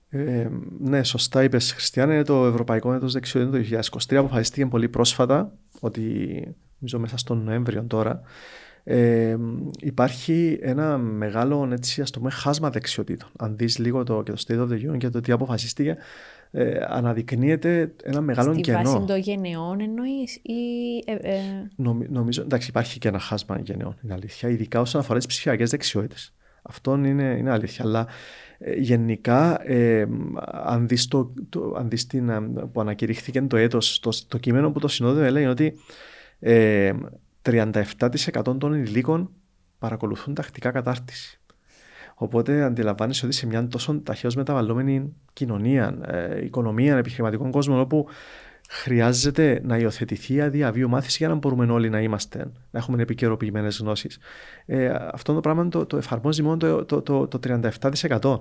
Ε, 0.09 0.49
ναι, 0.79 1.05
σωστά 1.05 1.43
είπες 1.43 1.73
Χριστιανά, 1.73 2.15
είναι 2.15 2.25
το 2.25 2.47
Ευρωπαϊκό 2.47 2.93
Έτος 2.93 3.13
Δεξιοτήτων 3.13 3.63
το 3.63 3.79
2023. 4.13 4.15
Αποφασίστηκε 4.17 4.67
πολύ 4.67 4.89
πρόσφατα 4.89 5.59
ότι, 5.81 6.57
νομίζω 6.83 6.99
μέσα 6.99 7.17
στον 7.17 7.45
Νοέμβριο 7.45 7.85
τώρα, 7.87 8.21
ε, 8.85 9.37
υπάρχει 9.81 10.59
ένα 10.63 10.99
μεγάλο 10.99 11.69
έτσι, 11.73 12.01
ας 12.01 12.11
το 12.11 12.19
πούμε, 12.19 12.31
χάσμα 12.31 12.71
δεξιοτήτων. 12.71 13.29
Αν 13.39 13.57
δεις 13.57 13.79
λίγο 13.79 14.03
το, 14.03 14.23
και 14.23 14.33
το 14.33 14.45
State 14.47 14.59
of 14.59 14.69
the 14.69 14.91
Union 14.91 14.99
και 14.99 15.09
το 15.09 15.21
τι 15.21 15.33
αποφασίστηκε, 15.33 15.97
ε, 16.51 16.79
αναδεικνύεται 16.89 17.95
ένα 18.03 18.21
μεγάλο 18.21 18.53
Στη 18.53 18.63
κενό. 18.63 18.79
Στη 18.79 18.89
βάση 18.89 19.07
των 19.07 19.19
γενεών 19.19 19.81
εννοείς, 19.81 20.37
ή... 20.37 20.53
Ε, 21.05 21.13
ε... 21.13 21.41
νομίζω, 22.09 22.43
εντάξει 22.43 22.69
υπάρχει 22.69 22.99
και 22.99 23.09
ένα 23.09 23.19
χάσμα 23.19 23.59
γενεών, 23.59 23.97
είναι 24.05 24.13
αλήθεια, 24.13 24.49
ειδικά 24.49 24.81
όσον 24.81 25.01
αφορά 25.01 25.19
τις 25.19 25.27
ψηφιακές 25.27 25.71
δεξιότητες. 25.71 26.35
Αυτό 26.63 26.95
είναι, 26.95 27.37
είναι 27.39 27.51
αλήθεια, 27.51 27.85
αλλά 27.85 28.07
ε, 28.59 28.75
γενικά, 28.75 29.71
ε, 29.71 30.09
αν 30.47 30.89
δεις, 30.89 31.09
το, 31.09 31.33
το, 31.49 31.75
αν 31.79 31.89
δεις 31.89 32.07
την, 32.07 32.29
ε, 32.29 32.41
που 32.73 32.81
ανακηρύχθηκε 32.81 33.43
το 33.43 33.57
έτος, 33.57 34.01
το, 34.01 34.11
το 34.29 34.39
κείμενο 34.39 34.71
που 34.71 34.79
το 34.79 34.89
συνόδευε 34.89 35.31
λέει 35.31 35.45
ότι 35.45 35.79
ε, 36.43 36.93
37% 37.43 38.59
των 38.59 38.75
ενηλίκων 38.75 39.31
παρακολουθούν 39.79 40.35
τακτικά 40.35 40.71
κατάρτιση. 40.71 41.41
Οπότε 42.15 42.63
αντιλαμβάνεσαι 42.63 43.27
ότι 43.27 43.35
σε 43.35 43.47
μια 43.47 43.69
τόσο 43.69 44.01
ταχαίως 44.01 44.35
μεταβαλλόμενη 44.35 45.13
κοινωνία, 45.33 45.99
ε, 46.07 46.45
οικονομία, 46.45 46.97
επιχειρηματικών 46.97 47.51
κόσμων, 47.51 47.81
όπου 47.81 48.07
χρειάζεται 48.69 49.61
να 49.65 49.77
υιοθετηθεί 49.77 50.41
αδιαβίου 50.41 50.89
μάθηση 50.89 51.17
για 51.19 51.29
να 51.29 51.35
μπορούμε 51.35 51.73
όλοι 51.73 51.91
να 51.91 52.01
είμαστε, 52.01 52.39
να 52.71 52.79
έχουμε 52.79 53.03
επικαιροποιημένες 53.03 53.79
γνώσεις. 53.79 54.19
Ε, 54.67 54.95
αυτό 55.13 55.35
το 55.35 55.41
πράγμα 55.41 55.69
το, 55.69 55.87
το 55.87 55.97
εφαρμόζει 55.97 56.43
μόνο 56.43 56.57
το, 56.57 56.85
το, 56.85 57.03
το, 57.03 57.29
το 57.29 57.39
37%. 58.21 58.41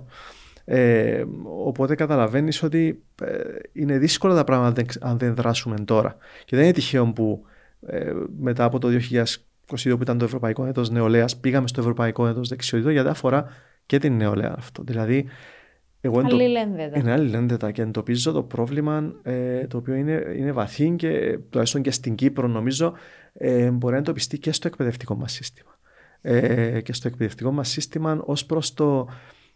Ε, 0.66 1.24
οπότε 1.66 1.96
καταλαβαίνεις 1.96 2.64
ότι 2.64 3.04
ε, 3.22 3.38
είναι 3.74 3.98
δύσκολα 3.98 4.36
τα 4.36 4.44
πράγματα 4.44 4.86
αν 5.02 5.18
δεν 5.18 5.36
δράσουμε 5.36 5.76
τώρα. 5.86 6.16
Και 6.46 6.56
δεν 6.56 6.66
είναι 6.66 6.74
τυχαίο 6.74 7.14
που 7.14 7.46
ε, 7.86 8.14
μετά 8.40 8.64
από 8.64 8.80
το 8.80 8.88
2022 8.88 9.24
που 9.68 10.02
ήταν 10.02 10.18
το 10.18 10.26
Ευρωπαϊκό 10.26 10.66
Έτος 10.66 10.90
Νεολαίας 10.90 11.38
πήγαμε 11.38 11.68
στο 11.68 11.82
Ευρωπαϊκό 11.82 12.28
Έτος 12.28 12.50
Δεξιότητων 12.50 12.94
γιατί 12.94 13.10
αφορά 13.10 13.46
και 13.86 13.98
την 13.98 14.16
νεολαία 14.16 14.56
αυτό. 14.58 14.84
Δηλαδή 14.84 15.28
εγώ 16.02 16.20
αλληλένδετα. 16.20 17.00
Είναι 17.00 17.12
αλληλένδετα 17.12 17.72
και 17.72 17.82
εντοπίζω 17.82 18.32
το 18.32 18.44
πρόβλημα 18.44 19.14
ε, 19.24 19.68
το 19.68 19.78
οποίο 19.78 19.94
είναι, 19.94 20.26
είναι 20.38 20.52
βαθύ 20.52 20.96
και 20.96 21.40
τουλάχιστον 21.50 21.82
και 21.82 21.92
στην 21.92 22.16
Κύπρο 22.16 22.48
νομίζω 22.48 22.94
ε, 23.34 23.70
μπορεί 23.72 23.94
να 23.94 24.00
εντοπιστεί 24.00 24.40
και 24.40 24.52
στο 24.52 24.68
εκπαιδευτικό 24.68 25.16
μας 25.16 25.32
σύστημα. 25.32 25.80
Ε, 26.22 26.82
και 26.82 26.94
στο 26.94 27.08
εκπαιδευτικό 27.08 27.52
μας 27.52 27.70
σύστημα 27.70 28.22
ως 28.26 28.46
προς 28.46 28.74
το 28.74 29.08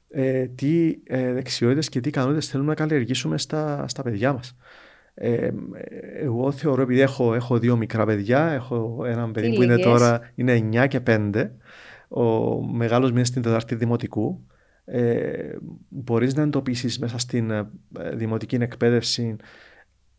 ε, 0.09 0.47
τι 0.47 0.97
ε, 1.03 1.33
δεξιότητες 1.33 1.89
και 1.89 1.99
τι 1.99 2.09
ικανότητες 2.09 2.47
θέλουμε 2.47 2.69
να 2.69 2.75
καλλιεργήσουμε 2.75 3.37
στα, 3.37 3.87
στα 3.87 4.03
παιδιά 4.03 4.33
μας. 4.33 4.55
Ε, 5.17 5.49
εγώ 6.21 6.51
θεωρώ, 6.51 6.81
επειδή 6.81 6.99
έχω, 6.99 7.33
έχω 7.33 7.59
δύο 7.59 7.77
μικρά 7.77 8.05
παιδιά, 8.05 8.51
έχω 8.51 9.03
έναν 9.05 9.31
παιδί 9.31 9.55
που 9.55 9.63
είναι 9.63 9.77
τώρα 9.77 10.31
είναι 10.35 10.69
9 10.73 10.87
και 10.87 10.99
5, 11.07 11.49
ο 12.07 12.23
μεγάλος 12.63 13.09
είναι 13.09 13.23
στην 13.23 13.41
Τετάρτη 13.41 13.75
Δημοτικού, 13.75 14.45
ε, 14.85 15.55
μπορείς 15.89 16.35
να 16.35 16.41
εντοπίσεις 16.41 16.99
μέσα 16.99 17.17
στην 17.17 17.51
ε, 17.51 17.69
δημοτική 18.13 18.55
εκπαίδευση 18.55 19.35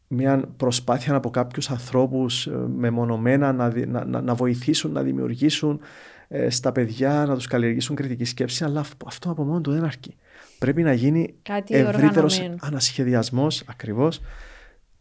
μια 0.09 0.43
προσπάθεια 0.57 1.15
από 1.15 1.31
κάποιους 1.31 1.71
ανθρώπους 1.71 2.47
ε, 2.47 2.51
μεμονωμένα 2.77 3.53
να, 3.53 3.73
να, 3.87 4.21
να, 4.21 4.35
βοηθήσουν, 4.35 4.93
να 4.93 5.03
δημιουργήσουν 5.03 5.81
ε, 6.29 6.51
στα 6.51 6.73
παιδιά, 6.73 7.25
να 7.29 7.35
τους 7.35 7.47
καλλιεργήσουν 7.47 7.97
κριτική 7.97 8.25
σκέψη, 8.25 8.65
αλλά 8.65 8.85
αυτό 9.07 9.31
από 9.31 9.45
μόνο 9.45 9.61
του 9.61 9.73
δεν 9.73 9.85
αρκεί. 9.85 10.17
Πρέπει 10.59 10.83
να 10.83 10.93
γίνει 10.93 11.35
ευρύτερος 11.69 12.51
ανασχεδιασμός 12.61 13.63
ακριβώς 13.67 14.21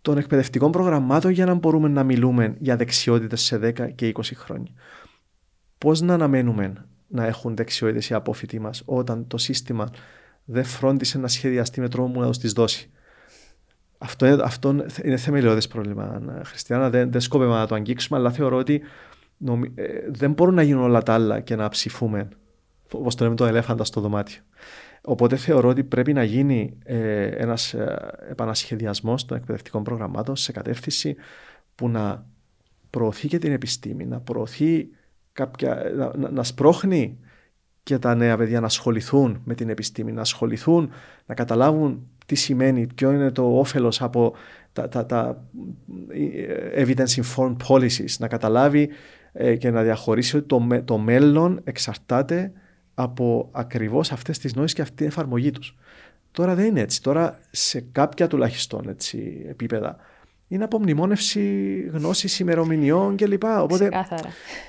των 0.06 0.18
εκπαιδευτικών 0.18 0.72
προγραμμάτων 0.72 1.32
για 1.32 1.46
να 1.46 1.54
μπορούμε 1.54 1.88
να 1.88 2.04
μιλούμε 2.04 2.56
για 2.60 2.76
δεξιότητες 2.76 3.42
σε 3.42 3.60
10 3.64 3.96
και 3.96 4.12
20 4.16 4.22
χρόνια. 4.36 4.72
Πώς 5.78 6.02
να 6.02 6.14
αναμένουμε 6.14 6.74
να 7.08 7.26
έχουν 7.26 7.56
δεξιότητες 7.56 8.10
οι 8.10 8.14
απόφοιτοι 8.14 8.60
μας 8.60 8.82
όταν 8.86 9.28
το 9.28 9.38
σύστημα 9.38 9.90
δεν 10.46 10.64
φρόντισε 10.64 11.18
να 11.18 11.28
σχεδιαστεί 11.28 11.82
με 11.82 11.90
τρόπο 11.90 12.12
που 12.12 12.20
να 12.20 12.32
του 12.32 12.40
τι 12.40 12.48
δώσει. 12.48 12.90
Αυτό, 13.98 14.26
αυτό 14.26 14.86
είναι 15.04 15.18
θεμελιώδες 15.18 15.68
πρόβλημα. 15.68 16.22
Χριστιανά, 16.44 16.90
δεν, 16.90 17.12
δεν 17.12 17.22
σκόπευα 17.22 17.58
να 17.58 17.68
το 17.68 17.76
αγγίξουμε, 17.76 18.20
αλλά 18.20 18.32
θεωρώ 18.32 18.58
ότι 18.58 18.82
νομι, 19.38 19.72
ε, 19.76 19.86
δεν 20.08 20.32
μπορούν 20.32 20.54
να 20.54 20.62
γίνουν 20.62 20.84
όλα 20.84 21.04
τα 21.04 21.14
άλλα 21.14 21.40
και 21.40 21.56
να 21.56 21.70
ψηφούμε, 21.70 22.28
όπως 22.92 23.16
το 23.16 23.24
λέμε, 23.24 23.36
τον 23.36 23.48
ελέφαντα 23.48 23.84
στο 23.84 24.02
δωμάτιο. 24.02 24.42
Οπότε 25.06 25.36
θεωρώ 25.36 25.70
ότι 25.70 25.84
πρέπει 25.84 26.14
να 26.14 26.24
γίνει 26.24 26.78
ε, 26.84 27.26
ένας 27.28 27.74
ε, 27.74 28.12
επανασχεδιασμός 28.30 29.26
των 29.26 29.38
εκπαιδευτικών 29.38 29.84
προγραμμάτων 29.84 30.36
σε 30.36 30.52
κατεύθυνση 30.52 31.16
που 31.76 31.90
να 31.90 32.26
προωθεί 32.90 33.28
και 33.28 33.38
την 33.38 33.52
επιστήμη, 33.52 34.06
να 34.06 34.20
προωθεί 34.20 34.88
κάποια, 35.34 35.92
να, 35.96 36.30
να 36.32 36.44
σπρώχνει 36.44 37.20
και 37.84 37.98
τα 37.98 38.16
νέα 38.16 38.38
παιδιά 38.38 38.60
να 38.60 38.66
ασχοληθούν 38.66 39.42
με 39.44 39.56
την 39.56 39.70
επιστήμη, 39.70 40.12
να 40.12 40.22
ασχοληθούν, 40.22 40.92
να 41.26 41.34
καταλάβουν 41.34 42.08
τι 42.26 42.36
σημαίνει, 42.36 42.88
ποιο 42.96 43.12
είναι 43.12 43.32
το 43.32 43.60
όφελος 43.60 44.02
από 44.02 44.36
τα, 44.74 44.88
τα, 44.88 45.06
τα 45.06 45.48
ε, 46.10 46.84
evidence-informed 46.86 47.56
policies, 47.68 48.18
να 48.20 48.28
καταλάβει 48.28 48.90
ε, 49.32 49.56
και 49.56 49.72
να 49.72 49.84
διαχωρίσει 49.84 50.38
ότι 50.38 50.48
το, 50.48 50.82
το 50.86 50.98
μέλλον 50.98 51.62
εξαρτάται 51.64 52.52
από 52.96 53.50
ακριβώς 53.52 54.12
αυτές 54.12 54.40
τις 54.40 54.56
νόησεις 54.56 54.76
και 54.76 54.82
αυτή 54.82 54.96
την 54.96 55.08
εφαρμογή 55.08 55.52
τους. 55.52 55.76
Τώρα 56.32 56.56
δεν 56.56 56.66
είναι 56.66 56.82
έτσι. 56.82 57.02
Τώρα 57.02 57.40
σε 57.52 57.86
κάποια 57.92 58.28
τουλάχιστον 58.28 58.90
έτσι, 58.90 59.46
επίπεδα 59.50 59.98
είναι 60.48 60.64
απομνημόνευση 60.64 61.74
γνώσης 61.94 62.40
ημερομηνιών 62.40 63.16
κλπ. 63.16 63.44
Οπότε 63.44 63.90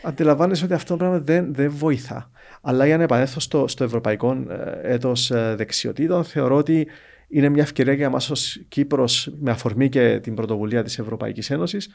αντιλαμβάνεσαι 0.03 0.65
ότι 0.65 0.75
αυτό 0.75 0.93
το 0.93 0.97
πράγμα 0.97 1.19
δεν, 1.19 1.55
δεν 1.55 1.71
βοηθά. 1.71 2.31
Αλλά 2.61 2.87
για 2.87 2.97
να 2.97 3.03
επανέλθω 3.03 3.41
στο, 3.41 3.69
στο 3.69 3.85
ευρωπαϊκό 3.85 4.33
ε, 4.33 4.93
έτος 4.93 5.31
ε, 5.31 5.55
δεξιοτήτων, 5.57 6.25
θεωρώ 6.25 6.57
ότι 6.57 6.87
είναι 7.29 7.49
μια 7.49 7.63
ευκαιρία 7.63 7.93
για 7.93 8.07
εμάς 8.07 8.31
ως 8.31 8.65
Κύπρος, 8.69 9.35
με 9.41 9.51
αφορμή 9.51 9.89
και 9.89 10.21
την 10.23 10.35
πρωτοβουλία 10.35 10.83
της 10.83 10.99
Ευρωπαϊκής 10.99 11.51
Ένωσης, 11.51 11.91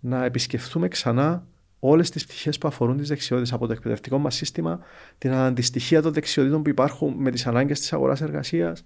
να 0.00 0.24
επισκεφθούμε 0.24 0.88
ξανά 0.88 1.46
όλες 1.84 2.10
τις 2.10 2.24
πτυχές 2.26 2.58
που 2.58 2.68
αφορούν 2.68 2.96
τις 2.96 3.08
δεξιότητες 3.08 3.52
από 3.52 3.66
το 3.66 3.72
εκπαιδευτικό 3.72 4.18
μας 4.18 4.34
σύστημα, 4.34 4.80
την 5.18 5.32
αντιστοιχεία 5.32 6.02
των 6.02 6.12
δεξιοτήτων 6.12 6.62
που 6.62 6.68
υπάρχουν 6.68 7.14
με 7.16 7.30
τις 7.30 7.46
ανάγκες 7.46 7.80
της 7.80 7.92
αγοράς 7.92 8.20
εργασίας, 8.20 8.84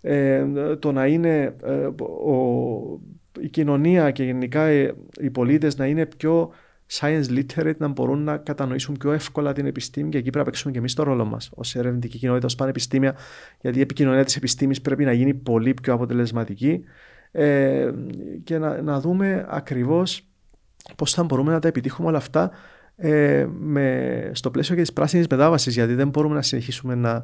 ε, 0.00 0.46
το 0.78 0.92
να 0.92 1.06
είναι 1.06 1.54
ε, 1.62 1.72
ο, 2.26 3.00
η 3.40 3.48
κοινωνία 3.48 4.10
και 4.10 4.24
γενικά 4.24 4.72
οι 5.20 5.30
πολίτες 5.32 5.76
να 5.76 5.86
είναι 5.86 6.06
πιο 6.06 6.50
science 6.92 7.24
literate, 7.28 7.76
να 7.76 7.88
μπορούν 7.88 8.24
να 8.24 8.36
κατανοήσουν 8.36 8.96
πιο 8.96 9.12
εύκολα 9.12 9.52
την 9.52 9.66
επιστήμη 9.66 10.08
και 10.08 10.18
εκεί 10.18 10.30
πρέπει 10.30 10.38
να 10.38 10.44
παίξουμε 10.44 10.72
και 10.72 10.78
εμείς 10.78 10.94
το 10.94 11.02
ρόλο 11.02 11.24
μας 11.24 11.50
ως 11.54 11.74
ερευνητική 11.74 12.18
κοινότητα, 12.18 12.46
ως 12.46 12.54
πανεπιστήμια, 12.54 13.16
γιατί 13.60 13.78
η 13.78 13.80
επικοινωνία 13.80 14.24
της 14.24 14.36
επιστήμης 14.36 14.80
πρέπει 14.80 15.04
να 15.04 15.12
γίνει 15.12 15.34
πολύ 15.34 15.74
πιο 15.74 15.92
αποτελεσματική. 15.92 16.84
Ε, 17.32 17.90
και 18.44 18.58
να, 18.58 18.82
να 18.82 19.00
δούμε 19.00 19.46
ακριβώς 19.48 20.26
πώς 20.96 21.12
θα 21.12 21.22
μπορούμε 21.22 21.52
να 21.52 21.58
τα 21.58 21.68
επιτύχουμε 21.68 22.08
όλα 22.08 22.16
αυτά 22.16 22.50
ε, 22.96 23.46
με, 23.58 24.30
στο 24.34 24.50
πλαίσιο 24.50 24.74
και 24.74 24.80
της 24.80 24.92
πράσινης 24.92 25.26
μετάβασης 25.26 25.74
γιατί 25.74 25.94
δεν 25.94 26.08
μπορούμε 26.08 26.34
να 26.34 26.42
συνεχίσουμε 26.42 26.94
να, 26.94 27.22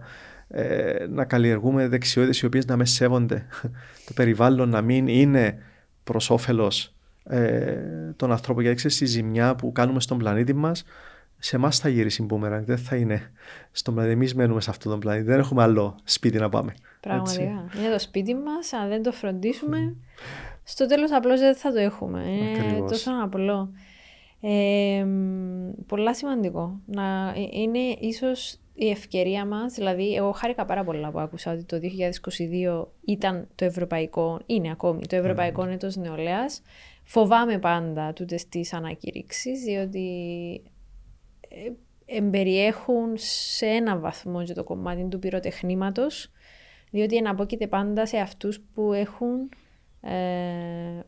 ε, 0.49 1.07
να 1.09 1.25
καλλιεργούμε 1.25 1.89
δεξιότητες 1.89 2.41
οι 2.41 2.47
οποίες 2.47 2.67
να 2.67 2.77
με 2.77 2.85
σέβονται 2.85 3.47
το 4.07 4.13
περιβάλλον 4.15 4.69
να 4.69 4.81
μην 4.83 5.07
είναι 5.07 5.59
προς 6.05 6.31
όφελος 6.31 6.95
ε, 7.25 7.77
των 8.17 8.31
ανθρώπων 8.31 8.63
γιατί 8.63 8.77
ξέρεις 8.77 9.01
η 9.01 9.07
ζημιά 9.07 9.55
που 9.55 9.73
κάνουμε 9.73 10.01
στον 10.01 10.19
πλανήτη 10.19 10.55
μας 10.55 10.85
σε 11.39 11.57
εμάς 11.57 11.79
θα 11.79 11.89
γυρίσει 11.89 12.23
μπούμερανγκ, 12.23 12.65
δεν 12.65 12.79
θα 12.79 12.97
είναι 12.97 13.33
στον 13.71 13.95
πλανήτη. 13.95 14.15
Εμείς 14.15 14.35
μένουμε 14.35 14.61
σε 14.61 14.71
αυτόν 14.71 14.91
τον 14.91 15.01
πλανήτη. 15.01 15.27
Δεν 15.27 15.39
έχουμε 15.39 15.63
άλλο 15.63 15.97
σπίτι 16.05 16.39
να 16.39 16.49
πάμε. 16.49 16.75
Πραγματικά. 17.01 17.43
Είναι 17.43 17.93
το 17.93 17.99
σπίτι 17.99 18.35
μας. 18.35 18.73
Αν 18.73 18.89
δεν 18.89 19.03
το 19.03 19.13
φροντίσουμε, 19.13 19.97
στο 20.69 20.87
τέλος 20.87 21.13
απλώς 21.13 21.41
δεν 21.41 21.55
θα 21.55 21.73
το 21.73 21.79
έχουμε. 21.79 22.23
Είναι 22.29 22.85
τόσο 22.89 23.11
απλό. 23.23 23.73
Ε, 24.41 25.07
πολλά 25.87 26.15
σημαντικό. 26.15 26.81
Να, 26.87 27.29
ε, 27.37 27.49
είναι 27.51 27.79
ίσως 28.01 28.59
η 28.75 28.91
ευκαιρία 28.91 29.47
μας. 29.47 29.75
Δηλαδή, 29.75 30.15
εγώ 30.15 30.33
χάρηκα 30.33 30.65
πάρα 30.65 30.85
πολλά 30.85 31.11
που 31.11 31.19
άκουσα 31.19 31.53
ότι 31.53 31.65
το 31.65 31.79
2022 31.79 32.89
ήταν 33.05 33.49
το 33.55 33.65
ευρωπαϊκό, 33.65 34.41
είναι 34.47 34.71
ακόμη 34.71 35.07
το 35.07 35.17
ευρωπαϊκό 35.17 35.63
mm. 35.63 35.69
έτος 35.69 35.97
νεολαίας. 35.97 36.63
Φοβάμαι 37.05 37.59
πάντα 37.59 38.13
τούτες 38.13 38.49
τις 38.49 38.73
ανακηρύξεις, 38.73 39.63
διότι 39.63 40.09
ε, 41.49 41.71
εμπεριέχουν 42.17 43.13
σε 43.15 43.67
ένα 43.67 43.99
βαθμό 43.99 44.45
και 44.45 44.53
το 44.53 44.65
κομμάτι 44.65 45.05
του 45.05 45.19
πυροτεχνήματος, 45.19 46.31
διότι 46.91 47.17
εναπόκειται 47.17 47.67
πάντα 47.67 48.07
σε 48.07 48.19
αυτούς 48.19 48.61
που 48.75 48.93
έχουν 48.93 49.49
ε, 50.01 51.01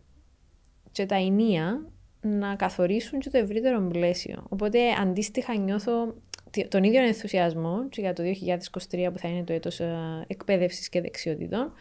και 0.93 1.07
τα 1.07 1.15
ενία 1.15 1.91
να 2.21 2.55
καθορίσουν 2.55 3.19
και 3.19 3.31
το 3.31 3.39
ευρύτερο 3.39 3.81
πλαίσιο. 3.89 4.47
Οπότε 4.49 4.79
αντίστοιχα 5.01 5.57
νιώθω 5.57 6.15
τον 6.69 6.85
ίδιο 6.85 7.03
ενθουσιασμό 7.03 7.89
και 7.89 8.01
για 8.01 8.13
το 8.13 8.23
2023 8.23 9.09
που 9.13 9.19
θα 9.19 9.29
είναι 9.29 9.45
το 9.45 9.53
έτος 9.53 9.81
ε, 9.81 9.95
εκπαίδευσης 10.27 10.89
και 10.89 11.01
δεξιότητων, 11.01 11.73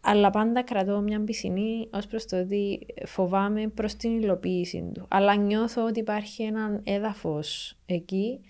αλλά 0.00 0.30
πάντα 0.30 0.62
κρατώ 0.62 1.00
μια 1.00 1.20
πισινή 1.20 1.88
ως 1.92 2.06
προς 2.06 2.26
το 2.26 2.40
ότι 2.40 2.86
φοβάμαι 3.06 3.68
προς 3.68 3.94
την 3.94 4.20
υλοποίηση 4.20 4.90
του. 4.94 5.06
Αλλά 5.08 5.34
νιώθω 5.34 5.84
ότι 5.86 6.00
υπάρχει 6.00 6.42
ένα 6.42 6.80
έδαφος 6.84 7.76
εκεί, 7.86 8.40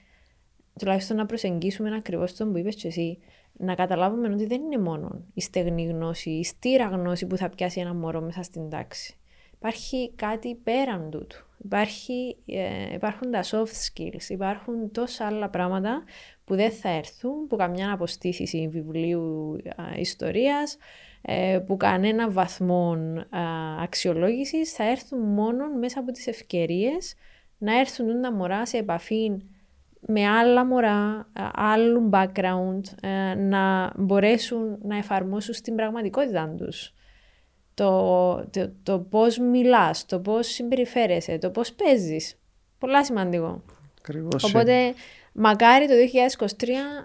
τουλάχιστον 0.79 1.17
να 1.17 1.27
προσεγγίσουμε 1.27 1.95
ακριβώς 1.97 2.37
τον 2.37 2.53
που 2.53 2.59
είπες 2.59 2.75
και 2.75 2.89
εσύ, 2.89 3.19
να 3.61 3.75
καταλάβουμε 3.75 4.29
ότι 4.29 4.47
δεν 4.47 4.63
είναι 4.63 4.79
μόνο 4.79 5.25
η 5.35 5.41
στεγνή 5.41 5.85
γνώση, 5.85 6.31
η 6.31 6.45
στήρα 6.45 6.85
γνώση 6.85 7.27
που 7.27 7.37
θα 7.37 7.49
πιάσει 7.49 7.81
ένα 7.81 7.95
μωρό 7.95 8.21
μέσα 8.21 8.43
στην 8.43 8.71
τάξη. 8.71 9.15
Υπάρχει 9.55 10.13
κάτι 10.17 10.55
πέραν 10.55 11.11
τούτου. 11.11 11.47
Υπάρχει, 11.65 12.37
ε, 12.47 12.95
υπάρχουν 12.95 13.31
τα 13.31 13.43
soft 13.43 13.65
skills, 13.87 14.29
υπάρχουν 14.29 14.91
τόσα 14.93 15.27
άλλα 15.27 15.49
πράγματα 15.49 16.03
που 16.45 16.55
δεν 16.55 16.71
θα 16.71 16.89
έρθουν, 16.89 17.47
που 17.47 17.57
καμιά 17.57 17.93
αποστήθηση 17.93 18.69
βιβλίου 18.69 19.57
ε, 19.63 20.01
ιστορίας, 20.01 20.77
ε, 21.23 21.59
που 21.67 21.77
κανένα 21.77 22.31
βαθμό 22.31 22.97
αξιολόγησης 23.81 24.73
θα 24.73 24.85
έρθουν 24.91 25.21
μόνο 25.21 25.79
μέσα 25.79 26.01
από 26.01 26.13
τις 26.13 26.27
ευκαιρίες 26.27 27.15
να 27.59 27.79
έρθουν 27.79 28.21
τα 28.21 28.33
μωρά 28.33 28.67
σε 28.67 28.77
επαφή 28.77 29.37
με 30.01 30.29
άλλα 30.29 30.65
μωρά, 30.65 31.31
άλλου 31.53 32.11
background, 32.13 32.81
ε, 33.03 33.35
να 33.35 33.93
μπορέσουν 33.97 34.79
να 34.83 34.97
εφαρμόσουν 34.97 35.55
στην 35.55 35.75
πραγματικότητα 35.75 36.55
τους. 36.57 36.95
Το, 37.75 38.35
το, 38.51 38.73
το 38.83 38.99
πώς 38.99 39.39
μιλάς, 39.39 40.07
το 40.07 40.21
πώς 40.21 40.47
συμπεριφέρεσαι, 40.47 41.39
το 41.39 41.51
πώς 41.51 41.73
παίζεις. 41.73 42.39
Πολλά 42.79 43.05
σημαντικό. 43.05 43.63
Ακριβώς. 43.99 44.45
Οπότε 44.45 44.95
Μακάρι 45.33 45.87
το 45.87 45.95
2023 46.39 46.47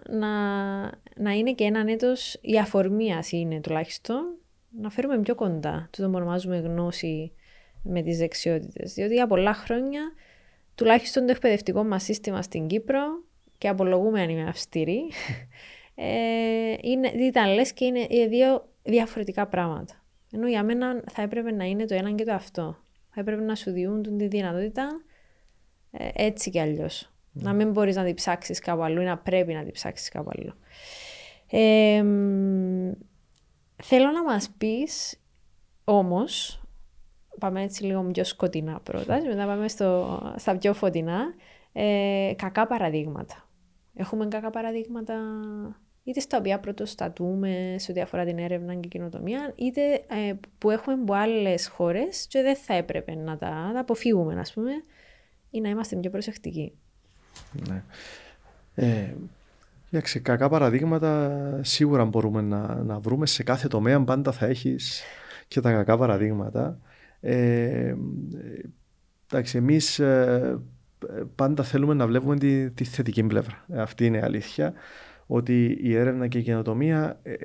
να, 0.09 0.27
να 1.15 1.31
είναι 1.31 1.53
και 1.53 1.63
έναν 1.63 1.87
έτος, 1.87 2.37
η 2.41 2.57
αφορμή 2.57 3.13
είναι 3.31 3.59
τουλάχιστον, 3.59 4.37
να 4.81 4.89
φέρουμε 4.89 5.19
πιο 5.19 5.35
κοντά 5.35 5.87
το 5.91 6.01
το 6.01 6.17
ονομάζουμε 6.17 6.57
γνώση 6.57 7.31
με 7.83 8.01
τις 8.01 8.17
δεξιότητες. 8.17 8.93
Διότι 8.93 9.13
για 9.13 9.27
πολλά 9.27 9.53
χρόνια, 9.53 10.01
τουλάχιστον 10.75 11.25
το 11.25 11.31
εκπαιδευτικό 11.31 11.83
μας 11.83 12.03
σύστημα 12.03 12.41
στην 12.41 12.67
Κύπρο, 12.67 13.23
και 13.57 13.67
απολογούμε 13.67 14.21
αν 14.21 14.29
είμαι 14.29 14.47
αυστηρή, 14.47 15.01
ε, 15.95 16.75
είναι, 16.81 17.07
ήταν 17.07 17.53
λες 17.53 17.73
και 17.73 17.85
είναι 17.85 18.27
δύο 18.27 18.69
διαφορετικά 18.83 19.47
πράγματα. 19.47 20.03
Ενώ 20.31 20.47
για 20.47 20.63
μένα 20.63 21.03
θα 21.11 21.21
έπρεπε 21.21 21.51
να 21.51 21.63
είναι 21.63 21.85
το 21.85 21.95
ένα 21.95 22.11
και 22.11 22.23
το 22.23 22.33
αυτό. 22.33 22.77
Θα 23.09 23.21
έπρεπε 23.21 23.41
να 23.41 23.55
σου 23.55 23.71
διούν 23.71 24.17
τη 24.17 24.27
δυνατότητα 24.27 25.01
ε, 25.91 26.09
έτσι 26.13 26.49
κι 26.49 26.59
αλλιώς. 26.59 27.09
Να 27.31 27.53
μην 27.53 27.71
μπορείς 27.71 27.95
να 27.95 28.03
την 28.03 28.15
ψάξεις 28.15 28.59
κάπου 28.59 28.83
αλλού 28.83 29.01
ή 29.01 29.05
να 29.05 29.17
πρέπει 29.17 29.53
να 29.53 29.63
την 29.63 29.71
ψάξεις 29.71 30.09
κάπου 30.09 30.29
αλλού. 30.33 30.53
θέλω 33.83 34.11
να 34.11 34.23
μας 34.23 34.49
πεις 34.57 35.19
όμως, 35.83 36.61
πάμε 37.39 37.61
έτσι 37.63 37.83
λίγο 37.83 38.03
πιο 38.03 38.23
σκοτεινά 38.23 38.79
πρώτα, 38.79 39.21
μετά 39.27 39.45
πάμε 39.45 39.67
στο, 39.67 40.21
στα 40.35 40.57
πιο 40.57 40.73
φωτεινά, 40.73 41.33
ε, 41.73 42.33
κακά 42.35 42.67
παραδείγματα. 42.67 43.49
Έχουμε 43.93 44.27
κακά 44.27 44.49
παραδείγματα 44.49 45.15
είτε 46.03 46.19
στα 46.19 46.37
οποία 46.37 46.59
πρωτοστατούμε 46.59 47.75
σε 47.77 47.91
ό,τι 47.91 48.01
αφορά 48.01 48.25
την 48.25 48.37
έρευνα 48.37 48.75
και 48.75 48.87
κοινοτομία, 48.87 49.53
είτε 49.55 49.93
ε, 49.93 50.33
που 50.57 50.69
έχουμε 50.69 51.01
από 51.01 51.13
άλλες 51.13 51.67
χώρες 51.67 52.25
και 52.29 52.41
δεν 52.41 52.55
θα 52.55 52.73
έπρεπε 52.73 53.15
να 53.15 53.37
τα, 53.37 53.67
να 53.67 53.73
τα 53.73 53.79
αποφύγουμε, 53.79 54.39
ας 54.39 54.53
πούμε, 54.53 54.71
ή 55.49 55.61
να 55.61 55.69
είμαστε 55.69 55.95
πιο 55.95 56.09
προσεκτικοί. 56.09 56.73
Ναι. 57.67 57.83
Ε, 58.75 59.13
κακά 60.21 60.49
παραδείγματα 60.49 61.41
σίγουρα 61.63 62.05
μπορούμε 62.05 62.41
να, 62.41 62.75
να 62.75 62.99
βρούμε. 62.99 63.25
Σε 63.25 63.43
κάθε 63.43 63.67
τομέα 63.67 64.03
πάντα 64.03 64.31
θα 64.31 64.45
έχεις 64.45 65.03
και 65.47 65.61
τα 65.61 65.71
κακά 65.71 65.97
παραδείγματα. 65.97 66.79
Ε, 67.27 67.95
εντάξει, 69.31 69.57
εμείς 69.57 69.99
ε, 69.99 70.59
πάντα 71.35 71.63
θέλουμε 71.63 71.93
να 71.93 72.07
βλέπουμε 72.07 72.37
τη, 72.37 72.71
τη 72.71 72.83
θετική 72.83 73.23
πλευρά. 73.23 73.65
Αυτή 73.75 74.05
είναι 74.05 74.17
η 74.17 74.21
αλήθεια 74.21 74.73
ότι 75.27 75.77
η 75.81 75.95
έρευνα 75.95 76.27
και 76.27 76.37
η 76.37 76.41
καινοτομία, 76.41 77.19
ε, 77.23 77.35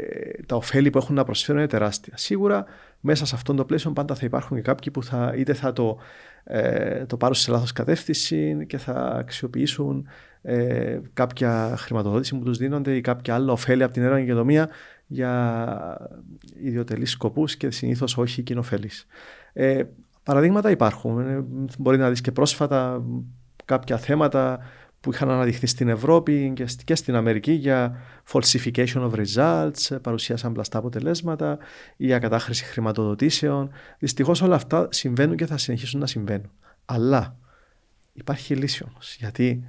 τα 0.47 0.57
ωφέλη 0.57 0.91
που 0.91 0.99
έχουν 0.99 1.15
να 1.15 1.25
προσφέρουν 1.25 1.61
είναι 1.61 1.71
τεράστια. 1.71 2.17
Σίγουρα 2.17 2.65
μέσα 3.01 3.27
σε 3.27 3.35
αυτόν 3.35 3.57
το 3.57 3.65
πλαίσιο 3.65 3.91
πάντα 3.91 4.15
θα 4.15 4.27
υπάρχουν 4.27 4.57
και 4.57 4.63
κάποιοι 4.63 4.93
που 4.93 5.03
θα, 5.03 5.35
είτε 5.37 5.55
θα 5.55 5.73
το, 5.73 5.99
ε, 6.45 7.05
το 7.07 7.17
πάρουν 7.17 7.35
σε 7.35 7.51
λάθος 7.51 7.73
κατεύθυνση 7.73 8.67
και 8.67 8.79
θα 8.79 8.93
αξιοποιήσουν 8.93 10.09
ε, 10.43 11.01
κάποια 11.13 11.75
χρηματοδότηση 11.77 12.39
που 12.39 12.45
τους 12.45 12.59
δίνονται 12.59 12.97
ή 12.97 13.01
κάποια 13.01 13.35
άλλα 13.35 13.53
ωφέλη 13.53 13.83
από 13.83 13.93
την 13.93 14.03
έρευνα 14.03 14.21
και 14.21 14.27
καινοτομία 14.27 14.69
για 15.07 16.11
ιδιωτελείς 16.63 17.11
σκοπούς 17.11 17.57
και 17.57 17.71
συνήθως 17.71 18.17
όχι 18.17 18.43
κοινοφέλης. 18.43 19.07
Ε, 19.53 19.83
παραδείγματα 20.23 20.71
υπάρχουν. 20.71 21.19
Ε, 21.21 21.45
μπορεί 21.79 21.99
να 21.99 22.09
δεις 22.09 22.21
και 22.21 22.33
πρόσφατα 22.33 23.03
κάποια 23.65 23.99
θέματα 23.99 24.59
που 25.01 25.13
είχαν 25.13 25.31
αναδειχθεί 25.31 25.67
στην 25.67 25.89
Ευρώπη 25.89 26.53
και 26.85 26.95
στην 26.95 27.15
Αμερική 27.15 27.53
για 27.53 27.97
falsification 28.33 29.11
of 29.11 29.25
results, 29.25 30.03
παρουσίασαν 30.03 30.53
πλαστά 30.53 30.79
αποτελέσματα 30.79 31.59
ή 31.97 32.07
για 32.07 32.19
κατάχρηση 32.19 32.65
χρηματοδοτήσεων. 32.65 33.71
Δυστυχώς 33.99 34.43
όλα 34.43 34.55
αυτά 34.55 34.89
συμβαίνουν 34.91 35.37
και 35.37 35.47
θα 35.47 35.59
συνεχίσουν 35.59 36.01
να 36.01 36.07
συμβαίνουν. 36.07 36.51
Αλλά 36.85 37.37
υπάρχει 38.13 38.55
λύση 38.55 38.85
όμως. 38.91 39.17
Γιατί 39.19 39.65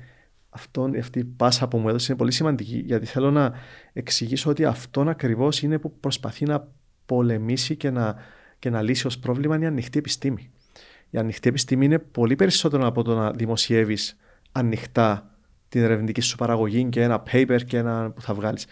αυτό, 0.49 0.89
αυτή 0.99 1.19
η 1.19 1.23
πάσα 1.23 1.67
που 1.67 1.77
μου 1.77 1.89
έδωσε 1.89 2.07
είναι 2.09 2.17
πολύ 2.17 2.31
σημαντική. 2.31 2.77
Γιατί 2.85 3.05
θέλω 3.05 3.31
να 3.31 3.53
εξηγήσω 3.93 4.49
ότι 4.49 4.65
αυτόν 4.65 5.09
ακριβώς 5.09 5.61
είναι 5.61 5.79
που 5.79 5.99
προσπαθεί 5.99 6.45
να 6.45 6.67
πολεμήσει 7.05 7.75
και 7.75 7.89
να, 7.89 8.15
και 8.61 8.69
να 8.69 8.81
λύσει 8.81 9.07
ως 9.07 9.19
πρόβλημα 9.19 9.59
η 9.59 9.65
ανοιχτή 9.65 9.99
επιστήμη. 9.99 10.51
Η 11.09 11.17
ανοιχτή 11.17 11.49
επιστήμη 11.49 11.85
είναι 11.85 11.99
πολύ 11.99 12.35
περισσότερο 12.35 12.87
από 12.87 13.03
το 13.03 13.15
να 13.15 13.31
δημοσιεύεις 13.31 14.17
ανοιχτά 14.51 15.35
την 15.69 15.81
ερευνητική 15.81 16.21
σου 16.21 16.35
παραγωγή 16.37 16.85
και 16.89 17.01
ένα 17.01 17.23
paper 17.31 17.59
και 17.65 17.77
ένα 17.77 18.11
που 18.11 18.21
θα 18.21 18.33
βγάλεις. 18.33 18.65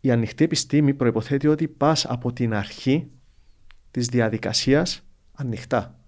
Η 0.00 0.10
ανοιχτή 0.10 0.44
επιστήμη 0.44 0.94
προϋποθέτει 0.94 1.46
ότι 1.46 1.68
πας 1.68 2.06
από 2.06 2.32
την 2.32 2.54
αρχή 2.54 3.10
της 3.90 4.06
διαδικασίας 4.06 5.06
ανοιχτά. 5.32 5.98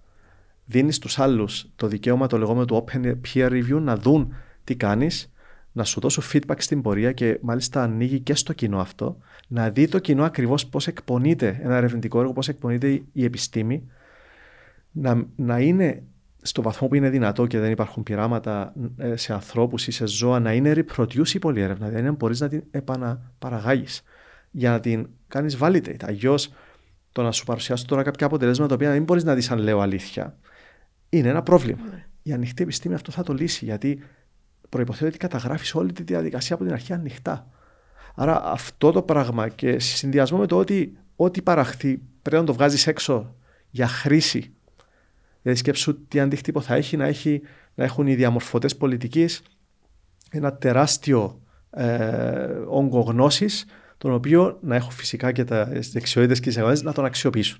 Δίνεις 0.65 0.95
στους 0.95 1.19
άλλους 1.19 1.65
το 1.75 1.87
δικαίωμα 1.87 2.27
το 2.27 2.37
λεγόμενο 2.37 2.65
του 2.65 2.85
open 2.85 3.13
peer 3.27 3.49
review 3.49 3.79
να 3.81 3.97
δουν 3.97 4.33
τι 4.63 4.75
κάνεις, 4.75 5.33
να 5.71 5.83
σου 5.83 5.99
δώσουν 5.99 6.23
feedback 6.33 6.57
στην 6.57 6.81
πορεία 6.81 7.11
και 7.11 7.39
μάλιστα 7.41 7.83
ανοίγει 7.83 8.19
και 8.19 8.35
στο 8.35 8.53
κοινό 8.53 8.79
αυτό, 8.79 9.17
να 9.47 9.69
δει 9.69 9.87
το 9.87 9.99
κοινό 9.99 10.23
ακριβώς 10.23 10.65
πώς 10.67 10.87
εκπονείται 10.87 11.59
ένα 11.63 11.75
ερευνητικό 11.75 12.19
έργο, 12.19 12.33
πώς 12.33 12.47
εκπονείται 12.47 13.01
η 13.11 13.23
επιστήμη, 13.23 13.91
να, 14.91 15.25
να 15.35 15.59
είναι 15.59 16.03
στο 16.41 16.61
βαθμό 16.61 16.87
που 16.87 16.95
είναι 16.95 17.09
δυνατό 17.09 17.47
και 17.47 17.59
δεν 17.59 17.71
υπάρχουν 17.71 18.03
πειράματα 18.03 18.73
ε, 18.97 19.15
σε 19.15 19.33
ανθρώπους 19.33 19.87
ή 19.87 19.91
σε 19.91 20.07
ζώα 20.07 20.39
να 20.39 20.53
είναι 20.53 20.73
reproducible 20.75 21.55
η 21.55 21.61
έρευνα, 21.61 21.87
δηλαδή 21.87 22.05
να 22.05 22.11
μπορείς 22.11 22.39
να 22.39 22.47
την 22.47 22.63
επαναπαραγάγεις 22.71 24.03
για 24.51 24.71
να 24.71 24.79
την 24.79 25.07
κάνεις 25.27 25.57
validate. 25.61 26.03
Αλλιώς 26.03 26.53
το 27.11 27.21
να 27.21 27.31
σου 27.31 27.45
παρουσιάσω 27.45 27.85
τώρα 27.85 28.03
κάποια 28.03 28.25
αποτελέσματα 28.25 28.69
τα 28.69 28.75
οποία 28.75 28.91
δεν 28.91 29.03
μπορείς 29.03 29.23
να 29.23 29.35
δεις 29.35 29.51
αν 29.51 29.59
λέω 29.59 29.79
αλήθεια, 29.79 30.37
είναι 31.09 31.29
ένα 31.29 31.43
πρόβλημα. 31.43 31.81
Ναι. 31.91 32.05
Η 32.23 32.33
ανοιχτή 32.33 32.63
επιστήμη 32.63 32.93
αυτό 32.93 33.11
θα 33.11 33.23
το 33.23 33.33
λύσει, 33.33 33.65
γιατί 33.65 34.03
προποθέτει 34.69 35.05
ότι 35.05 35.17
καταγράφεις 35.17 35.75
όλη 35.75 35.91
τη 35.91 36.03
διαδικασία 36.03 36.55
από 36.55 36.63
την 36.63 36.73
αρχή 36.73 36.93
ανοιχτά. 36.93 37.47
Άρα 38.15 38.43
αυτό 38.45 38.91
το 38.91 39.01
πράγμα 39.01 39.47
και 39.47 39.79
σε 39.79 39.95
συνδυασμό 39.95 40.37
με 40.37 40.45
το 40.45 40.57
ότι 40.57 40.97
ό,τι 41.15 41.41
παραχθεί 41.41 42.01
πρέπει 42.21 42.41
να 42.41 42.47
το 42.47 42.53
βγάζεις 42.53 42.87
έξω 42.87 43.35
για 43.69 43.87
χρήση. 43.87 44.53
Δηλαδή 45.41 45.59
σκέψου 45.59 46.07
τι 46.07 46.19
αντίκτυπο 46.19 46.61
θα 46.61 46.75
έχει 46.75 46.97
να, 46.97 47.05
έχει, 47.05 47.41
να 47.73 47.83
έχουν 47.83 48.07
οι 48.07 48.15
διαμορφωτές 48.15 48.77
πολιτικής 48.77 49.41
ένα 50.29 50.53
τεράστιο 50.53 51.41
ε, 51.69 51.85
όγκο 52.67 52.99
γνώσης, 52.99 53.65
τον 53.97 54.13
οποίο 54.13 54.57
να 54.61 54.75
έχουν 54.75 54.91
φυσικά 54.91 55.31
και 55.31 55.43
τα 55.43 55.65
δεξιότητες 55.91 56.39
και 56.39 56.47
τις 56.47 56.57
αγορέ 56.57 56.81
να 56.81 56.93
τον 56.93 57.05
αξιοποιήσουν. 57.05 57.59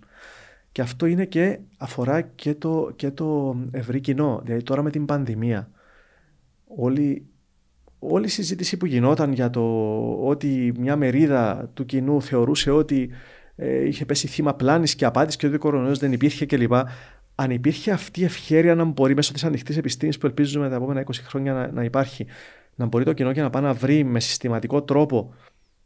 Και 0.71 0.81
αυτό 0.81 1.05
είναι 1.05 1.25
και 1.25 1.59
αφορά 1.77 2.21
και 2.21 2.53
το, 2.53 2.91
και 2.95 3.11
το 3.11 3.55
ευρύ 3.71 3.99
κοινό. 3.99 4.41
Δηλαδή 4.43 4.63
τώρα 4.63 4.81
με 4.81 4.89
την 4.89 5.05
πανδημία, 5.05 5.69
όλη, 6.75 7.25
όλη 8.09 8.25
η 8.25 8.29
συζήτηση 8.29 8.77
που 8.77 8.85
γινόταν 8.85 9.33
για 9.33 9.49
το 9.49 9.61
ότι 10.23 10.73
μια 10.77 10.95
μερίδα 10.95 11.69
του 11.73 11.85
κοινού 11.85 12.21
θεωρούσε 12.21 12.71
ότι 12.71 13.09
ε, 13.55 13.87
είχε 13.87 14.05
πέσει 14.05 14.27
θύμα 14.27 14.53
πλάνης 14.53 14.95
και 14.95 15.05
απάτης 15.05 15.35
και 15.35 15.45
ότι 15.45 15.55
ο 15.55 15.59
κορονοϊός 15.59 15.99
δεν 15.99 16.11
υπήρχε 16.11 16.45
κλπ. 16.45 16.73
Αν 17.35 17.51
υπήρχε 17.51 17.91
αυτή 17.91 18.21
η 18.21 18.23
ευχαίρεια 18.23 18.75
να 18.75 18.83
μπορεί 18.83 19.15
μέσω 19.15 19.33
της 19.33 19.43
ανοιχτής 19.43 19.77
επιστήμης 19.77 20.17
που 20.17 20.25
ελπίζουμε 20.25 20.69
τα 20.69 20.75
επόμενα 20.75 21.03
20 21.03 21.09
χρόνια 21.23 21.53
να, 21.53 21.71
να 21.71 21.83
υπάρχει, 21.83 22.25
να 22.75 22.85
μπορεί 22.85 23.03
το 23.03 23.13
κοινό 23.13 23.31
και 23.31 23.41
να 23.41 23.49
πάει 23.49 23.63
να 23.63 23.73
βρει 23.73 24.03
με 24.03 24.19
συστηματικό 24.19 24.81
τρόπο 24.81 25.33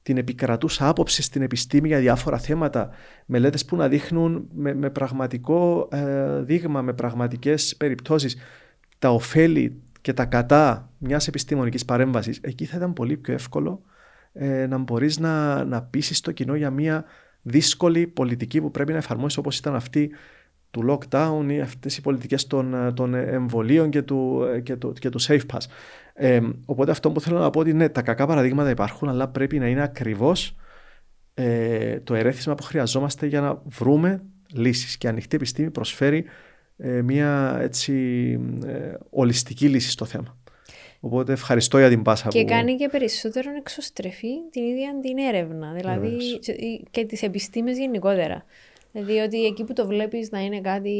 την 0.07 0.17
επικρατούσα 0.17 0.87
άποψη 0.87 1.21
στην 1.21 1.41
επιστήμη 1.41 1.87
για 1.87 1.99
διάφορα 1.99 2.37
θέματα, 2.37 2.89
μελέτες 3.25 3.65
που 3.65 3.75
να 3.75 3.87
δείχνουν 3.87 4.47
με, 4.53 4.73
με 4.73 4.89
πραγματικό 4.89 5.87
ε, 5.91 6.41
δείγμα, 6.41 6.81
με 6.81 6.93
πραγματικές 6.93 7.75
περιπτώσεις 7.77 8.37
τα 8.99 9.09
ωφέλη 9.09 9.81
και 10.07 10.13
τα 10.13 10.25
κατά 10.25 10.89
μιας 10.97 11.27
επιστημονικής 11.27 11.85
παρέμβασης, 11.85 12.39
εκεί 12.41 12.65
θα 12.65 12.77
ήταν 12.77 12.93
πολύ 12.93 13.17
πιο 13.17 13.33
εύκολο 13.33 13.81
ε, 14.33 14.67
να 14.67 14.77
μπορείς 14.77 15.19
να, 15.19 15.63
να 15.63 15.81
πείσεις 15.81 16.21
το 16.21 16.31
κοινό 16.31 16.55
για 16.55 16.69
μια 16.69 17.03
δύσκολη 17.41 18.07
πολιτική 18.07 18.61
που 18.61 18.71
πρέπει 18.71 18.91
να 18.91 18.97
εφαρμόσει 18.97 19.39
όπως 19.39 19.57
ήταν 19.57 19.75
αυτή 19.75 20.11
του 20.71 20.85
lockdown 20.89 21.45
ή 21.47 21.61
αυτές 21.61 21.97
οι 21.97 22.01
πολιτικές 22.01 22.47
των, 22.47 22.93
των 22.93 23.13
εμβολίων 23.13 23.89
και 23.89 24.01
του, 24.01 24.45
και, 24.63 24.75
του, 24.75 24.93
και 24.93 25.09
του 25.09 25.21
safe 25.21 25.45
pass. 25.53 25.65
Ε, 26.13 26.41
οπότε 26.65 26.91
αυτό 26.91 27.11
που 27.11 27.21
θέλω 27.21 27.39
να 27.39 27.49
πω 27.49 27.59
ότι 27.59 27.73
ναι, 27.73 27.89
τα 27.89 28.01
κακά 28.01 28.25
παραδείγματα 28.25 28.69
υπάρχουν, 28.69 29.09
αλλά 29.09 29.27
πρέπει 29.27 29.59
να 29.59 29.67
είναι 29.67 29.83
ακριβώς 29.83 30.55
ε, 31.33 31.99
το 31.99 32.15
ερέθισμα 32.15 32.55
που 32.55 32.63
χρειαζόμαστε 32.63 33.25
για 33.25 33.41
να 33.41 33.61
βρούμε 33.65 34.23
λύσεις. 34.53 34.97
Και 34.97 35.07
η 35.07 35.09
ανοιχτή 35.09 35.35
επιστήμη 35.35 35.71
προσφέρει 35.71 36.25
ε, 36.77 37.01
μια 37.01 37.57
έτσι 37.61 37.93
ε, 38.65 38.93
ολιστική 39.09 39.67
λύση 39.67 39.89
στο 39.89 40.05
θέμα. 40.05 40.37
Οπότε 40.99 41.31
ευχαριστώ 41.31 41.77
για 41.77 41.89
την 41.89 42.01
πάσα 42.01 42.27
και 42.27 42.41
που... 42.41 42.47
κάνει 42.47 42.75
και 42.75 42.89
περισσότερο 42.89 43.49
εξωστρεφή 43.57 44.49
την 44.51 44.63
ίδια 44.63 44.99
την 45.01 45.17
έρευνα, 45.17 45.73
δηλαδή 45.73 46.17
και 46.91 47.05
τις 47.05 47.21
επιστήμες 47.21 47.77
γενικότερα. 47.77 48.45
Δηλαδή 48.91 49.17
ότι 49.17 49.45
εκεί 49.45 49.63
που 49.63 49.73
το 49.73 49.87
βλέπεις 49.87 50.31
να 50.31 50.39
είναι 50.39 50.61
κάτι 50.61 50.95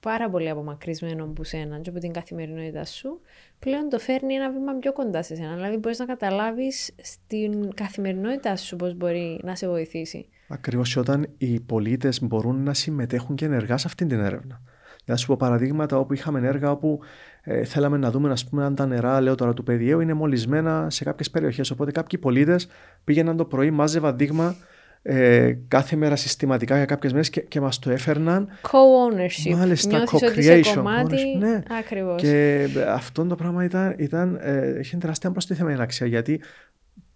πάρα 0.00 0.30
πολύ 0.30 0.48
απομακρυσμένο 0.48 1.24
από 1.24 1.44
σένα 1.44 1.78
και 1.80 1.90
από 1.90 1.98
την 1.98 2.12
καθημερινότητά 2.12 2.84
σου, 2.84 3.20
πλέον 3.58 3.88
το 3.88 3.98
φέρνει 3.98 4.34
ένα 4.34 4.52
βήμα 4.52 4.74
πιο 4.74 4.92
κοντά 4.92 5.22
σε 5.22 5.34
σένα. 5.34 5.54
Δηλαδή 5.54 5.76
μπορείς 5.76 5.98
να 5.98 6.04
καταλάβεις 6.04 6.90
στην 7.02 7.74
καθημερινότητά 7.74 8.56
σου 8.56 8.76
πώς 8.76 8.94
μπορεί 8.94 9.40
να 9.42 9.54
σε 9.54 9.68
βοηθήσει. 9.68 10.28
Ακριβώς 10.52 10.96
όταν 10.96 11.26
οι 11.38 11.60
πολίτες 11.60 12.22
μπορούν 12.22 12.62
να 12.62 12.74
συμμετέχουν 12.74 13.36
και 13.36 13.44
ενεργά 13.44 13.76
σε 13.76 13.86
αυτή 13.86 14.06
την 14.06 14.20
έρευνα. 14.20 14.60
Να 15.04 15.16
σου 15.16 15.26
πω 15.26 15.36
παραδείγματα 15.36 15.98
όπου 15.98 16.14
είχαμε 16.14 16.46
έργα 16.46 16.70
όπου 16.70 17.00
ε, 17.42 17.64
θέλαμε 17.64 17.96
να 17.96 18.10
δούμε 18.10 18.30
ας 18.30 18.48
πούμε, 18.48 18.64
αν 18.64 18.74
τα 18.74 18.86
νερά, 18.86 19.20
λέω 19.20 19.34
τώρα 19.34 19.54
του 19.54 19.62
παιδιού, 19.62 20.00
είναι 20.00 20.14
μολυσμένα 20.14 20.86
σε 20.90 21.04
κάποιες 21.04 21.30
περιοχές. 21.30 21.70
Οπότε 21.70 21.90
κάποιοι 21.90 22.18
πολίτες 22.18 22.68
πήγαιναν 23.04 23.36
το 23.36 23.44
πρωί, 23.44 23.70
μάζευαν 23.70 24.16
δείγμα 24.16 24.56
ε, 25.02 25.52
κάθε 25.68 25.96
μέρα 25.96 26.16
συστηματικά 26.16 26.76
για 26.76 26.84
κάποιες 26.84 27.12
μέρες 27.12 27.30
και, 27.30 27.40
και 27.40 27.60
μας 27.60 27.78
το 27.78 27.90
έφερναν. 27.90 28.48
Co-ownership. 28.62 29.56
Μάλιστα, 29.56 30.04
co-creation. 30.04 30.74
Κομμάτι... 30.74 31.36
Ναι. 31.38 31.62
Ακριβώς. 31.78 32.22
Και 32.22 32.66
αυτό 32.88 33.24
το 33.24 33.34
πράγμα 33.34 33.64
ήταν, 33.64 33.94
ήταν, 33.98 34.38
ε, 34.42 34.78
είχε 34.80 34.96
τεράστια 34.96 35.30
προστιθεμένη 35.30 35.80
αξία 35.80 36.06
γιατί 36.06 36.40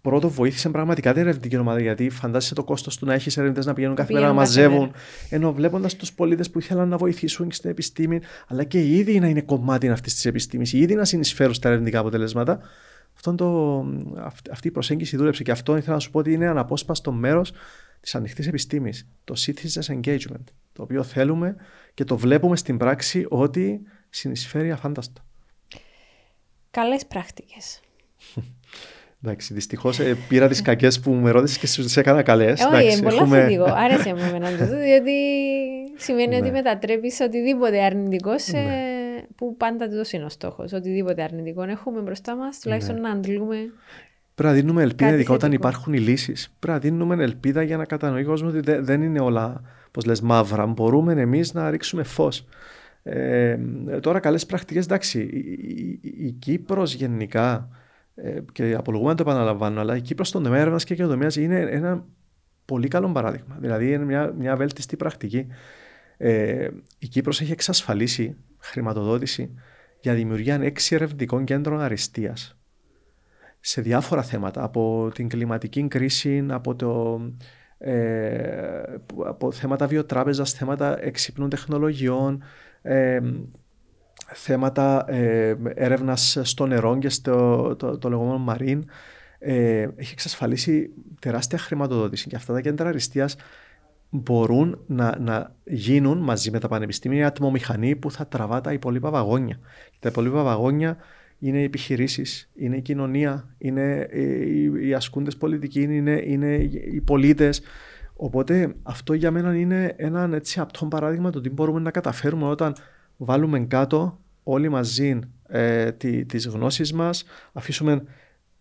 πρώτο 0.05 0.29
βοήθησε 0.29 0.69
πραγματικά 0.69 1.13
την 1.13 1.21
ερευνητική 1.21 1.57
ομάδα 1.57 1.81
γιατί 1.81 2.09
φαντάζεσαι 2.09 2.53
το 2.53 2.63
κόστος 2.63 2.97
του 2.97 3.05
να 3.05 3.13
έχεις 3.13 3.37
ερευνητές 3.37 3.65
να 3.65 3.73
πηγαίνουν 3.73 3.95
κάθε 3.95 4.13
μέρα 4.13 4.27
να 4.27 4.33
μαζεύουν. 4.33 4.91
Ενώ 5.29 5.53
βλέποντας 5.53 5.95
τους 5.95 6.13
πολίτες 6.13 6.49
που 6.49 6.59
ήθελαν 6.59 6.89
να 6.89 6.97
βοηθήσουν 6.97 7.51
στην 7.51 7.69
επιστήμη, 7.69 8.19
αλλά 8.47 8.63
και 8.63 8.85
ήδη 8.85 9.19
να 9.19 9.27
είναι 9.27 9.41
κομμάτι 9.41 9.89
αυτής 9.89 10.13
της 10.13 10.25
επιστήμης, 10.25 10.73
ήδη 10.73 10.95
να 10.95 11.05
συνεισφέρουν 11.05 11.53
στα 11.53 11.67
ερευνητικά 11.67 11.99
αποτελέσματα, 11.99 12.59
αυτό 13.15 13.35
το, 13.35 13.79
αυτή 14.51 14.67
η 14.67 14.71
προσέγγιση 14.71 15.17
δούλεψε 15.17 15.43
και 15.43 15.51
αυτό 15.51 15.77
ήθελα 15.77 15.93
να 15.93 15.99
σου 15.99 16.11
πω 16.11 16.19
ότι 16.19 16.33
είναι 16.33 16.47
αναπόσπαστο 16.47 17.11
μέρος 17.11 17.51
της 17.99 18.15
ανοιχτής 18.15 18.47
επιστήμης. 18.47 19.07
Το 19.23 19.33
citizens 19.37 19.95
engagement. 19.95 20.43
Το 20.73 20.83
οποίο 20.83 21.03
θέλουμε 21.03 21.55
και 21.93 22.03
το 22.03 22.17
βλέπουμε 22.17 22.55
στην 22.55 22.77
πράξη 22.77 23.25
ότι 23.29 23.81
συνεισφέρει 24.09 24.71
αφάνταστα. 24.71 25.25
Καλές 26.71 27.05
πρακτικές. 27.05 27.79
Εντάξει, 29.25 29.53
δυστυχώς 29.53 29.99
ε, 29.99 30.17
πήρα 30.27 30.47
τις 30.47 30.61
κακές 30.61 30.99
που 30.99 31.11
με 31.13 31.31
ρώτησες 31.31 31.57
και 31.57 31.67
σου 31.67 31.99
έκανα 31.99 32.23
καλές. 32.23 32.61
Όχι, 32.73 32.91
είναι 32.91 33.01
πολύ 33.01 33.15
έχουμε... 33.15 33.41
θετικό. 33.41 33.73
Άρεσε 33.75 34.13
μου 34.13 34.23
εμένα 34.29 34.49
το 34.49 34.65
διότι 34.65 35.11
σημαίνει 35.97 36.35
ότι 36.35 36.43
ναι. 36.43 36.51
μετατρέπεις 36.51 37.19
οτιδήποτε 37.19 37.83
αρνητικό 37.83 38.39
σε 38.39 38.57
ναι 38.57 38.95
που 39.35 39.57
πάντα 39.57 39.89
το 39.89 40.03
είναι 40.11 40.23
ο 40.23 40.29
στόχος. 40.29 40.73
Οτιδήποτε 40.73 41.23
αρνητικό 41.23 41.63
έχουμε 41.63 42.01
μπροστά 42.01 42.35
μας, 42.35 42.59
τουλάχιστον 42.59 42.95
ναι. 42.95 43.01
να 43.01 43.09
αντλούμε. 43.09 43.57
Πρέπει 44.35 44.53
να 44.53 44.59
δίνουμε 44.59 44.83
ελπίδα, 44.83 45.13
ειδικά 45.13 45.33
όταν 45.33 45.51
υπάρχουν 45.51 45.93
οι 45.93 45.99
λύσεις. 45.99 46.55
Πρέπει 46.59 46.77
να 46.77 46.89
δίνουμε 46.89 47.23
ελπίδα 47.23 47.61
για 47.61 47.77
να 47.77 47.85
κατανοεί 47.85 48.21
ο 48.21 48.25
κόσμος 48.25 48.53
ότι 48.53 48.79
δεν 48.79 49.01
είναι 49.01 49.19
όλα, 49.19 49.61
πώς 49.91 50.05
λες, 50.05 50.21
μαύρα. 50.21 50.65
Μπορούμε 50.65 51.13
εμείς 51.13 51.53
να 51.53 51.69
ρίξουμε 51.69 52.03
φως. 52.03 52.45
Ε, 53.03 53.57
τώρα, 53.99 54.19
καλές 54.19 54.45
πρακτικές, 54.45 54.85
εντάξει. 54.85 55.19
Η, 55.21 55.99
η, 56.01 56.25
η 56.25 56.31
Κύπρος 56.31 56.93
γενικά, 56.93 57.69
ε, 58.15 58.39
και 58.51 58.73
απολογούμε 58.73 59.09
να 59.09 59.15
το 59.15 59.23
επαναλαμβάνω, 59.29 59.79
αλλά 59.79 59.95
η 59.95 60.01
Κύπρος 60.01 60.27
στον 60.27 60.43
τομέα 60.43 60.59
έρευνας 60.59 60.83
και 60.83 60.95
καινοτομίας 60.95 61.35
είναι 61.35 61.59
ένα 61.59 62.05
πολύ 62.65 62.87
καλό 62.87 63.11
παράδειγμα. 63.11 63.57
Δηλαδή, 63.59 63.91
είναι 63.91 64.05
μια, 64.05 64.33
μια 64.37 64.55
βέλτιστη 64.55 64.95
πρακτική. 64.97 65.47
Ε, 66.17 66.67
η 66.99 67.07
Κύπρος 67.07 67.41
έχει 67.41 67.51
εξασφαλίσει 67.51 68.35
χρηματοδότηση 68.57 69.53
για 69.99 70.13
δημιουργία 70.13 70.59
έξι 70.61 70.95
ερευνητικών 70.95 71.43
κέντρων 71.43 71.81
αριστείας 71.81 72.57
σε 73.67 73.81
διάφορα 73.81 74.23
θέματα, 74.23 74.63
από 74.63 75.11
την 75.13 75.29
κλιματική 75.29 75.87
κρίση, 75.87 76.45
από, 76.49 76.75
το, 76.75 77.21
ε, 77.77 78.83
από 79.25 79.51
θέματα 79.51 79.87
βιοτράπεζας, 79.87 80.51
θέματα 80.51 81.03
εξυπνών 81.03 81.49
τεχνολογιών, 81.49 82.43
ε, 82.81 83.19
θέματα 84.33 85.05
ε, 85.07 85.55
έρευνας 85.73 86.39
στο 86.41 86.65
νερό 86.65 86.97
και 86.97 87.09
στο 87.09 87.75
το, 87.75 87.97
το 87.97 88.09
λεγόμενο 88.09 88.37
μαρίν. 88.37 88.85
Ε, 89.39 89.87
έχει 89.95 90.11
εξασφαλίσει 90.11 90.89
τεράστια 91.19 91.57
χρηματοδότηση 91.57 92.27
και 92.27 92.35
αυτά 92.35 92.53
τα 92.53 92.61
κέντρα 92.61 92.87
αριστείας 92.89 93.35
μπορούν 94.09 94.79
να, 94.87 95.19
να 95.19 95.55
γίνουν 95.63 96.17
μαζί 96.17 96.51
με 96.51 96.59
τα 96.59 96.67
πανεπιστήμια 96.67 97.27
ατμομηχανή 97.27 97.95
που 97.95 98.11
θα 98.11 98.27
τραβά 98.27 98.61
τα 98.61 98.73
υπόλοιπα 98.73 99.09
βαγόνια. 99.09 99.59
Τα 99.99 100.09
υπόλοιπα 100.09 100.43
βαγόνια 100.43 100.97
είναι 101.39 101.59
οι 101.59 101.63
επιχειρήσεις, 101.63 102.49
είναι 102.55 102.75
η 102.75 102.81
κοινωνία, 102.81 103.55
είναι 103.57 104.07
οι, 104.13 104.87
οι 104.87 104.93
ασκούντες 104.93 105.37
πολιτικοί, 105.37 105.81
είναι, 105.81 106.21
είναι 106.25 106.55
οι 106.93 107.01
πολίτες. 107.01 107.61
Οπότε 108.15 108.75
αυτό 108.83 109.13
για 109.13 109.31
μένα 109.31 109.55
είναι 109.55 109.93
ένα 109.97 110.29
έτσι 110.33 110.59
απτό 110.59 110.85
παράδειγμα 110.85 111.29
το 111.29 111.41
τι 111.41 111.49
μπορούμε 111.49 111.79
να 111.79 111.91
καταφέρουμε 111.91 112.45
όταν 112.45 112.75
βάλουμε 113.17 113.59
κάτω 113.59 114.19
όλοι 114.43 114.69
μαζί 114.69 115.19
ε, 115.47 115.91
τι, 115.91 116.25
τις 116.25 116.47
γνώσεις 116.47 116.93
μας, 116.93 117.23
αφήσουμε 117.53 118.03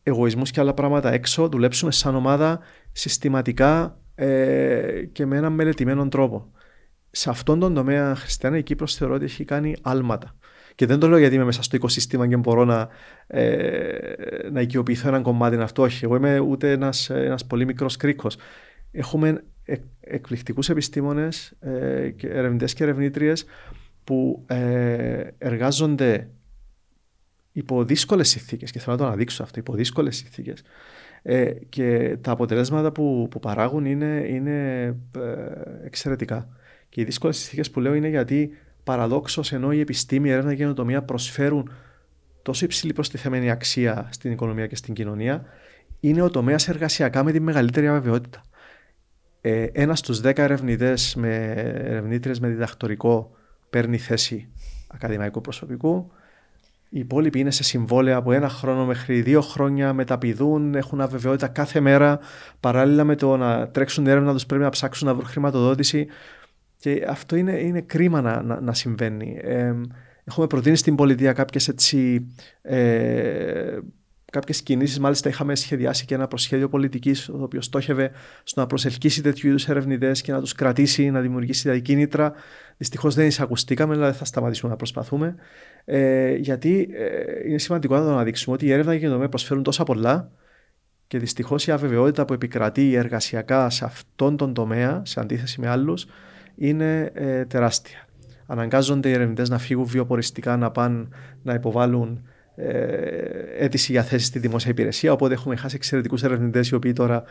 εγωισμούς 0.02 0.50
και 0.50 0.60
άλλα 0.60 0.74
πράγματα 0.74 1.12
έξω, 1.12 1.48
δουλέψουμε 1.48 1.92
σαν 1.92 2.14
ομάδα 2.14 2.60
συστηματικά 2.92 3.98
ε, 4.14 5.04
και 5.12 5.26
με 5.26 5.36
έναν 5.36 5.52
μελετημένο 5.52 6.08
τρόπο. 6.08 6.52
Σε 7.10 7.30
αυτόν 7.30 7.58
τον 7.58 7.74
τομέα, 7.74 8.14
Χριστιανά, 8.14 8.56
η 8.56 8.62
Κύπρος 8.62 8.94
θεωρώ 8.94 9.14
ότι 9.14 9.24
έχει 9.24 9.44
κάνει 9.44 9.76
άλματα. 9.82 10.36
Και 10.74 10.86
δεν 10.86 10.98
το 10.98 11.08
λέω 11.08 11.18
γιατί 11.18 11.34
είμαι 11.34 11.44
μέσα 11.44 11.62
στο 11.62 11.76
οικοσύστημα 11.76 12.28
και 12.28 12.36
μπορώ 12.36 12.64
να, 12.64 12.88
ε, 13.26 14.48
να 14.52 14.60
οικειοποιηθώ 14.60 15.08
έναν 15.08 15.22
κομμάτι 15.22 15.56
αυτό. 15.56 15.82
Όχι, 15.82 16.04
εγώ 16.04 16.16
είμαι 16.16 16.38
ούτε 16.38 16.70
ένας, 16.70 17.10
ένας 17.10 17.46
πολύ 17.46 17.64
μικρός 17.64 17.96
κρίκος. 17.96 18.36
Έχουμε 18.90 19.44
εκ, 19.64 19.82
εκπληκτικούς 20.00 20.68
επιστήμονες, 20.68 21.52
ε, 21.60 22.08
και 22.08 22.28
ερευνητές 22.28 22.72
και 22.72 22.82
ερευνήτριες 22.82 23.44
που 24.04 24.44
ε, 24.46 25.28
εργάζονται 25.38 26.28
υπό 27.52 27.84
δύσκολες 27.84 28.28
συνθήκες 28.28 28.70
και 28.70 28.78
θέλω 28.78 28.92
να 28.96 29.02
το 29.02 29.06
αναδείξω 29.06 29.42
αυτό, 29.42 29.58
υπό 29.58 29.74
δύσκολες 29.74 30.16
συνθήκες 30.16 30.62
Ε, 31.22 31.52
και 31.68 32.16
τα 32.20 32.30
αποτελέσματα 32.30 32.92
που, 32.92 33.28
που 33.30 33.40
παράγουν 33.40 33.84
είναι, 33.84 34.26
είναι 34.28 34.84
ε, 35.16 35.84
εξαιρετικά. 35.84 36.48
Και 36.88 37.00
οι 37.00 37.04
δύσκολες 37.04 37.36
συνθήκες 37.36 37.70
που 37.70 37.80
λέω 37.80 37.94
είναι 37.94 38.08
γιατί 38.08 38.56
παραδόξως 38.84 39.52
ενώ 39.52 39.72
η 39.72 39.80
επιστήμη, 39.80 40.28
η 40.28 40.32
έρευνα 40.32 40.50
και 40.50 40.56
η 40.56 40.58
καινοτομία 40.58 41.02
προσφέρουν 41.02 41.70
τόσο 42.42 42.64
υψηλή 42.64 42.92
προστιθέμενη 42.92 43.50
αξία 43.50 44.08
στην 44.10 44.32
οικονομία 44.32 44.66
και 44.66 44.76
στην 44.76 44.94
κοινωνία, 44.94 45.44
είναι 46.00 46.22
ο 46.22 46.30
τομέας 46.30 46.68
εργασιακά 46.68 47.24
με 47.24 47.32
τη 47.32 47.40
μεγαλύτερη 47.40 47.88
αβεβαιότητα. 47.88 48.42
Ε, 49.40 49.66
ένας 49.72 49.98
στους 49.98 50.20
δέκα 50.20 50.42
ερευνητές 50.42 51.14
με 51.14 51.52
ερευνήτριες 51.84 52.40
με 52.40 52.48
διδακτορικό 52.48 53.36
παίρνει 53.74 53.98
θέση 53.98 54.48
ακαδημαϊκού 54.86 55.40
προσωπικού. 55.40 56.10
Οι 56.88 56.98
υπόλοιποι 56.98 57.38
είναι 57.38 57.50
σε 57.50 57.62
συμβόλαια 57.62 58.16
από 58.16 58.32
ένα 58.32 58.48
χρόνο 58.48 58.84
μέχρι 58.84 59.22
δύο 59.22 59.40
χρόνια, 59.40 59.92
μεταπηδούν, 59.92 60.74
έχουν 60.74 61.00
αβεβαιότητα 61.00 61.48
κάθε 61.48 61.80
μέρα. 61.80 62.18
Παράλληλα 62.60 63.04
με 63.04 63.14
το 63.14 63.36
να 63.36 63.68
τρέξουν 63.68 64.06
έρευνα 64.06 64.32
τους, 64.32 64.46
πρέπει 64.46 64.62
να 64.62 64.68
ψάξουν 64.68 65.06
να 65.06 65.14
βρουν 65.14 65.26
χρηματοδότηση. 65.26 66.06
Και 66.76 67.04
αυτό 67.08 67.36
είναι, 67.36 67.52
είναι 67.52 67.80
κρίμα 67.80 68.20
να, 68.20 68.42
να, 68.42 68.60
να 68.60 68.72
συμβαίνει. 68.72 69.38
Ε, 69.42 69.74
έχουμε 70.24 70.46
προτείνει 70.46 70.76
στην 70.76 70.94
πολιτεία 70.94 71.32
κάποιες 71.32 71.68
έτσι. 71.68 72.26
Ε, 72.62 73.78
κάποιες 74.34 74.62
κινήσεις. 74.62 74.98
Μάλιστα, 74.98 75.28
είχαμε 75.28 75.54
σχεδιάσει 75.54 76.04
και 76.04 76.14
ένα 76.14 76.28
προσχέδιο 76.28 76.68
πολιτικής, 76.68 77.24
το 77.24 77.42
οποίο 77.42 77.60
στόχευε 77.60 78.10
στο 78.44 78.60
να 78.60 78.66
προσελκύσει 78.66 79.22
τέτοιου 79.22 79.48
είδους 79.48 79.68
ερευνητές 79.68 80.20
και 80.20 80.32
να 80.32 80.40
τους 80.40 80.52
κρατήσει, 80.52 81.10
να 81.10 81.20
δημιουργήσει 81.20 81.62
δηλαδή 81.62 81.80
κίνητρα. 81.80 82.32
Δυστυχώς 82.76 83.14
δεν 83.14 83.26
εισακουστήκαμε, 83.26 83.94
αλλά 83.94 84.04
δεν 84.04 84.14
θα 84.14 84.24
σταματήσουμε 84.24 84.70
να 84.70 84.76
προσπαθούμε. 84.76 85.34
Ε, 85.84 86.34
γιατί 86.34 86.88
ε, 86.92 87.48
είναι 87.48 87.58
σημαντικό 87.58 87.94
να 87.94 88.04
το 88.04 88.10
αναδείξουμε 88.10 88.54
ότι 88.54 88.66
η 88.66 88.72
έρευνα 88.72 88.90
και 88.90 88.96
η 88.96 89.00
καινοτομία 89.00 89.28
προσφέρουν 89.28 89.62
τόσα 89.62 89.84
πολλά 89.84 90.30
και 91.06 91.18
δυστυχώς 91.18 91.66
η 91.66 91.70
αβεβαιότητα 91.70 92.24
που 92.24 92.32
επικρατεί 92.32 92.94
εργασιακά 92.94 93.70
σε 93.70 93.84
αυτόν 93.84 94.36
τον 94.36 94.54
τομέα, 94.54 95.02
σε 95.04 95.20
αντίθεση 95.20 95.60
με 95.60 95.68
άλλους, 95.68 96.06
είναι 96.56 97.10
ε, 97.14 97.44
τεράστια. 97.44 97.98
Αναγκάζονται 98.46 99.08
οι 99.08 99.12
ερευνητές 99.12 99.48
να 99.48 99.58
φύγουν 99.58 99.84
βιοποριστικά, 99.84 100.56
να 100.56 100.70
πάνε 100.70 101.08
να 101.42 101.54
υποβάλουν 101.54 102.28
ε, 102.56 103.64
αίτηση 103.64 103.92
για 103.92 104.02
θέση 104.02 104.24
στη 104.24 104.38
δημόσια 104.38 104.70
υπηρεσία. 104.70 105.12
Οπότε 105.12 105.34
έχουμε 105.34 105.56
χάσει 105.56 105.76
εξαιρετικούς 105.76 106.22
ερευνητές 106.22 106.68
οι 106.68 106.74
οποίοι 106.74 106.92
τώρα 106.92 107.24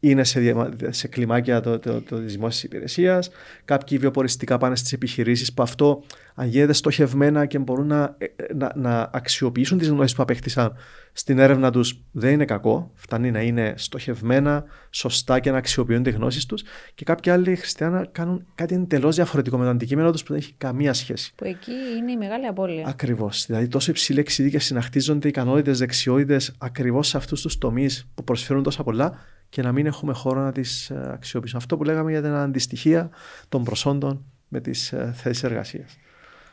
είναι 0.00 0.24
σε, 0.24 0.54
σε 0.88 1.08
κλιμάκια 1.08 1.60
το, 1.60 1.78
το, 1.78 2.00
το, 2.00 2.20
της 2.20 2.32
δημόσιας 2.32 2.62
υπηρεσίας. 2.62 3.30
Κάποιοι 3.64 3.98
βιοποριστικά 3.98 4.58
πάνε 4.58 4.76
στις 4.76 4.92
επιχειρήσεις 4.92 5.52
που 5.52 5.62
αυτό 5.62 6.02
αν 6.34 6.48
γίνεται 6.48 6.72
στοχευμένα 6.72 7.46
και 7.46 7.58
μπορούν 7.58 7.86
να, 7.86 8.16
ε, 8.18 8.26
να, 8.54 8.72
να 8.74 9.10
αξιοποιήσουν 9.12 9.78
τις 9.78 9.88
γνώσεις 9.88 10.16
που 10.16 10.22
απέκτησαν 10.22 10.76
στην 11.12 11.38
έρευνα 11.38 11.70
τους, 11.70 12.02
δεν 12.10 12.32
είναι 12.32 12.44
κακό. 12.44 12.90
Φτάνει 12.94 13.30
να 13.30 13.40
είναι 13.40 13.74
στοχευμένα, 13.76 14.64
σωστά 14.90 15.40
και 15.40 15.50
να 15.50 15.56
αξιοποιούν 15.56 16.02
τις 16.02 16.14
γνώσεις 16.14 16.46
τους. 16.46 16.62
Και 16.94 17.04
κάποιοι 17.04 17.32
άλλοι 17.32 17.56
χριστιανοί 17.56 18.06
κάνουν 18.12 18.46
κάτι 18.54 18.74
εντελώς 18.74 19.14
διαφορετικό 19.14 19.58
με 19.58 19.64
το 19.64 19.70
αντικείμενο 19.70 20.10
τους 20.10 20.22
που 20.22 20.32
δεν 20.32 20.42
έχει 20.42 20.54
καμία 20.58 20.92
σχέση. 20.92 21.32
Που 21.34 21.44
εκεί 21.44 21.72
είναι 21.98 22.12
η 22.12 22.16
μεγάλη 22.16 22.46
απώλεια. 22.46 22.86
Ακριβώς. 22.86 23.46
Δηλαδή, 23.46 23.68
τόσο 23.68 23.90
υψηλή 23.90 24.18
εξειδίκευση 24.20 24.74
να 24.74 24.80
χτίζονται 24.80 25.28
ικανότητες, 25.28 25.78
δεξιότητες 25.78 26.54
ακριβώς 26.58 27.08
σε 27.08 27.16
αυτούς 27.16 27.40
τους 27.40 27.58
τομείς 27.58 28.10
που 28.14 28.24
προσφέρουν 28.24 28.62
τόσα 28.62 28.82
πολλά 28.82 29.18
και 29.50 29.62
να 29.62 29.72
μην 29.72 29.86
έχουμε 29.86 30.12
χώρο 30.12 30.40
να 30.40 30.52
τις 30.52 30.90
ε, 30.90 31.10
αξιοποιήσουμε. 31.12 31.60
Αυτό 31.62 31.76
που 31.76 31.84
λέγαμε 31.84 32.10
για 32.10 32.22
την 32.22 32.30
αντιστοιχία 32.30 33.10
των 33.48 33.64
προσόντων 33.64 34.24
με 34.48 34.60
τις 34.60 34.92
ε, 34.92 35.12
θέσεις 35.14 35.42
εργασίας. 35.42 35.98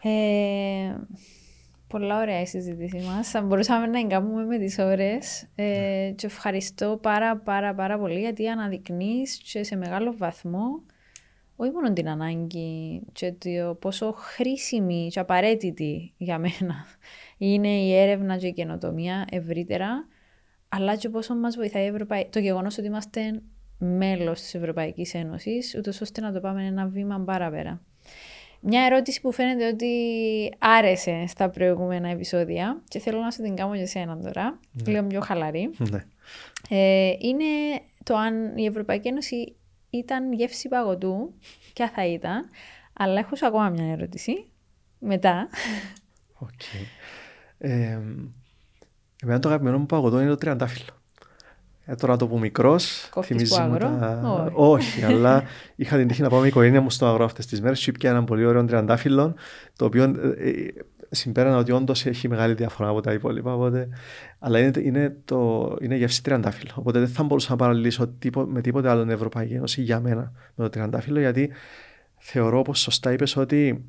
Ε, 0.04 0.96
πολλά 1.88 2.22
ωραία 2.22 2.42
η 2.42 2.46
συζήτησή 2.46 2.98
μας. 2.98 3.30
Θα 3.30 3.42
μπορούσαμε 3.42 3.88
να 3.88 4.00
εγκάμουμε 4.00 4.44
με 4.44 4.58
τις 4.58 4.78
ώρες. 4.80 5.48
Ε, 5.56 6.12
και 6.16 6.26
ευχαριστώ 6.26 7.00
πάρα 7.02 7.38
πάρα 7.38 7.76
πάρα 7.76 8.00
πολύ 8.00 8.20
γιατί 8.20 8.48
αναδεικνύεις 8.48 9.38
και 9.38 9.64
σε 9.64 9.76
μεγάλο 9.76 10.16
βαθμό 10.18 10.82
όχι 11.60 11.72
μόνο 11.72 11.94
την 11.94 12.10
ανάγκη 12.10 13.02
και 13.12 13.34
το 13.38 13.74
πόσο 13.74 14.12
χρήσιμη 14.18 15.08
και 15.12 15.20
απαραίτητη 15.20 16.14
για 16.18 16.38
μένα 16.38 16.86
είναι 17.38 17.68
η 17.68 17.94
έρευνα 17.96 18.38
και 18.38 18.48
η 18.48 18.54
καινοτομία 18.54 19.26
ευρύτερα, 19.32 20.08
αλλά 20.70 20.96
και 20.96 21.10
πόσο 21.10 21.36
μας 21.36 21.56
βοηθάει 21.56 21.92
το 22.30 22.40
γεγονός 22.40 22.78
ότι 22.78 22.88
είμαστε 22.88 23.42
μέλος 23.78 24.42
της 24.42 24.56
Ευρωπαϊκής 24.56 25.14
Ένωσης, 25.14 25.76
ούτως 25.78 26.02
ώστε 26.02 26.22
να 26.22 26.32
το 26.32 26.40
πάμε 26.40 26.66
ένα 26.66 26.88
βήμα 26.88 27.20
παραπέρα. 27.20 27.82
Μια 28.60 28.84
ερώτηση 28.86 29.22
που 29.22 29.32
φαίνεται 29.32 29.68
ότι 29.68 29.88
άρεσε 30.58 31.26
στα 31.28 31.50
προηγούμενα 31.50 32.10
επεισόδια 32.10 32.82
και 32.88 33.00
θέλω 33.00 33.20
να 33.20 33.32
σου 33.32 33.42
την 33.42 33.56
κάνω 33.56 33.76
για 33.76 33.88
σένα 33.88 34.18
τώρα, 34.18 34.60
ναι. 34.72 34.92
λίγο 34.92 35.08
πιο 35.08 35.22
χαλαρή. 35.22 35.70
Ναι. 35.90 36.06
Ε, 36.70 37.14
είναι 37.20 37.46
το 38.04 38.16
αν 38.16 38.58
η 38.58 38.66
Ευρωπαϊκή 38.66 39.08
Ένωση 39.08 39.56
ήταν 39.90 40.34
γεύση 40.34 40.68
παγωτού, 40.68 41.34
ποια 41.74 41.90
θα 41.90 42.06
ήταν, 42.06 42.50
αλλά 42.94 43.20
έχω 43.20 43.36
σου 43.36 43.46
ακόμα 43.46 43.70
μια 43.70 43.92
ερώτηση 43.92 44.46
μετά. 45.00 45.50
OK. 46.34 46.50
Okay. 46.50 46.86
Ε, 47.58 48.00
εμένα 49.24 49.40
το 49.40 49.48
αγαπημένο 49.48 49.78
μου 49.78 49.86
παγωτό 49.86 50.20
είναι 50.20 50.30
το 50.30 50.36
τριαντάφυλλο. 50.36 50.98
Ε, 51.90 51.96
τώρα 51.96 52.16
το 52.16 52.28
που 52.28 52.40
μικρός. 52.40 53.10
Θυμίζει 53.24 53.62
μου 53.62 53.78
τα... 53.78 54.22
Όχι. 54.54 54.54
Όχι, 54.56 55.04
αλλά 55.04 55.44
είχα 55.76 55.98
την 55.98 56.08
τύχη 56.08 56.22
να 56.22 56.30
πάω 56.30 56.40
με 56.40 56.46
η 56.46 56.50
οικογένεια 56.50 56.82
μου 56.82 56.90
στον 56.90 57.06
Αγρό 57.06 57.26
αυτές 57.26 57.46
τις 57.46 57.62
μέρες. 57.62 57.80
Σου 57.80 57.92
ένα 58.02 58.24
πολύ 58.24 58.46
ωραίο 58.46 58.66
τριαντάφυλλο, 58.66 59.34
το 59.76 59.86
οποίο 59.86 60.04
ε, 60.04 60.50
ε, 60.50 60.74
συμπέρανα 61.10 61.58
ότι 61.58 61.72
όντως 61.72 62.06
έχει 62.06 62.28
μεγάλη 62.28 62.54
διαφορά 62.54 62.90
από 62.90 63.02
τα 63.02 63.14
υπόλοιπα. 63.14 63.54
Οπότε, 63.54 63.90
αλλά 64.40 64.60
είναι, 64.60 64.72
είναι, 64.80 65.18
το, 65.26 65.76
είναι 65.82 65.96
γεύση 65.96 66.24
τριαντάφυλλο. 66.24 66.72
Οπότε 66.76 67.00
δεν 67.00 67.08
θα 67.08 67.24
μπορούσα 67.24 67.52
να 67.52 67.56
παραλληλίσω 67.56 68.08
τύπο, 68.08 68.42
με 68.42 68.62
τίποτε 68.62 68.90
άλλο 68.90 69.02
την 69.02 69.12
Ευρωπαϊκή 69.12 69.54
Ένωση 69.54 69.82
για 69.82 70.00
μένα 70.00 70.32
με 70.56 70.64
το 70.64 70.70
τριαντάφυλλο, 70.70 71.20
γιατί 71.20 71.52
θεωρώ, 72.18 72.60
όπως 72.60 72.80
σωστά 72.80 73.12
είπες, 73.12 73.36
ότι 73.36 73.86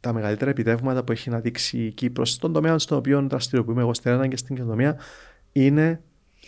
τα 0.00 0.12
μεγαλύτερα 0.12 0.50
επιτεύγματα 0.50 1.04
που 1.04 1.12
έχει 1.12 1.30
να 1.30 1.40
δείξει 1.40 1.78
η 1.78 1.92
Κύπρος 1.92 2.30
στον 2.30 2.52
τομέα 2.52 2.78
στον 2.78 2.98
οποίο 2.98 3.26
δραστηριοποιούμε 3.30 3.80
εγώ 3.80 3.94
στην 3.94 4.28
και 4.28 4.36
στην 4.36 4.56
κοινωνία 4.56 4.98
είναι 5.52 6.00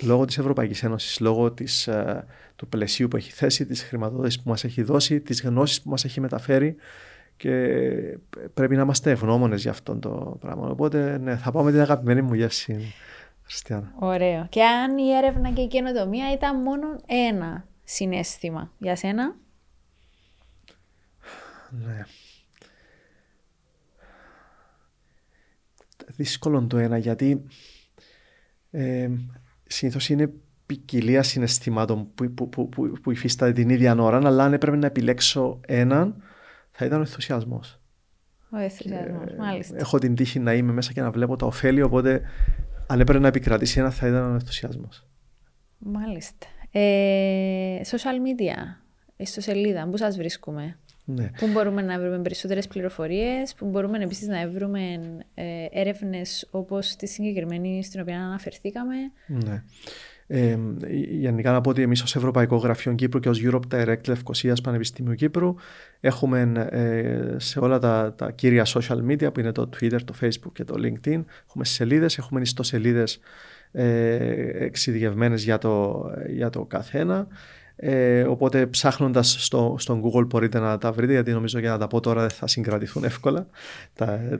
λόγω 0.02 0.24
της 0.24 0.38
Ευρωπαϊκής 0.38 0.82
Ένωσης, 0.82 1.20
λόγω 1.20 1.52
της, 1.52 1.88
uh, 1.90 2.20
του 2.56 2.68
πλαισίου 2.68 3.08
που 3.08 3.16
έχει 3.16 3.32
θέσει, 3.32 3.66
της 3.66 3.82
χρηματοδότησης 3.82 4.42
που 4.42 4.48
μας 4.48 4.64
έχει 4.64 4.82
δώσει, 4.82 5.20
της 5.20 5.42
γνώσης 5.42 5.82
που 5.82 5.90
μας 5.90 6.04
έχει 6.04 6.20
μεταφέρει 6.20 6.76
και 7.36 8.18
πρέπει 8.54 8.76
να 8.76 8.82
είμαστε 8.82 9.10
ευγνώμονες 9.10 9.62
για 9.62 9.70
αυτό 9.70 9.96
το 9.96 10.36
πράγμα. 10.40 10.68
Οπότε 10.68 11.18
ναι, 11.18 11.36
θα 11.36 11.50
πάω 11.50 11.62
με 11.62 11.70
την 11.70 11.80
αγαπημένη 11.80 12.22
μου 12.22 12.34
γεύση. 12.34 12.94
Χριστιανά. 13.42 13.92
Ωραίο. 13.98 14.46
Και 14.48 14.62
αν 14.62 14.98
η 14.98 15.10
έρευνα 15.16 15.50
και 15.50 15.60
η 15.60 15.66
καινοτομία 15.66 16.32
ήταν 16.32 16.62
μόνο 16.62 16.86
ένα 17.06 17.66
συνέστημα 17.84 18.72
για 18.78 18.96
σένα; 18.96 19.34
Ναι. 21.70 22.06
Δύσκολο 26.22 26.66
το 26.66 26.76
ένα 26.76 26.98
γιατί 26.98 27.42
ε, 28.70 29.10
συνήθως 29.66 30.08
είναι 30.08 30.32
ποικιλία 30.66 31.22
συναισθημάτων 31.22 32.14
που, 32.14 32.32
που, 32.34 32.48
που, 32.48 32.68
που, 32.68 32.92
που 33.02 33.10
υφίσταται 33.10 33.52
την 33.52 33.68
ίδια 33.68 33.94
ώρα, 33.94 34.16
αλλά 34.16 34.44
αν 34.44 34.52
έπρεπε 34.52 34.76
να 34.76 34.86
επιλέξω 34.86 35.60
έναν, 35.66 36.22
θα 36.70 36.84
ήταν 36.84 36.98
ο 36.98 37.00
ενθουσιασμός. 37.00 37.80
Ο 38.50 38.56
ενθουσιασμός, 38.56 39.34
μάλιστα. 39.38 39.76
Έχω 39.78 39.98
την 39.98 40.14
τύχη 40.14 40.38
να 40.38 40.54
είμαι 40.54 40.72
μέσα 40.72 40.92
και 40.92 41.00
να 41.00 41.10
βλέπω 41.10 41.36
τα 41.36 41.46
ωφέλη, 41.46 41.82
οπότε 41.82 42.22
αν 42.86 43.00
έπρεπε 43.00 43.20
να 43.20 43.28
επικρατήσει 43.28 43.80
ένα, 43.80 43.90
θα 43.90 44.06
ήταν 44.06 44.30
ο 44.30 44.32
ενθουσιασμός. 44.32 45.06
Μάλιστα. 45.78 46.46
Ε, 46.70 47.80
social 47.84 48.16
media, 48.26 48.56
ιστοσελίδα, 49.16 49.88
πού 49.88 49.96
σας 49.96 50.16
βρίσκουμε; 50.16 50.78
Ναι. 51.14 51.30
Πού 51.38 51.46
μπορούμε 51.52 51.82
να 51.82 51.98
βρούμε 51.98 52.18
περισσότερες 52.18 52.66
πληροφορίες, 52.68 53.54
πού 53.54 53.66
μπορούμε 53.66 53.98
επίσης 53.98 54.28
να 54.28 54.48
βρούμε 54.48 54.80
ε, 55.34 55.44
έρευνες 55.70 56.48
όπως 56.50 56.96
τη 56.96 57.06
συγκεκριμένη 57.06 57.84
στην 57.84 58.00
οποία 58.00 58.16
αναφερθήκαμε. 58.16 58.94
Ναι. 59.26 59.62
Ε, 60.26 60.58
γενικά 61.10 61.52
να 61.52 61.60
πω 61.60 61.70
ότι 61.70 61.82
εμείς 61.82 62.02
ως 62.02 62.16
Ευρωπαϊκό 62.16 62.56
Γραφείο 62.56 62.94
Κύπρου 62.94 63.20
και 63.20 63.28
ως 63.28 63.42
Europe 63.44 63.74
Direct 63.74 64.08
Λευκοσίας 64.08 64.60
Πανεπιστήμιου 64.60 65.14
Κύπρου 65.14 65.54
έχουμε 66.00 66.52
ε, 66.70 67.38
σε 67.38 67.58
όλα 67.58 67.78
τα, 67.78 68.14
τα 68.16 68.30
κύρια 68.30 68.66
social 68.66 68.98
media 69.08 69.34
που 69.34 69.40
είναι 69.40 69.52
το 69.52 69.68
Twitter, 69.76 69.98
το 70.04 70.14
Facebook 70.20 70.52
και 70.52 70.64
το 70.64 70.74
LinkedIn 70.76 71.24
έχουμε 71.46 71.64
σελίδες, 71.64 72.18
έχουμε 72.18 72.40
ιστοσελίδες 72.40 73.20
ε, 73.72 74.64
εξειδικευμένες 74.64 75.44
για 75.44 75.58
το, 75.58 76.04
για 76.28 76.50
το 76.50 76.64
καθένα. 76.64 77.26
Ε, 77.76 78.22
οπότε 78.22 78.66
ψάχνοντας 78.66 79.36
στο, 79.38 79.76
στον 79.78 80.02
Google 80.04 80.26
μπορείτε 80.26 80.58
να 80.58 80.78
τα 80.78 80.92
βρείτε, 80.92 81.12
γιατί 81.12 81.32
νομίζω 81.32 81.58
για 81.58 81.70
να 81.70 81.78
τα 81.78 81.86
πω 81.86 82.00
τώρα 82.00 82.20
δεν 82.20 82.30
θα 82.30 82.46
συγκρατηθούν 82.46 83.04
εύκολα 83.04 83.46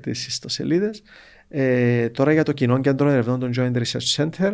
τις 0.01 0.26
ιστοσελίδες. 0.26 1.03
Ε, 1.49 2.09
τώρα 2.09 2.33
για 2.33 2.43
το 2.43 2.53
κοινό 2.53 2.80
κέντρο 2.80 3.09
ερευνών 3.09 3.41
των 3.41 3.51
Joint 3.57 3.76
Research 3.76 4.16
Center, 4.16 4.53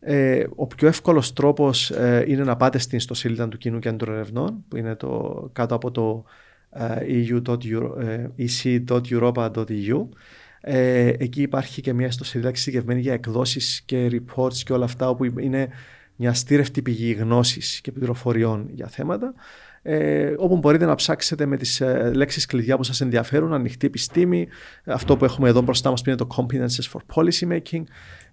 ε, 0.00 0.44
ο 0.54 0.66
πιο 0.66 0.88
εύκολος 0.88 1.32
τρόπος 1.32 1.90
ε, 1.90 2.24
είναι 2.28 2.44
να 2.44 2.56
πάτε 2.56 2.78
στην 2.78 2.98
ιστοσελίδα 2.98 3.48
του 3.48 3.58
κοινού 3.58 3.78
κέντρου 3.78 4.12
ερευνών, 4.12 4.64
που 4.68 4.76
είναι 4.76 4.94
το, 4.94 5.48
κάτω 5.52 5.74
από 5.74 5.90
το 5.90 6.24
eu.europa.eu. 7.08 10.08
Ε, 10.60 11.12
εκεί 11.18 11.42
υπάρχει 11.42 11.80
και 11.80 11.92
μια 11.92 12.06
ιστοσελίδα 12.06 12.48
εξειδικευμένη 12.48 13.00
για 13.00 13.12
εκδόσεις 13.12 13.82
και 13.84 14.10
reports 14.12 14.54
και 14.54 14.72
όλα 14.72 14.84
αυτά 14.84 15.08
όπου 15.08 15.40
είναι 15.40 15.68
μια 16.20 16.32
στήρευτη 16.32 16.82
πηγή 16.82 17.12
γνώσης 17.12 17.80
και 17.80 17.92
πληροφοριών 17.92 18.68
για 18.72 18.86
θέματα. 18.86 19.34
Ε, 19.82 20.34
όπου 20.36 20.56
μπορείτε 20.56 20.84
να 20.84 20.94
ψάξετε 20.94 21.46
με 21.46 21.56
τις 21.56 21.80
ε, 21.80 22.12
λέξεις 22.14 22.46
κλειδιά 22.46 22.76
που 22.76 22.82
σας 22.82 23.00
ενδιαφέρουν, 23.00 23.52
ανοιχτή 23.52 23.86
επιστήμη, 23.86 24.48
αυτό 24.84 25.16
που 25.16 25.24
έχουμε 25.24 25.48
εδώ 25.48 25.60
μπροστά 25.60 25.90
μας 25.90 26.02
που 26.02 26.10
είναι 26.10 26.18
το 26.18 26.26
Competences 26.36 26.90
for 26.92 27.00
Policy 27.14 27.52
Making, 27.52 27.82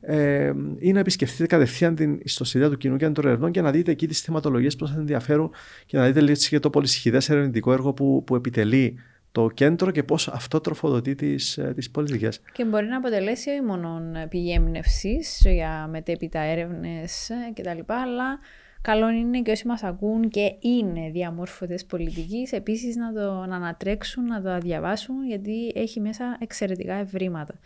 ε, 0.02 0.54
ή 0.80 0.92
να 0.92 1.00
επισκεφτείτε 1.00 1.46
κατευθείαν 1.46 1.96
την 1.96 2.20
ιστοσελίδα 2.24 2.70
του 2.70 2.78
Κοινού 2.78 2.98
Κέντρου 2.98 3.28
Ερευνών 3.28 3.52
και 3.52 3.62
να 3.62 3.72
δείτε 3.72 3.92
εκεί 3.92 4.08
τις 4.08 4.22
θεματολογίες 4.22 4.76
που 4.76 4.86
σας 4.86 4.96
ενδιαφέρουν 4.96 5.52
και 5.86 5.98
να 5.98 6.06
δείτε 6.06 6.22
λίγο 6.22 6.36
και 6.50 6.60
το 6.60 6.70
πολυσχηδές 6.70 7.30
ερευνητικό 7.30 7.74
έργο 7.74 7.94
που, 7.94 8.24
που 8.26 8.36
επιτελεί 8.36 9.00
το 9.32 9.50
κέντρο 9.50 9.92
και 9.92 10.04
πώς 10.04 10.28
αυτό 10.28 10.60
τροφοδοτεί 10.60 11.16
τις, 11.16 11.58
ε, 11.58 11.74
τις 11.76 11.92
πολιτικές. 11.92 12.42
Και 12.52 12.66
μπορεί 12.66 12.86
να 12.86 12.98
αποτελέσει 12.98 13.50
όχι 13.50 13.62
μόνο 13.62 14.02
πηγή 14.30 14.54
έμπνευσης 14.54 15.42
για 15.46 15.88
μετέπειτα 15.90 16.40
έρευνες 16.40 17.30
κτλ. 17.54 17.80
αλλά 17.86 18.40
καλό 18.82 19.10
είναι 19.10 19.42
και 19.42 19.52
όσοι 19.52 19.68
μας 19.68 19.84
ακούν 19.84 20.30
και 20.30 20.56
είναι 20.60 21.10
διαμόρφωτες 21.12 21.86
πολιτικής 21.86 22.52
επίσης 22.52 22.96
να 22.96 23.14
το 23.14 23.46
να 23.46 23.56
ανατρέξουν, 23.56 24.26
να 24.26 24.42
το 24.42 24.58
διαβάσουν 24.58 25.28
γιατί 25.28 25.72
έχει 25.76 26.00
μέσα 26.00 26.38
εξαιρετικά 26.40 26.94
ευρήματα. 26.94 27.60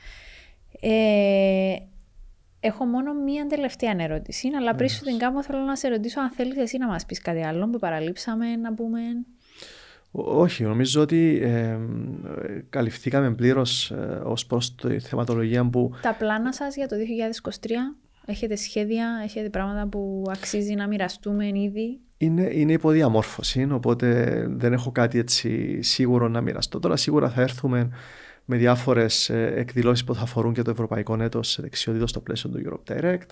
Ε, 0.80 1.76
έχω 2.60 2.86
μόνο 2.86 3.14
μία 3.14 3.46
τελευταία 3.48 3.96
ερώτηση, 3.98 4.50
αλλά 4.58 4.76
πριν 4.76 4.90
σου 4.90 5.04
την 5.04 5.18
κάνω 5.18 5.44
θέλω 5.44 5.60
να 5.60 5.76
σε 5.76 5.88
ρωτήσω 5.88 6.20
αν 6.20 6.32
θέλεις 6.32 6.58
εσύ 6.58 6.78
να 6.78 6.88
μας 6.88 7.06
πεις 7.06 7.22
κάτι 7.22 7.44
άλλο 7.44 7.70
που 7.70 7.80
παραλείψαμε 7.80 8.56
να 8.56 8.74
πούμε... 8.74 9.00
Όχι, 10.12 10.64
νομίζω 10.64 11.02
ότι 11.02 11.40
ε, 11.44 11.78
καλυφθήκαμε 12.70 13.32
πλήρως 13.32 13.92
ε, 13.92 14.22
ως 14.24 14.46
προς 14.46 14.76
τη 14.76 15.00
θεματολογία 15.00 15.70
που. 15.70 15.92
Τα 16.02 16.14
πλάνα 16.14 16.54
σας 16.54 16.76
για 16.76 16.88
το 16.88 16.96
2023 17.44 17.70
Έχετε 18.26 18.56
σχέδια, 18.56 19.22
έχετε 19.24 19.50
πράγματα 19.50 19.88
που 19.88 20.24
αξίζει 20.30 20.74
να 20.74 20.88
μοιραστούμε 20.88 21.48
ήδη; 21.48 22.00
Είναι, 22.18 22.50
είναι 22.54 22.74
υποδιαμόρφωση, 22.74 23.68
οπότε 23.72 24.46
δεν 24.50 24.74
έχω 24.74 24.92
κάτι 24.92 25.20
έτσι 25.20 25.82
σίγουρο 25.82 26.28
να 26.28 26.42
μοιραστώ. 26.42 26.80
Τώρα 26.80 26.96
σίγουρα 26.96 27.30
θα 27.30 27.42
έρθουμε 27.42 27.90
με 28.46 28.58
διάφορες 28.58 29.30
εκδηλώσεις 29.30 30.04
που 30.04 30.16
θα 30.16 30.22
αφορούν 30.22 30.54
και 30.54 30.62
το 30.62 30.72
Ευρωπαϊκό 30.72 31.22
Έτος 31.22 31.60
Δεξιότητων 31.62 32.08
στο 32.08 32.20
πλαίσιο 32.20 32.50
του 32.50 32.62
Europe 32.66 32.94
Direct. 32.94 33.30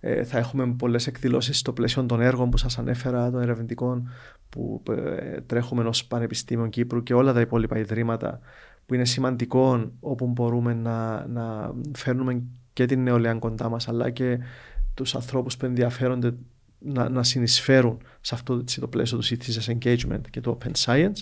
Ε, 0.00 0.24
θα 0.24 0.38
έχουμε 0.38 0.74
πολλές 0.78 1.06
εκδηλώσεις 1.06 1.58
στο 1.58 1.72
πλαίσιο 1.72 2.04
των 2.04 2.20
έργων 2.20 2.50
που 2.50 2.56
σας 2.56 2.78
ανέφερα, 2.78 3.30
των 3.30 3.42
ερευνητικών 3.42 4.10
που 4.48 4.82
ε, 4.88 5.40
τρέχουμε 5.40 5.84
ως 5.84 6.04
Πανεπιστήμιο 6.04 6.66
Κύπρου 6.66 7.02
και 7.02 7.14
όλα 7.14 7.32
τα 7.32 7.40
υπόλοιπα 7.40 7.78
ιδρύματα 7.78 8.40
που 8.86 8.94
είναι 8.94 9.04
σημαντικό 9.04 9.92
όπου 10.00 10.26
μπορούμε 10.26 10.74
να, 10.74 11.26
να 11.26 11.74
φέρνουμε 11.92 12.42
και 12.72 12.86
την 12.86 13.02
νεολαία 13.02 13.34
κοντά 13.34 13.68
μας 13.68 13.88
αλλά 13.88 14.10
και 14.10 14.38
τους 14.94 15.14
ανθρώπους 15.14 15.56
που 15.56 15.64
ενδιαφέρονται 15.64 16.34
να, 16.78 17.08
να 17.08 17.22
συνεισφέρουν 17.22 17.98
σε 18.20 18.34
αυτό 18.34 18.64
το 18.80 18.88
πλαίσιο 18.88 19.18
του 19.18 19.24
citizens 19.24 19.78
engagement 19.78 20.20
και 20.30 20.40
του 20.40 20.58
open 20.58 20.70
science. 20.84 21.16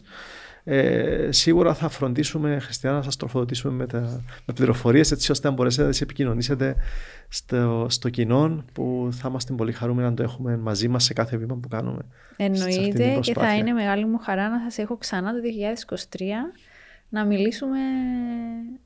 Ε, 0.70 1.28
σίγουρα 1.32 1.74
θα 1.74 1.88
φροντίσουμε, 1.88 2.58
Χριστιανά, 2.58 2.96
να 2.96 3.02
σας 3.02 3.16
τροφοδοτήσουμε 3.16 3.72
με, 3.72 3.86
τα, 3.86 4.22
με 4.44 4.54
πληροφορίες 4.54 5.10
έτσι 5.10 5.30
ώστε 5.30 5.48
να 5.48 5.54
μπορέσετε 5.54 5.82
να 5.82 5.90
τις 5.90 6.00
επικοινωνήσετε 6.00 6.76
στο, 7.28 7.86
στο 7.88 8.08
κοινό 8.08 8.64
που 8.72 9.08
θα 9.12 9.28
είμαστε 9.28 9.52
πολύ 9.52 9.72
χαρούμενοι 9.72 10.08
να 10.08 10.14
το 10.14 10.22
έχουμε 10.22 10.56
μαζί 10.56 10.88
μας 10.88 11.04
σε 11.04 11.12
κάθε 11.12 11.36
βήμα 11.36 11.54
που 11.54 11.68
κάνουμε. 11.68 12.02
Εννοείται 12.36 13.18
και 13.20 13.32
θα 13.32 13.56
είναι 13.56 13.72
μεγάλη 13.72 14.04
μου 14.04 14.18
χαρά 14.18 14.48
να 14.48 14.60
σας 14.60 14.78
έχω 14.78 14.96
ξανά 14.96 15.32
το 15.32 15.38
2023 15.88 16.18
να 17.08 17.24
μιλήσουμε 17.24 17.78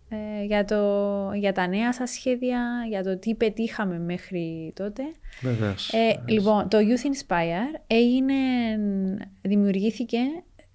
ε, 0.09 0.45
για, 0.45 0.64
το, 0.64 1.30
για 1.35 1.53
τα 1.53 1.66
νέα 1.66 1.93
σας 1.93 2.11
σχέδια, 2.11 2.61
για 2.89 3.03
το 3.03 3.18
τι 3.18 3.35
πετύχαμε 3.35 3.99
μέχρι 3.99 4.72
τότε. 4.74 5.03
Βεβαίως, 5.41 5.93
ε, 5.93 6.22
Λοιπόν, 6.26 6.68
το 6.68 6.78
Youth 6.78 7.07
Inspire 7.07 7.80
έγινε, 7.87 8.35
δημιουργήθηκε 9.43 10.18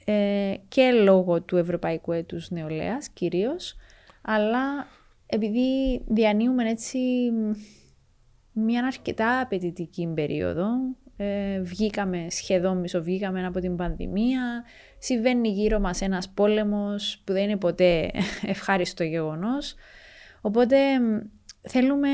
ε, 0.09 0.53
και 0.67 0.91
λόγω 0.91 1.41
του 1.41 1.57
Ευρωπαϊκού 1.57 2.11
Έτους 2.11 2.49
Νεολαίας 2.49 3.09
κυρίως, 3.09 3.75
αλλά 4.21 4.87
επειδή 5.25 6.01
διανύουμε 6.07 6.69
έτσι 6.69 6.99
μια 8.51 8.85
αρκετά 8.85 9.39
απαιτητική 9.39 10.11
περίοδο, 10.15 10.67
ε, 11.17 11.59
βγήκαμε 11.59 12.25
σχεδόν 12.29 12.77
μισοβγήκαμε 12.77 13.45
από 13.45 13.59
την 13.59 13.75
πανδημία, 13.75 14.63
συμβαίνει 14.97 15.49
γύρω 15.49 15.79
μας 15.79 16.01
ένας 16.01 16.29
πόλεμος 16.29 17.21
που 17.23 17.33
δεν 17.33 17.43
είναι 17.43 17.57
ποτέ 17.57 18.11
ευχάριστο 18.53 19.03
γεγονός. 19.03 19.75
Οπότε 20.41 20.77
θέλουμε 21.61 22.09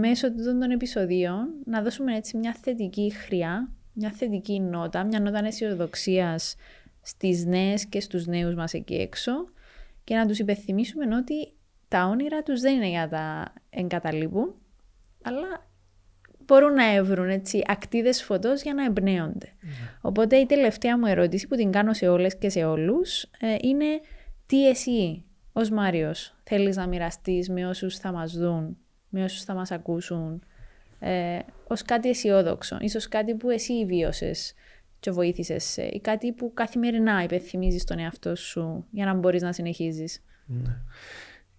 μέσω 0.00 0.34
των 0.34 0.70
επεισοδίων 0.70 1.48
να 1.64 1.82
δώσουμε 1.82 2.16
έτσι 2.16 2.36
μια 2.36 2.56
θετική 2.60 3.12
χρειά, 3.12 3.75
μια 3.96 4.10
θετική 4.10 4.60
νότα, 4.60 5.04
μια 5.04 5.20
νότα 5.20 5.46
αισιοδοξίας 5.46 6.56
στις 7.02 7.44
νέες 7.44 7.86
και 7.86 8.00
στους 8.00 8.26
νέους 8.26 8.54
μας 8.54 8.74
εκεί 8.74 8.94
έξω 8.94 9.32
και 10.04 10.14
να 10.14 10.26
τους 10.26 10.38
υπενθυμίσουμε 10.38 11.16
ότι 11.16 11.52
τα 11.88 12.06
όνειρα 12.06 12.42
τους 12.42 12.60
δεν 12.60 12.74
είναι 12.74 12.88
για 12.88 13.08
τα 13.08 13.52
εγκαταλείπουν, 13.70 14.54
αλλά 15.22 15.66
μπορούν 16.46 16.72
να 16.72 16.94
έβρουν 16.94 17.28
έτσι 17.28 17.62
ακτίδες 17.66 18.22
φωτός 18.22 18.62
για 18.62 18.74
να 18.74 18.84
εμπνέονται. 18.84 19.52
Ναι. 19.60 19.70
Οπότε 20.00 20.36
η 20.36 20.46
τελευταία 20.46 20.98
μου 20.98 21.06
ερώτηση 21.06 21.46
που 21.46 21.56
την 21.56 21.70
κάνω 21.70 21.92
σε 21.92 22.08
όλες 22.08 22.38
και 22.38 22.48
σε 22.48 22.64
όλους 22.64 23.22
ε, 23.22 23.56
είναι 23.60 24.00
τι 24.46 24.68
εσύ 24.68 25.24
ως 25.52 25.70
Μάριος 25.70 26.34
θέλεις 26.42 26.76
να 26.76 26.86
μοιραστείς 26.86 27.50
με 27.50 27.66
όσους 27.66 27.96
θα 27.96 28.12
μας 28.12 28.32
δουν, 28.32 28.76
με 29.08 29.24
όσους 29.24 29.42
θα 29.42 29.54
μας 29.54 29.70
ακούσουν, 29.70 30.42
ε, 30.98 31.38
ως 31.66 31.82
κάτι 31.82 32.08
αισιόδοξο, 32.08 32.76
ίσως 32.80 33.08
κάτι 33.08 33.34
που 33.34 33.50
εσύ 33.50 33.84
βίωσες 33.86 34.54
και 35.00 35.10
βοήθησες 35.10 35.76
ή 35.76 36.00
κάτι 36.02 36.32
που 36.32 36.52
καθημερινά 36.54 37.22
υπενθυμίζεις 37.22 37.84
τον 37.84 37.98
εαυτό 37.98 38.36
σου 38.36 38.86
για 38.90 39.04
να 39.04 39.14
μπορείς 39.14 39.42
να 39.42 39.52
συνεχίζεις. 39.52 40.22
Ναι. 40.46 40.76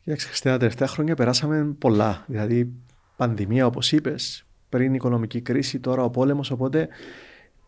Κοίταξε, 0.04 0.44
τα 0.44 0.58
τελευταία 0.58 0.88
χρόνια 0.88 1.16
περάσαμε 1.16 1.76
πολλά. 1.80 2.26
Δηλαδή, 2.28 2.74
πανδημία, 3.18 3.66
όπως 3.66 3.92
είπες, 3.92 4.46
πριν 4.70 4.92
η 4.92 4.96
οικονομική 4.96 5.42
κρίση, 5.42 5.80
τώρα 5.80 6.04
ο 6.04 6.10
πόλεμος. 6.10 6.52
Οπότε 6.52 6.88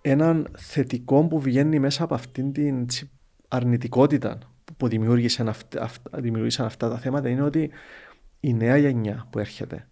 έναν 0.02 0.52
θετικό 0.58 1.28
που 1.28 1.40
βγαίνει 1.40 1.80
μέσα 1.80 2.04
από 2.04 2.14
αυτήν 2.14 2.52
την 2.52 2.86
αρνητικότητα 3.48 4.38
που 4.78 4.88
δημιούργησαν 4.88 5.50
αυτά, 5.50 5.90
δημιούργησαν 6.12 6.66
αυτά 6.66 6.90
τα 6.90 6.98
θέματα 6.98 7.30
είναι 7.30 7.42
ότι 7.42 7.70
η 8.40 8.54
νέα 8.54 8.78
γενιά 8.78 9.28
που 9.30 9.40
έρχεται 9.40 9.89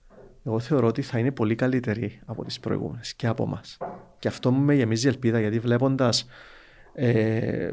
εγώ 0.48 0.60
θεωρώ 0.60 0.88
ότι 0.88 1.02
θα 1.02 1.20
είναι 1.20 1.32
πολύ 1.32 1.56
καλύτερη 1.56 2.20
από 2.26 2.46
τις 2.46 2.60
προηγούμενες 2.60 3.14
και 3.14 3.28
από 3.28 3.44
εμάς. 3.44 3.78
Και 4.20 4.28
αυτό 4.28 4.52
μου 4.52 4.62
με 4.62 4.74
γεμίζει 4.74 5.08
ελπίδα 5.08 5.40
γιατί 5.40 5.60
βλέποντας 5.60 6.28
ε, 6.94 7.72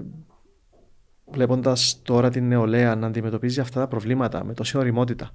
βλέποντας 1.27 2.01
τώρα 2.03 2.31
την 2.31 2.47
νεολαία 2.47 2.95
να 2.95 3.07
αντιμετωπίζει 3.07 3.61
αυτά 3.61 3.81
τα 3.81 3.89
προβλήματα 3.89 4.45
με 4.45 4.55
τόση 4.55 4.79
οριμότητα 4.79 5.31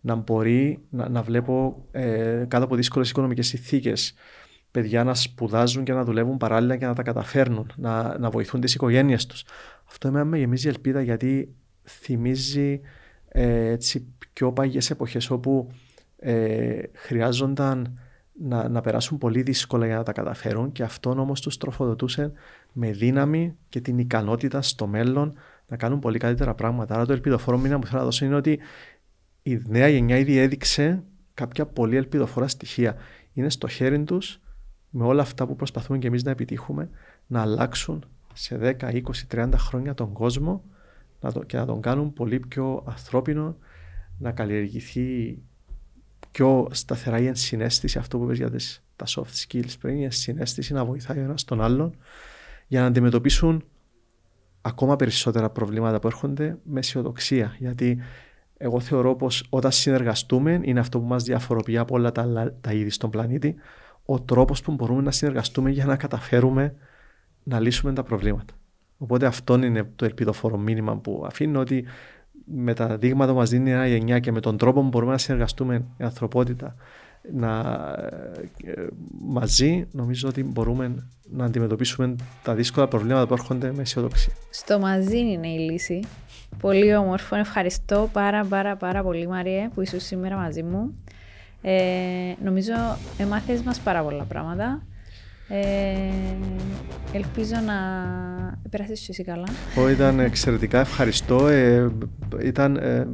να 0.00 0.14
μπορεί 0.14 0.82
να, 0.90 1.08
να 1.08 1.22
βλέπω 1.22 1.84
ε, 1.90 2.44
κάτω 2.48 2.64
από 2.64 2.76
δύσκολες 2.76 3.10
οικονομικές 3.10 3.46
συνθήκες 3.46 4.14
παιδιά 4.70 5.04
να 5.04 5.14
σπουδάζουν 5.14 5.84
και 5.84 5.92
να 5.92 6.04
δουλεύουν 6.04 6.36
παράλληλα 6.36 6.76
και 6.76 6.86
να 6.86 6.94
τα 6.94 7.02
καταφέρνουν, 7.02 7.72
να, 7.76 8.18
να 8.18 8.30
βοηθούν 8.30 8.60
τις 8.60 8.74
οικογένειες 8.74 9.26
τους. 9.26 9.44
Αυτό 9.88 10.08
εμένα 10.08 10.24
με 10.24 10.38
γεμίζει 10.38 10.68
ελπίδα 10.68 11.02
γιατί 11.02 11.54
θυμίζει 11.84 12.80
ε, 13.28 13.70
έτσι, 13.70 14.06
πιο 14.32 14.52
παγιές 14.52 14.90
εποχές 14.90 15.30
όπου 15.30 15.70
ε, 16.18 16.82
χρειάζονταν 16.92 17.98
να, 18.40 18.68
να 18.68 18.80
περάσουν 18.80 19.18
πολύ 19.18 19.42
δύσκολα 19.42 19.86
για 19.86 19.96
να 19.96 20.02
τα 20.02 20.12
καταφέρουν 20.12 20.72
και 20.72 20.82
αυτόν 20.82 21.18
όμως 21.18 21.40
τους 21.40 21.56
τροφοδοτούσε 21.56 22.32
με 22.72 22.90
δύναμη 22.90 23.56
και 23.68 23.80
την 23.80 23.98
ικανότητα 23.98 24.62
στο 24.62 24.86
μέλλον 24.86 25.34
να 25.66 25.76
κάνουν 25.76 25.98
πολύ 25.98 26.18
καλύτερα 26.18 26.54
πράγματα. 26.54 26.94
Άρα 26.94 27.06
το 27.06 27.12
ελπιδοφόρο 27.12 27.58
μήνα 27.58 27.78
που 27.78 27.86
θέλω 27.86 27.98
να 27.98 28.04
δώσω 28.04 28.24
είναι 28.24 28.34
ότι 28.34 28.58
η 29.42 29.62
νέα 29.66 29.88
γενιά 29.88 30.18
ήδη 30.18 30.36
έδειξε 30.36 31.02
κάποια 31.34 31.66
πολύ 31.66 31.96
ελπιδοφόρα 31.96 32.48
στοιχεία. 32.48 32.96
Είναι 33.32 33.50
στο 33.50 33.68
χέρι 33.68 34.04
τους 34.04 34.40
με 34.90 35.04
όλα 35.04 35.22
αυτά 35.22 35.46
που 35.46 35.56
προσπαθούμε 35.56 35.98
και 35.98 36.06
εμείς 36.06 36.22
να 36.22 36.30
επιτύχουμε 36.30 36.90
να 37.26 37.40
αλλάξουν 37.40 38.04
σε 38.32 38.76
10, 38.80 38.92
20, 38.92 39.00
30 39.30 39.50
χρόνια 39.56 39.94
τον 39.94 40.12
κόσμο 40.12 40.64
να 41.20 41.32
το, 41.32 41.42
και 41.42 41.56
να 41.56 41.66
τον 41.66 41.80
κάνουν 41.80 42.12
πολύ 42.12 42.40
πιο 42.40 42.84
ανθρώπινο, 42.86 43.56
να 44.18 44.32
καλλιεργηθεί 44.32 45.38
πιο 46.30 46.68
σταθερά 46.70 47.18
η 47.18 47.26
ενσυναίσθηση, 47.26 47.98
αυτό 47.98 48.18
που 48.18 48.24
είπες 48.24 48.36
για 48.36 48.50
τις, 48.50 48.82
τα 48.96 49.06
soft 49.08 49.46
skills 49.46 49.72
πριν, 49.80 49.98
η 49.98 50.04
ενσυναίσθηση 50.04 50.72
να 50.72 50.84
βοηθάει 50.84 51.18
ο 51.18 51.22
ένας 51.22 51.44
τον 51.44 51.60
άλλον 51.60 51.96
για 52.66 52.80
να 52.80 52.86
αντιμετωπίσουν 52.86 53.64
ακόμα 54.60 54.96
περισσότερα 54.96 55.50
προβλήματα 55.50 55.98
που 55.98 56.06
έρχονται 56.06 56.58
με 56.62 56.78
αισιοδοξία. 56.78 57.56
Γιατί 57.58 57.98
εγώ 58.56 58.80
θεωρώ 58.80 59.16
πως 59.16 59.46
όταν 59.48 59.72
συνεργαστούμε, 59.72 60.60
είναι 60.62 60.80
αυτό 60.80 61.00
που 61.00 61.06
μας 61.06 61.22
διαφοροποιεί 61.22 61.78
από 61.78 61.94
όλα 61.94 62.12
τα, 62.12 62.54
τα 62.60 62.72
είδη 62.72 62.90
στον 62.90 63.10
πλανήτη, 63.10 63.54
ο 64.04 64.20
τρόπος 64.20 64.62
που 64.62 64.72
μπορούμε 64.72 65.02
να 65.02 65.10
συνεργαστούμε 65.10 65.70
για 65.70 65.84
να 65.84 65.96
καταφέρουμε 65.96 66.74
να 67.42 67.60
λύσουμε 67.60 67.92
τα 67.92 68.02
προβλήματα. 68.02 68.54
Οπότε 68.98 69.26
αυτό 69.26 69.54
είναι 69.54 69.90
το 69.96 70.04
ελπιδοφόρο 70.04 70.56
μήνυμα 70.56 70.96
που 70.96 71.24
αφήνω 71.26 71.60
ότι 71.60 71.84
με 72.54 72.74
τα 72.74 72.96
δείγματα 72.96 73.32
που 73.32 73.38
μας 73.38 73.50
δίνει 73.50 73.70
η 73.70 73.72
νέα 73.72 73.86
γενιά 73.86 74.18
και 74.18 74.32
με 74.32 74.40
τον 74.40 74.56
τρόπο 74.56 74.80
που 74.80 74.88
μπορούμε 74.88 75.12
να 75.12 75.18
συνεργαστούμε 75.18 75.74
η 75.74 76.04
ανθρωπότητα 76.04 76.74
να, 77.32 77.60
ε, 78.64 78.86
μαζί 79.20 79.86
νομίζω 79.90 80.28
ότι 80.28 80.44
μπορούμε 80.44 81.08
να 81.30 81.44
αντιμετωπίσουμε 81.44 82.16
τα 82.42 82.54
δύσκολα 82.54 82.88
προβλήματα 82.88 83.26
που 83.26 83.32
έρχονται 83.32 83.72
με 83.72 83.82
αισιοδοξία. 83.82 84.32
Στο 84.50 84.78
μαζί 84.78 85.18
είναι 85.18 85.48
η 85.48 85.58
λύση. 85.58 86.00
Πολύ 86.60 86.96
όμορφο. 86.96 87.36
Ευχαριστώ 87.36 88.08
πάρα 88.12 88.44
πάρα 88.44 88.76
πάρα 88.76 89.02
πολύ 89.02 89.28
Μαριέ 89.28 89.68
που 89.74 89.80
ήσουν 89.80 90.00
σήμερα 90.00 90.36
μαζί 90.36 90.62
μου. 90.62 90.94
Ε, 91.62 92.34
νομίζω 92.44 92.72
έμαθες 93.18 93.62
μας 93.62 93.80
πάρα 93.80 94.02
πολλά 94.02 94.24
πράγματα. 94.24 94.82
Ε, 95.48 95.64
ελπίζω 97.12 97.54
να 97.66 97.74
περάσεις 98.70 99.08
εσύ 99.08 99.24
καλά. 99.24 99.48
Εγώ 99.76 99.90
ήταν 99.90 100.20
εξαιρετικά 100.20 100.80
ευχαριστώ. 100.80 101.48
Ε, 101.48 101.90
ήταν 102.42 102.76
ε, 102.76 103.06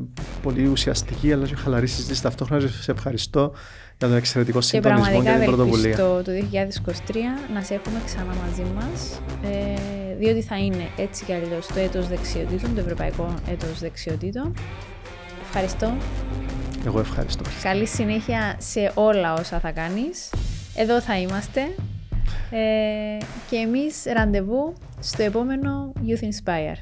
πολύ 0.43 0.67
ουσιαστική 0.67 1.33
αλλά 1.33 1.47
και 1.47 1.55
χαλαρή 1.55 1.87
συζήτηση. 1.87 2.23
Ταυτόχρονα 2.23 2.69
σε 2.69 2.91
ευχαριστώ 2.91 3.53
για 3.99 4.09
τον 4.09 4.17
εξαιρετικό 4.17 4.61
συντονισμό 4.61 5.23
και, 5.23 5.31
την 5.31 5.45
πρωτοβουλία. 5.45 5.91
Και 5.91 5.97
το 5.97 6.23
2023 6.27 7.15
να 7.55 7.63
σε 7.63 7.75
έχουμε 7.75 8.01
ξανά 8.05 8.35
μαζί 8.47 8.73
μας, 8.75 9.21
ε, 9.43 10.17
διότι 10.19 10.43
θα 10.43 10.57
είναι 10.57 10.89
έτσι 10.97 11.25
κι 11.25 11.33
αλλιώς 11.33 11.67
το 11.67 11.79
έτος 11.79 12.09
δεξιοτήτων, 12.09 12.75
το 12.75 12.81
ευρωπαϊκό 12.81 13.35
έτος 13.51 13.81
δεξιοτήτων. 13.81 14.55
Ευχαριστώ. 15.47 15.95
Εγώ 16.87 16.99
ευχαριστώ. 16.99 17.43
Καλή 17.63 17.87
συνέχεια 17.87 18.57
σε 18.59 18.93
όλα 18.95 19.35
όσα 19.35 19.61
θα 19.61 19.71
κάνεις. 19.71 20.31
Εδώ 20.75 21.01
θα 21.01 21.19
είμαστε. 21.19 21.61
Ε, 22.51 23.19
και 23.51 23.57
εμείς 23.57 24.03
ραντεβού 24.13 24.75
στο 25.01 25.23
επόμενο 25.23 25.93
Youth 26.07 26.25
Inspire. 26.25 26.77